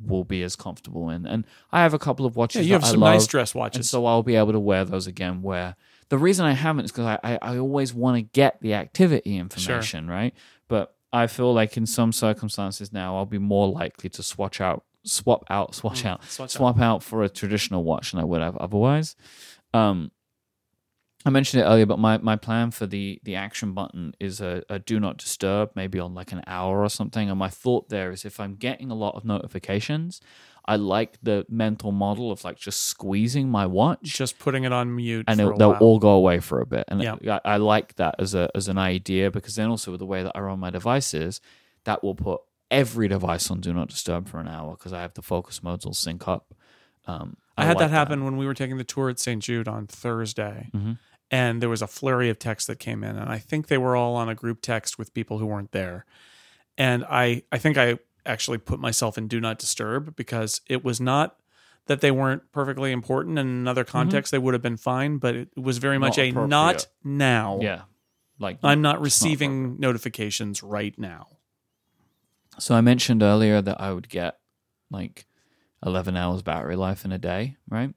[0.00, 1.26] will be as comfortable in.
[1.26, 3.90] And I have a couple of yeah, watches you have some nice dress and watches.
[3.90, 5.42] so I'll be able to wear those again.
[5.42, 5.76] Where
[6.14, 9.36] the reason I haven't is because I, I, I always want to get the activity
[9.36, 10.32] information, right?
[10.68, 14.84] But I feel like in some circumstances now I'll be more likely to swatch out,
[15.04, 16.50] swap out, swatch Mm, out, swatch out.
[16.50, 19.16] swap out for a traditional watch than I would have otherwise.
[19.72, 20.10] Um,
[21.26, 24.62] I mentioned it earlier, but my, my plan for the the action button is a,
[24.68, 27.30] a do not disturb, maybe on like an hour or something.
[27.30, 30.20] And my thought there is if I'm getting a lot of notifications,
[30.66, 34.96] I like the mental model of like just squeezing my watch just putting it on
[34.96, 35.78] mute and it, they'll while.
[35.80, 36.84] all go away for a bit.
[36.88, 37.16] And Yeah.
[37.44, 40.22] I, I like that as a as an idea because then also with the way
[40.22, 41.40] that I run my devices,
[41.84, 45.14] that will put every device on do not disturb for an hour because I have
[45.14, 46.54] the focus modes all sync up.
[47.06, 49.42] Um, I had like that happen when we were taking the tour at St.
[49.42, 50.98] Jude on Thursday, Mhm.
[51.30, 53.94] and there was a flurry of texts that came in, and I think they were
[53.94, 56.06] all on a group text with people who weren't there.
[56.78, 61.00] And I, I think I actually put myself in do not disturb because it was
[61.00, 61.36] not
[61.86, 63.38] that they weren't perfectly important.
[63.38, 66.34] In another context, they would have been fine, but it was very much Mm-hmm.
[66.38, 67.58] Not a not now.
[67.60, 67.82] Yeah,
[68.38, 71.28] like I'm not receiving notifications right now.
[72.58, 74.38] So I mentioned earlier that I would get
[74.90, 75.26] like
[75.84, 77.94] 11 hours battery life in a day, right?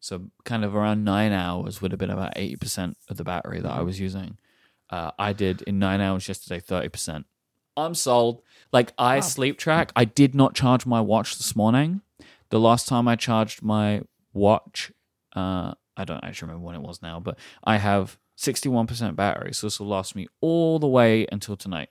[0.00, 3.70] So kind of around nine hours would have been about 80% of the battery that
[3.70, 4.38] I was using.
[4.90, 7.24] Uh, I did in nine hours yesterday, 30%.
[7.76, 8.42] I'm sold.
[8.72, 9.20] Like I Wow.
[9.20, 9.92] sleep track.
[9.96, 12.02] I did not charge my watch this morning.
[12.50, 14.92] The last time I charged my watch,
[15.34, 19.52] uh, I don't actually remember when it was now, but I have 61% battery.
[19.54, 21.88] So this will last me all the way until tonight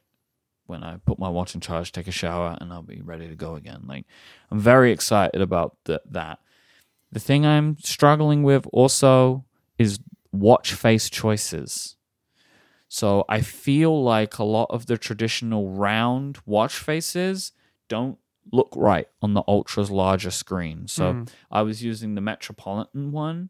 [0.65, 3.35] when I put my watch in charge, take a shower, and I'll be ready to
[3.35, 3.83] go again.
[3.87, 4.05] Like
[4.49, 6.39] I'm very excited about th- that.
[7.11, 9.45] The thing I'm struggling with also
[9.77, 9.99] is
[10.31, 11.97] watch face choices.
[12.93, 17.53] So I feel like a lot of the traditional round watch faces
[17.87, 18.17] don't
[18.51, 20.89] look right on the ultra's larger screen.
[20.89, 21.29] So Mm.
[21.49, 23.49] I was using the Metropolitan one,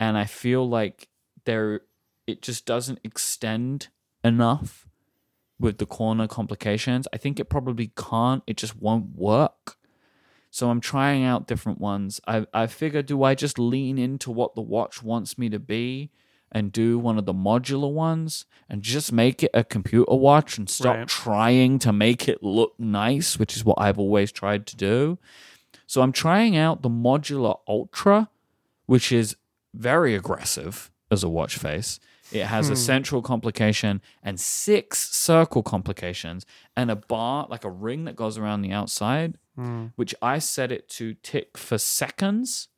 [0.00, 1.08] and I feel like
[1.44, 1.82] there
[2.26, 3.86] it just doesn't extend
[4.24, 4.88] enough
[5.60, 7.06] with the corner complications.
[7.12, 8.42] I think it probably can't.
[8.48, 9.76] It just won't work.
[10.50, 12.20] So I'm trying out different ones.
[12.26, 16.10] I I figure do I just lean into what the watch wants me to be
[16.52, 20.68] and do one of the modular ones and just make it a computer watch and
[20.68, 21.08] stop Right.
[21.08, 25.18] trying to make it look nice, which is what I've always tried to do.
[25.86, 28.28] So I'm trying out the modular ultra,
[28.86, 29.36] which is
[29.74, 31.98] very aggressive as a watch face.
[32.30, 32.76] It has a Hmm.
[32.76, 36.46] central complication and six circle complications
[36.76, 39.92] and a bar, like a ring that goes around the outside, Mm.
[39.96, 42.68] which I set it to tick for seconds.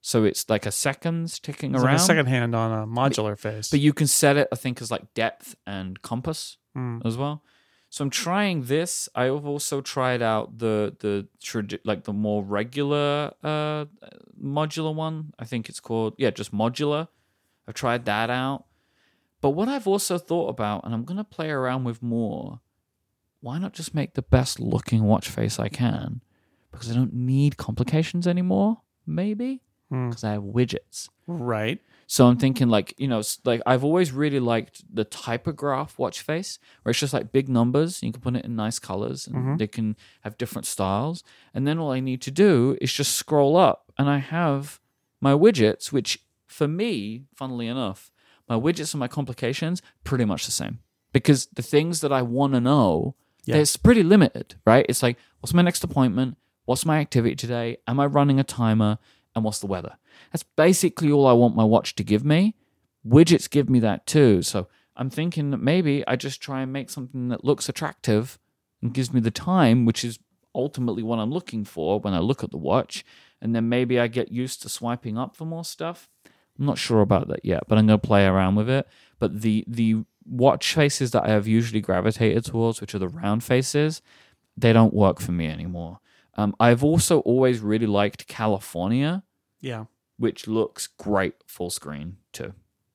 [0.00, 1.94] So it's like a seconds ticking It's around.
[1.94, 3.68] like a second hand on a modular face.
[3.70, 7.04] But you can set it, I think, as like depth and compass Mm.
[7.04, 7.42] as well.
[7.90, 9.08] So I'm trying this.
[9.16, 13.86] I've also tried out the the tradi- like the more regular uh
[14.40, 15.34] modular one.
[15.38, 17.08] I think it's called yeah, just modular.
[17.66, 18.64] I've tried that out.
[19.40, 22.60] But what I've also thought about, and I'm gonna play around with more,
[23.40, 26.20] why not just make the best looking watch face I can?
[26.70, 29.62] Because I don't need complications anymore, maybe?
[29.92, 30.10] Mm.
[30.10, 31.08] Because I have widgets.
[31.26, 31.80] Right.
[32.06, 36.58] So I'm thinking like, you know, like I've always really liked the typograph watch face
[36.82, 38.02] where it's just like big numbers.
[38.02, 39.58] You can put it in nice colors and Mhm.
[39.58, 41.22] they can have different styles.
[41.54, 44.80] And then all I need to do is just scroll up and I have
[45.20, 48.10] my widgets, which for me, funnily enough,
[48.48, 50.80] my widgets and my complications pretty much the same
[51.12, 53.14] because the things that I want to know,
[53.44, 53.56] Yeah.
[53.56, 54.84] it's pretty limited, right?
[54.88, 56.36] It's like, what's my next appointment?
[56.64, 57.76] What's my activity today?
[57.86, 58.98] Am I running a timer?
[59.34, 59.96] And what's the weather?
[60.32, 62.56] That's basically all I want my watch to give me.
[63.06, 64.42] Widgets give me that too.
[64.42, 68.38] So I'm thinking that maybe I just try and make something that looks attractive
[68.82, 70.18] and gives me the time, which is
[70.54, 73.04] ultimately what I'm looking for when I look at the watch.
[73.40, 76.08] And then maybe I get used to swiping up for more stuff.
[76.58, 78.86] I'm not sure about that yet, but I'm going to play around with it.
[79.18, 83.42] But the the watch faces that I have usually gravitated towards, which are the round
[83.42, 84.02] faces,
[84.56, 86.00] they don't work for me anymore.
[86.36, 89.22] Um, I've also always really liked California,
[89.60, 89.84] Yeah.
[90.16, 92.54] which looks great full screen too.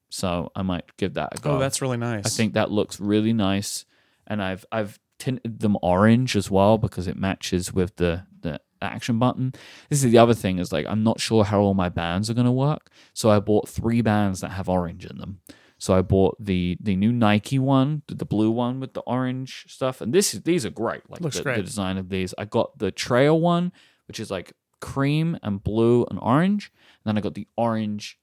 [0.10, 1.56] So I might give that a go.
[1.56, 2.26] Oh, that's really nice.
[2.26, 3.86] I think that looks really nice,
[4.28, 9.20] and I've I've tinted them orange as well because it matches with the the action
[9.20, 9.54] button.
[9.90, 12.34] This is the other thing is like I'm not sure how all my bands are
[12.34, 15.42] going to work, so I bought three bands that have orange in them.
[15.78, 19.66] So I bought the the new Nike one, the the blue one with the orange
[19.68, 21.02] stuff, and this is these are great.
[21.10, 21.58] Like Looks the, great.
[21.58, 22.34] the design of these.
[22.38, 23.72] I got the trail one,
[24.08, 26.72] which is like cream and blue and orange,
[27.04, 28.18] and then I got the orange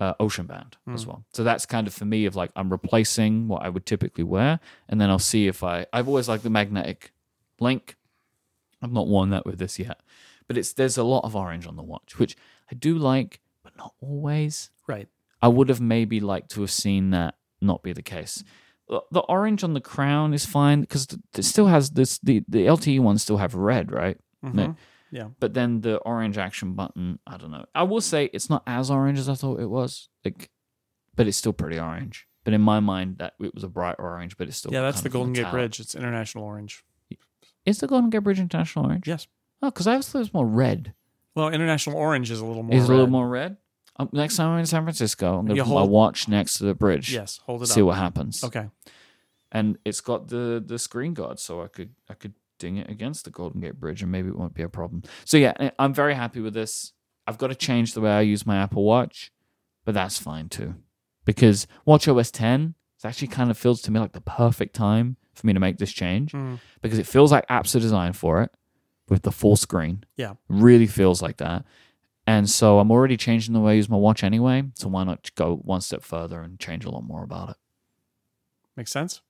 [0.00, 1.08] uh, ocean band as Hmm.
[1.10, 1.24] well.
[1.32, 4.58] So that's kind of for me of like I'm replacing what I would typically wear,
[4.88, 5.86] and then I'll see if I.
[5.92, 7.12] I've always liked the magnetic
[7.60, 7.96] link.
[8.82, 10.00] I've not worn that with this yet,
[10.48, 12.36] but it's there's a lot of orange on the watch, which
[12.70, 14.70] I do like, but not always.
[14.88, 15.08] right.
[15.42, 18.44] I would have maybe liked to have seen that not be the case.
[18.88, 21.06] The orange on the crown is fine because
[21.36, 22.18] it still has this.
[22.18, 24.18] The the LTE ones still have red, right?
[24.44, 24.76] Mhm.
[25.10, 25.28] Yeah.
[25.40, 27.64] But then the orange action button, I don't know.
[27.74, 30.08] I will say it's not as orange as I thought it was.
[30.24, 30.50] Like,
[31.14, 32.26] but it's still pretty orange.
[32.44, 35.02] But in my mind, that it was a bright orange, but it's still Yeah, that's
[35.02, 35.50] the Golden Gate.
[35.50, 35.80] Bridge.
[35.80, 36.84] It's international orange.
[37.64, 39.06] Is the Golden Gate Bridge international orange?
[39.06, 39.26] Yes.
[39.62, 40.92] Oh, because I thought it was more red.
[41.34, 42.74] Well, international orange is a little more.
[42.76, 43.56] Is it a little more red?
[43.96, 46.58] Um, next time I'm in San Francisco, I'm gonna You put my hold- watch next
[46.58, 47.12] to the bridge.
[47.12, 47.74] Yes, hold it up.
[47.74, 47.86] See up.
[47.88, 48.42] what happens.
[48.44, 48.68] Okay.
[49.54, 53.24] and it's got the the screen guard, so I could I could ding it against
[53.24, 55.02] the Golden Gate Bridge, and maybe it won't be a problem.
[55.24, 56.92] So yeah, I- I'm very happy with this.
[57.26, 59.30] I've got to change the way I use my Apple Watch,
[59.84, 60.74] but that's fine too,
[61.24, 65.46] because WatchOS 10 it actually kind of feels to me like the perfect time for
[65.46, 66.60] me to make this change Mm.
[66.82, 68.50] because it feels like apps are designed for it
[69.08, 70.04] with the full screen.
[70.16, 70.34] Yeah.
[70.48, 71.64] really feels like that.
[72.26, 74.62] And so I'm already changing the way I use my watch anyway.
[74.74, 77.56] So why not go one step further and change a lot more about it?
[78.76, 79.20] Makes sense.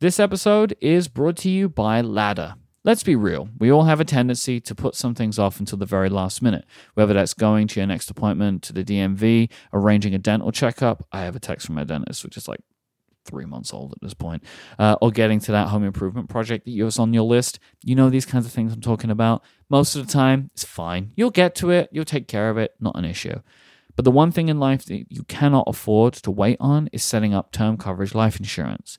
[0.00, 2.54] This episode is brought to you by Ladder.
[2.84, 5.84] Let's be real, we all have a tendency to put some things off until the
[5.84, 6.64] very last minute,
[6.94, 11.04] whether that's going to your next appointment to the DMV, arranging a dental checkup.
[11.12, 12.60] I have a text from my dentist, which is like
[13.28, 14.42] three months old at this point,
[14.78, 17.58] uh, or getting to that home improvement project that was on your list.
[17.84, 19.42] You know these kinds of things I'm talking about.
[19.68, 21.12] Most of the time, it's fine.
[21.16, 23.40] You'll get to it, you'll take care of it, not an issue.
[23.96, 27.34] But the one thing in life that you cannot afford to wait on is setting
[27.34, 28.96] up term coverage life insurance.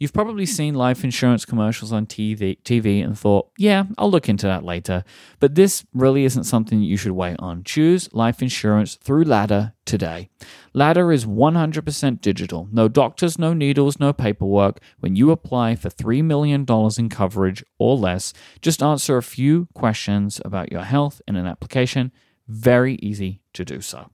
[0.00, 4.46] You've probably seen life insurance commercials on TV, TV and thought, yeah, I'll look into
[4.46, 5.02] that later.
[5.40, 7.64] But this really isn't something you should wait on.
[7.64, 10.30] Choose life insurance through Ladder today.
[10.72, 12.68] Ladder is 100% digital.
[12.70, 14.78] No doctors, no needles, no paperwork.
[15.00, 16.64] When you apply for $3 million
[16.96, 22.12] in coverage or less, just answer a few questions about your health in an application.
[22.48, 24.10] Very easy to do so.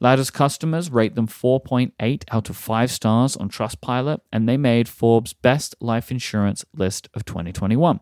[0.00, 5.32] Ladder's customers rate them 4.8 out of 5 stars on Trustpilot, and they made Forbes'
[5.32, 8.00] best life insurance list of 2021.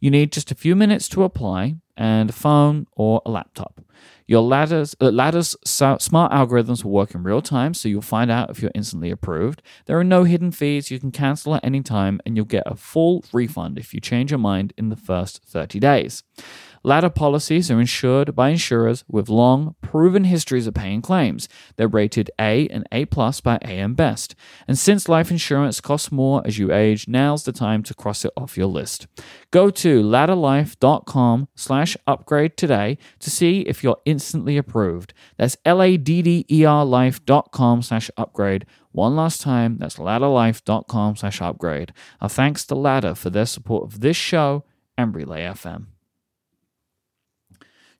[0.00, 3.80] You need just a few minutes to apply and a phone or a laptop.
[4.26, 8.50] Your ladder's, uh, ladder's smart algorithms will work in real time, so you'll find out
[8.50, 9.62] if you're instantly approved.
[9.86, 10.90] There are no hidden fees.
[10.90, 14.30] You can cancel at any time, and you'll get a full refund if you change
[14.30, 16.22] your mind in the first 30 days.
[16.86, 21.48] Ladder policies are insured by insurers with long, proven histories of paying claims.
[21.76, 24.34] They're rated A and A plus by AM Best.
[24.68, 28.32] And since life insurance costs more as you age, now's the time to cross it
[28.36, 29.06] off your list.
[29.50, 35.14] Go to ladderlife.com slash upgrade today to see if you're instantly approved.
[35.38, 38.66] That's L-A-D-D-E-R life.com slash upgrade.
[38.92, 41.94] One last time, that's ladderlife.com slash upgrade.
[42.20, 44.64] Our thanks to Ladder for their support of this show
[44.98, 45.86] and Relay FM.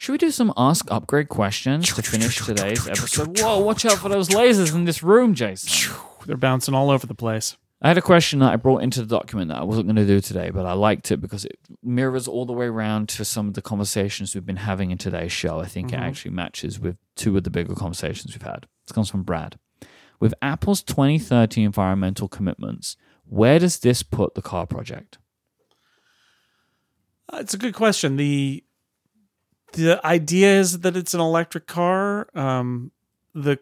[0.04, 3.40] Should we do some ask upgrade questions to finish today's episode?
[3.40, 5.96] Whoa, watch out for those lasers in this room, Jason.
[6.26, 7.56] They're bouncing all over the place.
[7.80, 10.04] I had a question that I brought into the document that I wasn't going to
[10.04, 13.48] do today, but I liked it because it mirrors all the way around to some
[13.48, 15.60] of the conversations we've been having in today's show.
[15.60, 18.66] I think it actually matches with two of the bigger conversations we've had.
[18.84, 19.58] This comes from Brad.
[20.20, 25.16] With Apple's 2030 environmental commitments, where does this put the car project?
[27.32, 28.18] Uh, it's a good question.
[28.18, 28.64] the
[29.74, 32.28] The idea is that it's an electric car.
[32.34, 32.90] Um,
[33.34, 33.58] the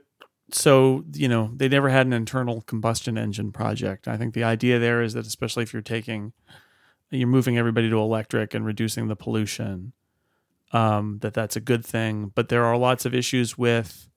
[0.51, 4.07] so you know they never had an internal combustion engine project.
[4.07, 6.33] I think the idea there is that especially if you're taking,
[7.11, 9.93] you're moving everybody to electric and reducing the pollution,
[10.73, 12.33] um, that that's a good thing.
[12.35, 14.09] But there are lots of issues with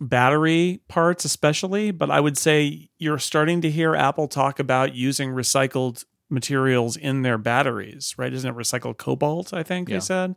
[0.00, 1.90] battery parts, especially.
[1.90, 7.20] But I would say you're starting to hear Apple talk about using recycled materials in
[7.22, 8.32] their batteries, right?
[8.32, 9.52] Isn't it recycled cobalt?
[9.52, 9.96] I think Yeah.
[9.96, 10.36] they said.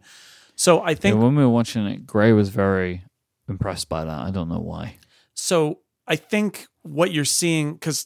[0.56, 3.04] So I Yeah, think when we were watching it, Gray was very
[3.50, 4.20] impressed by that.
[4.20, 4.98] I don't know why.
[5.34, 5.80] so.
[6.08, 8.06] I think what you're seeing because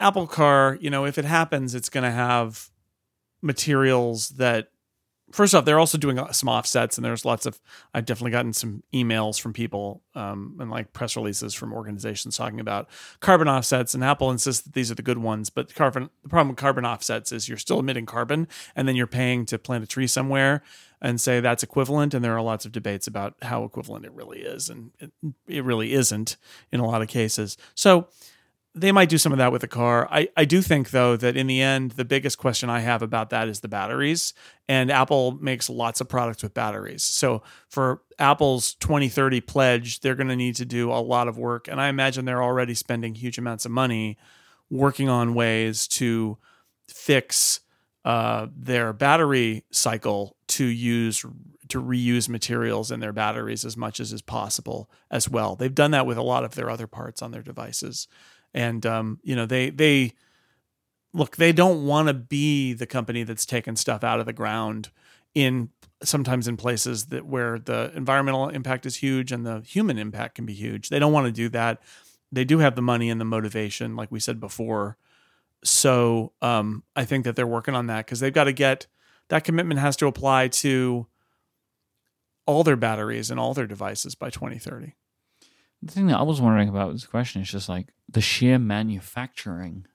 [0.00, 2.70] Apple Car, you know, if it happens, it's going to have
[3.42, 4.68] materials that
[5.32, 7.60] first off, they're also doing some offsets, and there's lots of.
[7.92, 12.60] I've definitely gotten some emails from people um, and like press releases from organizations talking
[12.60, 12.88] about
[13.20, 15.50] carbon offsets, and Apple insists that these are the good ones.
[15.50, 18.46] But carbon, the problem with carbon offsets is you're still emitting carbon,
[18.76, 20.62] and then you're paying to plant a tree somewhere
[21.00, 22.14] and say that's equivalent.
[22.14, 25.10] And there are lots of debates about how equivalent it really is, and it,
[25.48, 26.36] it really isn't
[26.70, 27.56] in a lot of cases.
[27.74, 28.08] So
[28.74, 30.08] they might do some of that with the car.
[30.10, 33.30] I, I do think though that in the end, the biggest question I have about
[33.30, 34.32] that is the batteries.
[34.66, 37.02] And Apple makes lots of products with batteries.
[37.02, 41.68] So for Apple's 2030 pledge, they're going to need to do a lot of work.
[41.68, 44.16] And I imagine they're already spending huge amounts of money
[44.70, 46.38] working on ways to
[46.88, 47.60] fix
[48.06, 51.24] uh, their battery cycle to use
[51.68, 55.56] to reuse materials in their batteries as much as is possible as well.
[55.56, 58.08] They've done that with a lot of their other parts on their devices
[58.54, 60.12] and um, you know they they
[61.14, 64.90] look they don't want to be the company that's taken stuff out of the ground
[65.34, 65.70] in
[66.02, 70.44] sometimes in places that where the environmental impact is huge and the human impact can
[70.46, 70.88] be huge.
[70.88, 71.80] They don't want to do that.
[72.32, 74.96] They do have the money and the motivation like we said before.
[75.64, 78.86] So um, i think that they're working on that because they've got to get
[79.28, 81.06] that commitment has to apply to
[82.46, 84.94] all their batteries and all their devices by 2030
[85.82, 89.86] the thing that I was wondering about this question is just like the sheer manufacturing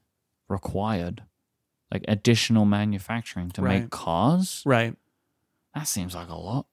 [0.50, 1.24] required,
[1.92, 3.82] like additional manufacturing to Right.
[3.84, 4.64] make cars.
[4.66, 4.96] right
[5.74, 6.66] That seems like a lot.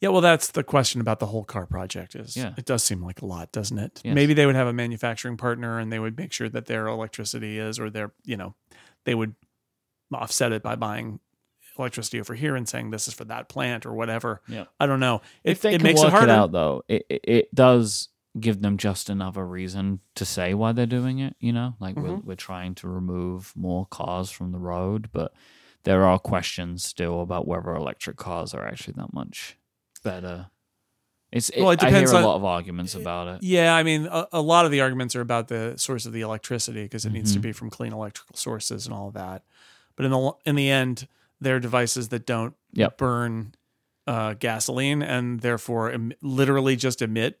[0.00, 2.14] Yeah, well, that's the question about the whole car project.
[2.14, 2.52] Is Yeah.
[2.58, 4.02] it does seem like a lot, doesn't it?
[4.04, 4.14] Yes.
[4.14, 7.58] Maybe they would have a manufacturing partner, and they would make sure that their electricity
[7.58, 8.54] is, or their, you know,
[9.04, 9.34] they would
[10.12, 11.20] offset it by buying
[11.78, 14.42] electricity over here and saying this is for that plant or whatever.
[14.46, 14.64] Yeah.
[14.78, 15.22] I don't know.
[15.42, 16.32] It, if they it makes work it harder.
[16.32, 18.08] out though, it, it it does
[18.40, 21.36] give them just another reason to say why they're doing it.
[21.40, 22.24] You know, like we're Mhm.
[22.24, 25.32] we're trying to remove more cars from the road, but
[25.84, 29.58] there are questions still about whether electric cars are actually that much
[30.02, 30.48] better.
[31.30, 33.42] It's it, Well, it I hear depends a on- lot of arguments about it.
[33.42, 36.20] Yeah, I mean, a, a lot of the arguments are about the source of the
[36.20, 37.42] electricity because it needs to Mhm.
[37.42, 39.42] be from clean electrical sources and all of that.
[39.96, 41.08] But in the in the end,
[41.40, 42.98] they're devices that don't Yep.
[42.98, 43.54] burn
[44.06, 47.38] uh, gasoline and therefore em- literally just emit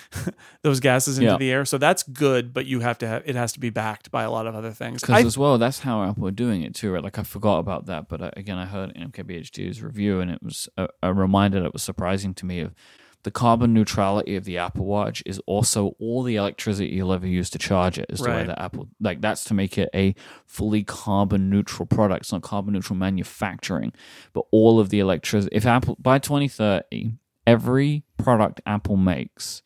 [0.62, 1.36] those gases into Yeah.
[1.38, 1.64] the air.
[1.64, 4.30] So that's good, but you have to have it has to be backed by a
[4.30, 5.00] lot of other things.
[5.02, 7.02] Because as well, that's how Apple are doing it too, right?
[7.02, 10.42] Like I forgot about that, but uh, again, I heard in MKBHD's review, and it
[10.42, 12.74] was a, a reminder that was surprising to me of
[13.22, 17.50] the carbon neutrality of the Apple Watch is also all the electricity you'll ever use
[17.50, 18.06] to charge it.
[18.08, 20.14] Is the way that Apple like that's to make it a
[20.46, 22.22] fully carbon neutral product.
[22.22, 23.92] It's not carbon neutral manufacturing,
[24.32, 25.54] but all of the electricity.
[25.54, 27.12] If Apple by 2030,
[27.46, 29.62] every product Apple makes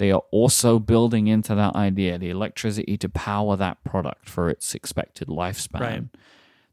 [0.00, 4.74] they are also building into that idea the electricity to power that product for its
[4.74, 5.80] expected lifespan.
[5.80, 6.02] Right.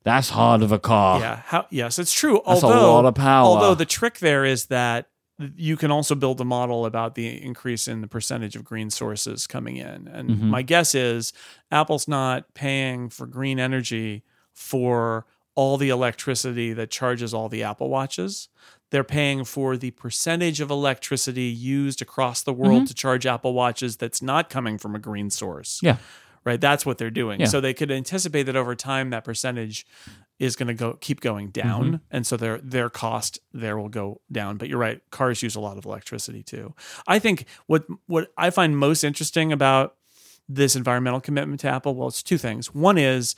[0.03, 1.19] That's hard of a car.
[1.19, 2.41] yeah, how, yes, it's true.
[2.47, 3.45] That's a lot of power.
[3.45, 5.09] Although the trick there is that
[5.55, 9.45] you can also build a model about the increase in the percentage of green sources
[9.47, 10.07] coming in.
[10.07, 10.41] And Mhm.
[10.49, 11.31] my guess is
[11.71, 14.23] Apple's not paying for green energy
[14.53, 18.49] for all the electricity that charges all the Apple Watches.
[18.89, 23.97] They're paying for the percentage of electricity used across the world to charge Apple Watches
[23.97, 25.79] that's not coming from a green source.
[25.83, 25.97] Yeah.
[26.47, 26.61] Right.
[26.61, 27.41] That's what they're doing.
[27.41, 27.47] Yeah.
[27.47, 29.85] So they could anticipate that over time that percentage
[30.39, 31.95] is going to go keep going down, Mm-hmm.
[32.11, 34.57] and so their their cost there will go down.
[34.57, 36.73] But you're right, cars use a lot of electricity too.
[37.07, 39.95] I think what what I find most interesting about
[40.47, 42.73] this environmental commitment to Apple, well, it's two things.
[42.73, 43.35] One is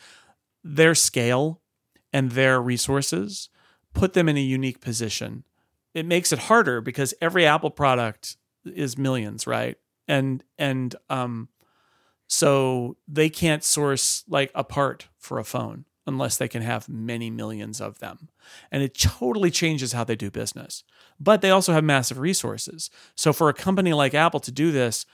[0.64, 1.62] their scale
[2.14, 3.50] and their resources
[3.94, 5.44] put them in a unique position.
[5.94, 9.78] It makes it harder because every Apple product is millions, right?
[10.08, 11.48] And and um
[12.30, 17.30] so they can't source like a part for a phone unless they can have many
[17.30, 18.30] millions of them.
[18.72, 20.84] And it totally changes how they do business.
[21.20, 22.90] But they also have massive resources.
[23.16, 25.06] So for a company like Apple to do this,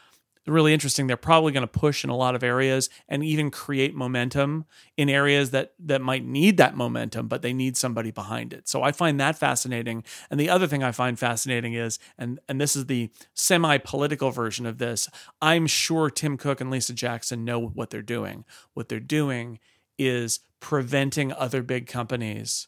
[0.53, 1.07] really interesting.
[1.07, 4.65] They're probably going to push in a lot of areas and even create momentum
[4.97, 8.67] in areas that that might need that momentum, but they need somebody behind it.
[8.67, 10.03] So I find that fascinating.
[10.29, 14.65] And the other thing I find fascinating is, and and this is the semi-political version
[14.65, 15.09] of this.
[15.41, 18.45] I'm sure Tim Cook and Lisa Jackson know what they're doing.
[18.73, 19.59] What they're doing
[19.97, 22.67] is preventing other big companies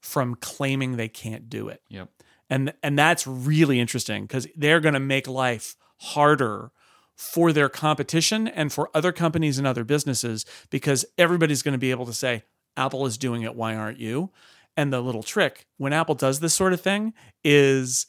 [0.00, 2.08] from claiming they can't do it Yep.
[2.50, 6.70] and and that's really interesting because they're going to make life harder
[7.16, 11.90] for their competition and for other companies and other businesses because everybody's going to be
[11.90, 12.42] able to say
[12.76, 14.30] apple is doing it why aren't you?
[14.76, 17.14] And the little trick when apple does this sort of thing
[17.44, 18.06] is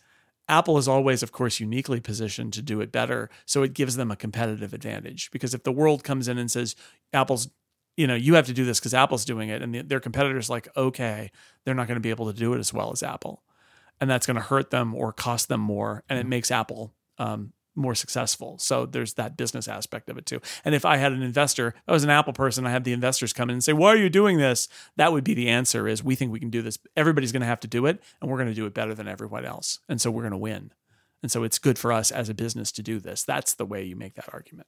[0.49, 3.29] Apple is always, of course, uniquely positioned to do it better.
[3.45, 5.31] So it gives them a competitive advantage.
[5.31, 6.75] Because if the world comes in and says,
[7.13, 7.49] Apple's,
[7.95, 10.49] you know, you have to do this because Apple's doing it, and the, their competitors
[10.49, 11.31] like, okay,
[11.63, 13.43] they're not going to be able to do it as well as Apple,
[14.01, 17.53] and that's going to hurt them or cost them more, and it makes Apple um,
[17.75, 18.57] more successful.
[18.59, 20.41] So there's that business aspect of it too.
[20.63, 23.33] And if I had an investor, I was an Apple person, I had the investors
[23.33, 26.03] come in and say, "Why are you doing this?" That would be the answer is
[26.03, 26.77] we think we can do this.
[26.95, 29.07] Everybody's going to have to do it and we're going to do it better than
[29.07, 29.79] everyone else.
[29.89, 30.71] And so we're going to win.
[31.21, 33.23] And so it's good for us as a business to do this.
[33.23, 34.67] That's the way you make that argument.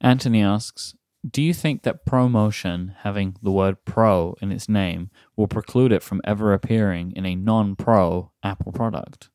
[0.00, 0.94] Anthony asks,
[1.28, 6.02] do you think that ProMotion having the word pro in its name will preclude it
[6.02, 9.30] from ever appearing in a non-pro Apple product?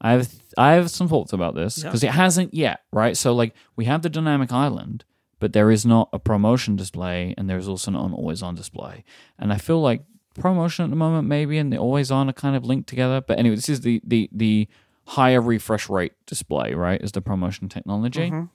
[0.00, 3.16] I have I have some thoughts about this because it hasn't yet, right?
[3.16, 5.04] So like we have the dynamic island,
[5.40, 8.54] but there is not a promotion display, and there is also not an always on
[8.54, 9.04] display.
[9.38, 10.04] And I feel like
[10.34, 13.20] promotion at the moment maybe and the always on are kind of linked together.
[13.20, 14.68] But anyway, this is the the the
[15.06, 17.00] higher refresh rate display, right?
[17.00, 18.30] Is the promotion technology.
[18.30, 18.50] Mhm.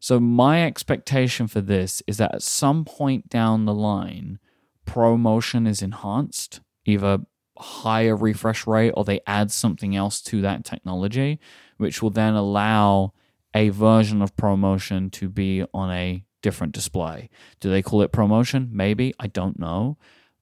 [0.00, 4.38] So my expectation for this is that at some point down the line,
[4.84, 7.20] promotion is enhanced, either
[7.58, 11.40] higher refresh rate or they add something else to that technology,
[11.76, 13.12] which will then allow
[13.54, 17.30] a version of promotion to be on a different display.
[17.60, 18.70] Do they call it promotion?
[18.72, 19.14] Maybe.
[19.18, 19.96] I don't know.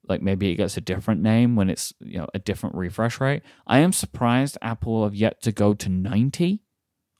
[0.08, 3.42] Like maybe it gets a different name when it's you know a different refresh rate.
[3.66, 6.60] I am surprised Apple have yet to go to 90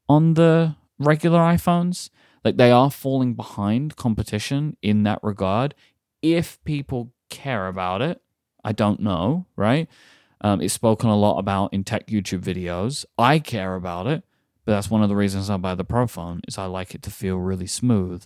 [0.09, 2.11] on the regular iPhones.
[2.45, 5.75] Like they are falling behind competition in that regard.
[6.23, 8.21] If people care about it,
[8.65, 9.89] I don't know, right?
[10.41, 13.05] Um, it's spoken a lot about in tech YouTube videos.
[13.17, 14.25] I care about it,
[14.65, 17.03] but that's one of the reasons I buy the Pro phone is I like it
[17.03, 18.25] to feel really smooth.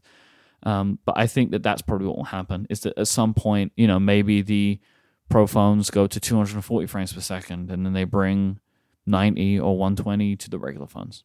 [0.62, 3.72] Um, but I think that that's probably what will happen is that at some point,
[3.76, 4.80] you know, maybe the
[5.28, 8.60] Pro phones go to 240 frames per second, and then they bring
[9.06, 11.24] 90 or 120 to the regular phones.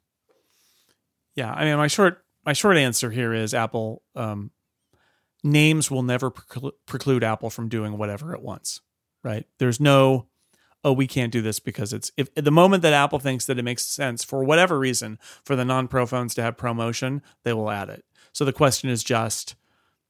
[1.35, 4.51] Yeah, I mean, my short my short answer here is Apple um,
[5.43, 8.81] names will never preclude Apple from doing whatever it wants.
[9.23, 9.45] Right?
[9.59, 10.27] There's no
[10.83, 13.63] oh we can't do this because it's if the moment that Apple thinks that it
[13.63, 17.89] makes sense for whatever reason for the non-pro phones to have promotion, they will add
[17.89, 18.03] it.
[18.33, 19.55] So the question is just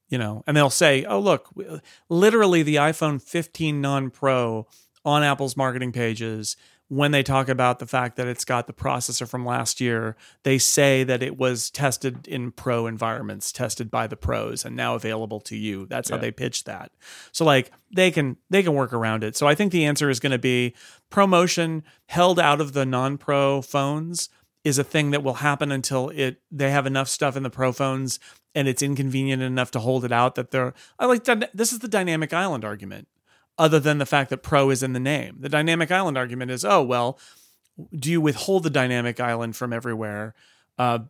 [0.08, 1.48] you know, and they'll say, "Oh, look,
[2.10, 4.66] literally the iPhone 15 non-pro
[5.06, 6.56] on Apple's marketing pages
[6.92, 10.58] when they talk about the fact that it's got the processor from last year, they
[10.58, 15.40] say that it was tested in pro environments, tested by the pros and now available
[15.40, 15.86] to you.
[15.86, 16.92] That's how they pitch that.
[17.32, 19.38] So like they can they can work around it.
[19.38, 20.74] So I think the answer is going to be
[21.08, 24.28] promotion held out of the non-pro phones
[24.62, 27.72] is a thing that will happen until it they have enough stuff in the pro
[27.72, 28.20] phones
[28.54, 31.88] and it's inconvenient enough to hold it out that they're I like this is the
[31.88, 33.08] dynamic island argument
[33.58, 35.36] other than the fact that pro is in the name.
[35.40, 37.18] The dynamic island argument is, oh well,
[37.96, 40.34] do you withhold the dynamic island from everywhere
[40.78, 41.00] uh,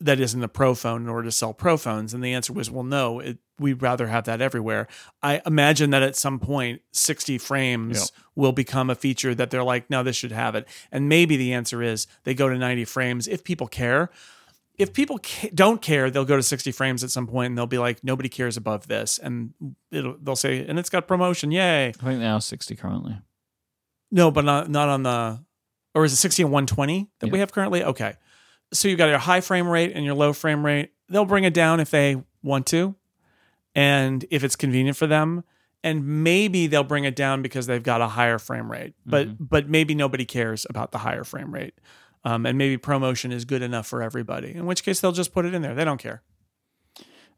[0.00, 2.12] that isn't a pro phone in order to sell pro phones?
[2.12, 4.88] And the answer was, well, no, it, we'd rather have that everywhere.
[5.22, 8.08] I imagine that at some point, 60 frames Yep.
[8.34, 10.66] will become a feature that they're like, no, this should have it.
[10.90, 14.10] And maybe the answer is they go to 90 frames if people care.
[14.82, 17.66] If people ca- don't care, they'll go to 60 frames at some point and they'll
[17.66, 19.18] be like, nobody cares above this.
[19.18, 19.54] And
[19.92, 21.88] it'll, they'll say, and it's got promotion, yay.
[21.88, 23.16] I think now 60 currently.
[24.10, 25.42] No, but not not on the
[25.94, 27.84] or is it 60 and 120 that we have currently?
[27.84, 28.14] Okay.
[28.72, 30.90] So you've got your high frame rate and your low frame rate.
[31.08, 32.94] They'll bring it down if they want to
[33.74, 35.44] and if it's convenient for them.
[35.84, 38.94] And maybe they'll bring it down because they've got a higher frame rate.
[39.06, 39.44] But mm-hmm.
[39.44, 41.74] but maybe nobody cares about the higher frame rate.
[42.24, 44.54] Um, and maybe promotion is good enough for everybody.
[44.54, 45.74] In which case they'll just put it in there.
[45.74, 46.22] They don't care.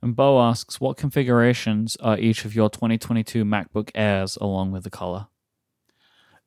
[0.02, 4.90] And Bo asks, what configurations are each of your 2022 MacBook Airs along with the
[4.90, 5.28] color?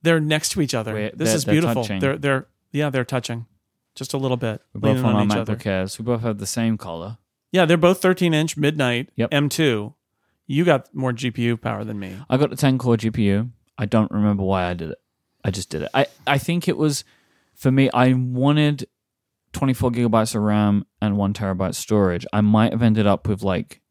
[0.03, 0.93] They're next to each other.
[0.93, 1.81] Wait, this they're- is they're beautiful.
[1.83, 1.99] touching.
[1.99, 3.47] They're they're yeah, they're touching.
[3.95, 4.61] Just a little bit.
[4.75, 5.69] We're both on our MacBook other.
[5.69, 5.97] Airs.
[5.97, 7.17] We both have the same color.
[7.51, 9.31] Yeah, they're both 13 inch midnight Yep.
[9.31, 9.95] M2.
[10.45, 12.15] You got more GPU power than me.
[12.29, 13.49] I got the 10 core GPU.
[13.77, 14.97] I don't remember why I did it.
[15.43, 15.89] I just did it.
[15.93, 17.03] I, I think it was,
[17.57, 18.87] for me, I wanted
[19.53, 22.25] 24 gigabytes of RAM and one terabyte storage.
[22.31, 23.81] I might have ended up with like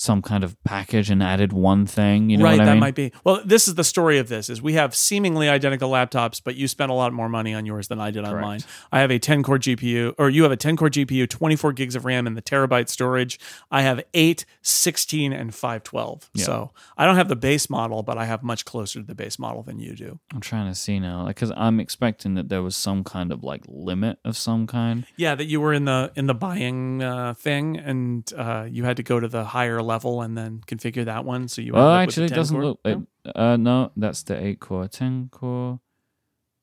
[0.00, 2.30] some kind of package and added one thing.
[2.30, 2.80] You know right, what I that mean?
[2.80, 3.12] might be.
[3.22, 6.68] Well, this is the story of this: is we have seemingly identical laptops, but you
[6.68, 8.46] spent a lot more money on yours than I did on Correct.
[8.46, 8.60] mine.
[8.90, 11.94] I have a 10 core GPU, or you have a 10 core GPU, 24 gigs
[11.94, 13.38] of RAM, and the terabyte storage.
[13.70, 16.30] I have 8, 16, and 512.
[16.32, 16.44] Yeah.
[16.46, 19.38] So I don't have the base model, but I have much closer to the base
[19.38, 20.18] model than you do.
[20.32, 21.26] I'm trying to see now.
[21.26, 25.04] Because I'm expecting that there was some kind of like limit of some kind.
[25.18, 28.96] Yeah, that you were in the in the buying uh, thing, and uh, you had
[28.96, 31.48] to go to the higher level and then configure that one.
[31.48, 32.64] So you Well, ended up with the actually, it doesn't core.
[32.64, 32.80] look.
[32.84, 35.80] It, uh, no, that's the 8 core, 10 core.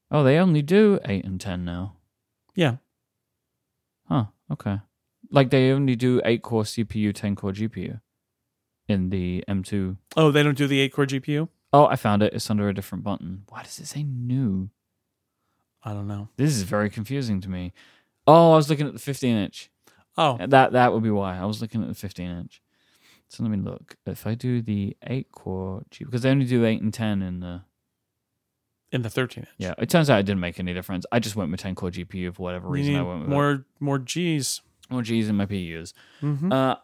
[0.09, 1.97] Oh, they only do eight and ten now.
[2.55, 2.77] Yeah.
[4.07, 4.25] Huh.
[4.49, 4.79] Okay.
[5.29, 7.99] Like they only do eight core CPU, ten core GPU
[8.87, 9.97] in the M2.
[10.15, 11.49] Oh, they don't do the eight core GPU.
[11.73, 12.33] Oh, I found it.
[12.33, 13.43] It's under a different button.
[13.49, 14.69] Why does it say new?
[15.83, 16.29] I don't know.
[16.37, 17.73] This is very confusing to me.
[18.25, 19.69] Oh, I was looking at the 15 inch.
[20.17, 22.61] Oh, That that would be why I was looking at the 15 inch.
[23.29, 23.95] So let me look.
[24.05, 27.39] If I do the eight core GPU, because they only do eight and ten in
[27.41, 27.61] the
[28.91, 29.49] in the 13 inch.
[29.57, 29.73] yeah.
[29.77, 31.05] It turns out it didn't make any difference.
[31.11, 32.95] I just went with 10 core GPU for whatever reason.
[32.95, 34.61] I went with more more G's.
[34.89, 35.93] more G's in my PUs.
[36.21, 36.51] Mm-hmm.
[36.53, 36.75] Uh,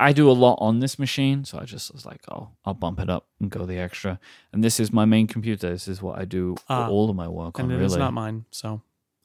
[0.00, 3.00] I do a lot on this machine, so I just was like, oh, I'll bump
[3.00, 4.20] it up and go the extra.
[4.52, 5.70] And this is my main computer.
[5.70, 6.88] This is what I do Ah.
[6.88, 7.76] all of my work and on.
[7.78, 8.82] it really, not mine, so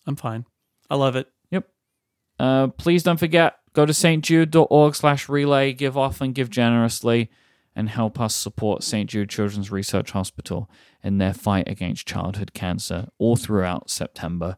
[0.07, 0.45] I'm fine.
[0.89, 1.29] I love it.
[1.51, 1.67] Yep.
[2.39, 7.29] Uh, please don't forget, go to stjude.org slash relay, give often, give generously,
[7.75, 9.09] and help us support St.
[9.09, 10.69] Jude Children's Research Hospital
[11.03, 14.57] in their fight against childhood cancer all throughout September.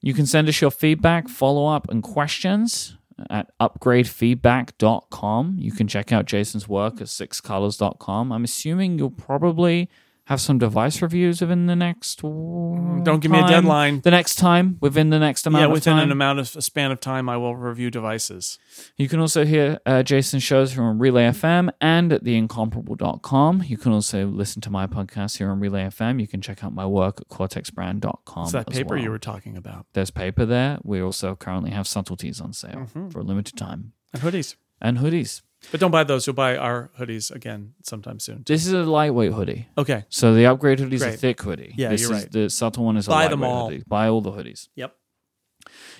[0.00, 2.96] You can send us your feedback, follow up, and questions
[3.30, 5.56] at upgradefeedback.com.
[5.58, 8.32] You can check out Jason's work at sixcolors.com.
[8.32, 9.88] I'm assuming you'll probably
[10.28, 12.20] have some device reviews within the next.
[12.22, 14.00] Don't give me a deadline.
[14.02, 16.02] The next time, within the next amount Yeah, of within time.
[16.04, 18.58] an amount of a span of time, I will review devices.
[18.96, 23.62] You can also hear uh, Jason's shows from on Relay FM and at theincomparable.com.
[23.66, 26.20] You can also listen to my podcast here on Relay FM.
[26.20, 28.42] You can check out my work at cortexbrand.com.
[28.44, 29.02] It's that paper well.
[29.02, 29.86] you were talking about.
[29.94, 30.78] There's paper there.
[30.82, 33.08] We also currently have Subtle Tees on sale Mm-hmm.
[33.08, 34.56] for a limited time And hoodies.
[34.80, 35.42] and hoodies.
[35.70, 36.26] But don't buy those.
[36.26, 38.44] You'll buy our hoodies again sometime soon.
[38.46, 39.68] This is a lightweight hoodie.
[39.76, 40.04] Okay.
[40.08, 41.18] So the upgrade hoodie is a Great.
[41.20, 41.74] thick hoodie.
[41.76, 42.32] Yeah, this you're is, right.
[42.32, 43.68] The subtle one is a Buy lightweight them all.
[43.70, 43.84] hoodie.
[43.86, 44.68] Buy all the hoodies.
[44.76, 44.94] Yep.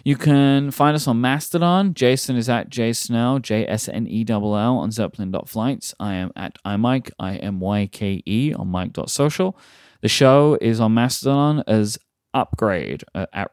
[0.05, 1.93] You can find us on Mastodon.
[1.93, 5.95] Jason is at jsnell, J S N E L L on zeppelin.flights.
[5.99, 9.59] I am at imyke, I M Y K E on mike.social.
[10.01, 11.99] The show is on Mastodon as
[12.33, 13.51] Upgrade uh, at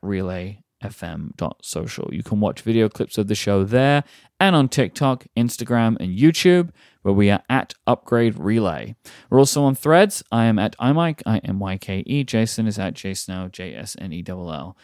[0.89, 2.09] relayfm.social.
[2.13, 4.03] You can watch video clips of the show there
[4.39, 6.69] and on TikTok, Instagram, and YouTube,
[7.01, 8.95] where we are at Upgrade Relay.
[9.29, 10.23] We're also on threads.
[10.31, 12.23] I am at imyke, I M Y K E.
[12.23, 14.77] Jason is at jsnell, J S N E L L.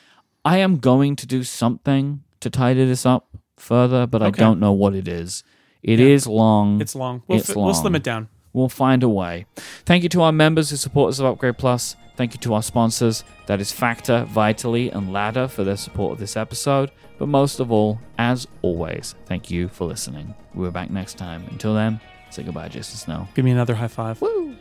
[0.46, 4.72] I am going to do something to tidy this up further, but I don't know
[4.72, 5.44] what it is.
[5.84, 6.34] It is Yeah.
[6.34, 6.82] long.
[6.82, 7.24] It's long.
[7.28, 8.28] We'll, It's fi- we'll slim it down.
[8.54, 9.46] We'll find a way.
[9.86, 11.96] Thank you to our members who support us of Upgrade Plus.
[12.16, 16.20] Thank you to our sponsors, that is Factor, Vitally, and Ladder, for their support of
[16.20, 16.92] this episode.
[17.18, 20.36] But most of all, as always, thank you for listening.
[20.54, 21.46] We're back next time.
[21.50, 23.30] Until then, say goodbye, Jason Snell.
[23.34, 24.22] Give me another high five.
[24.22, 24.56] Woo!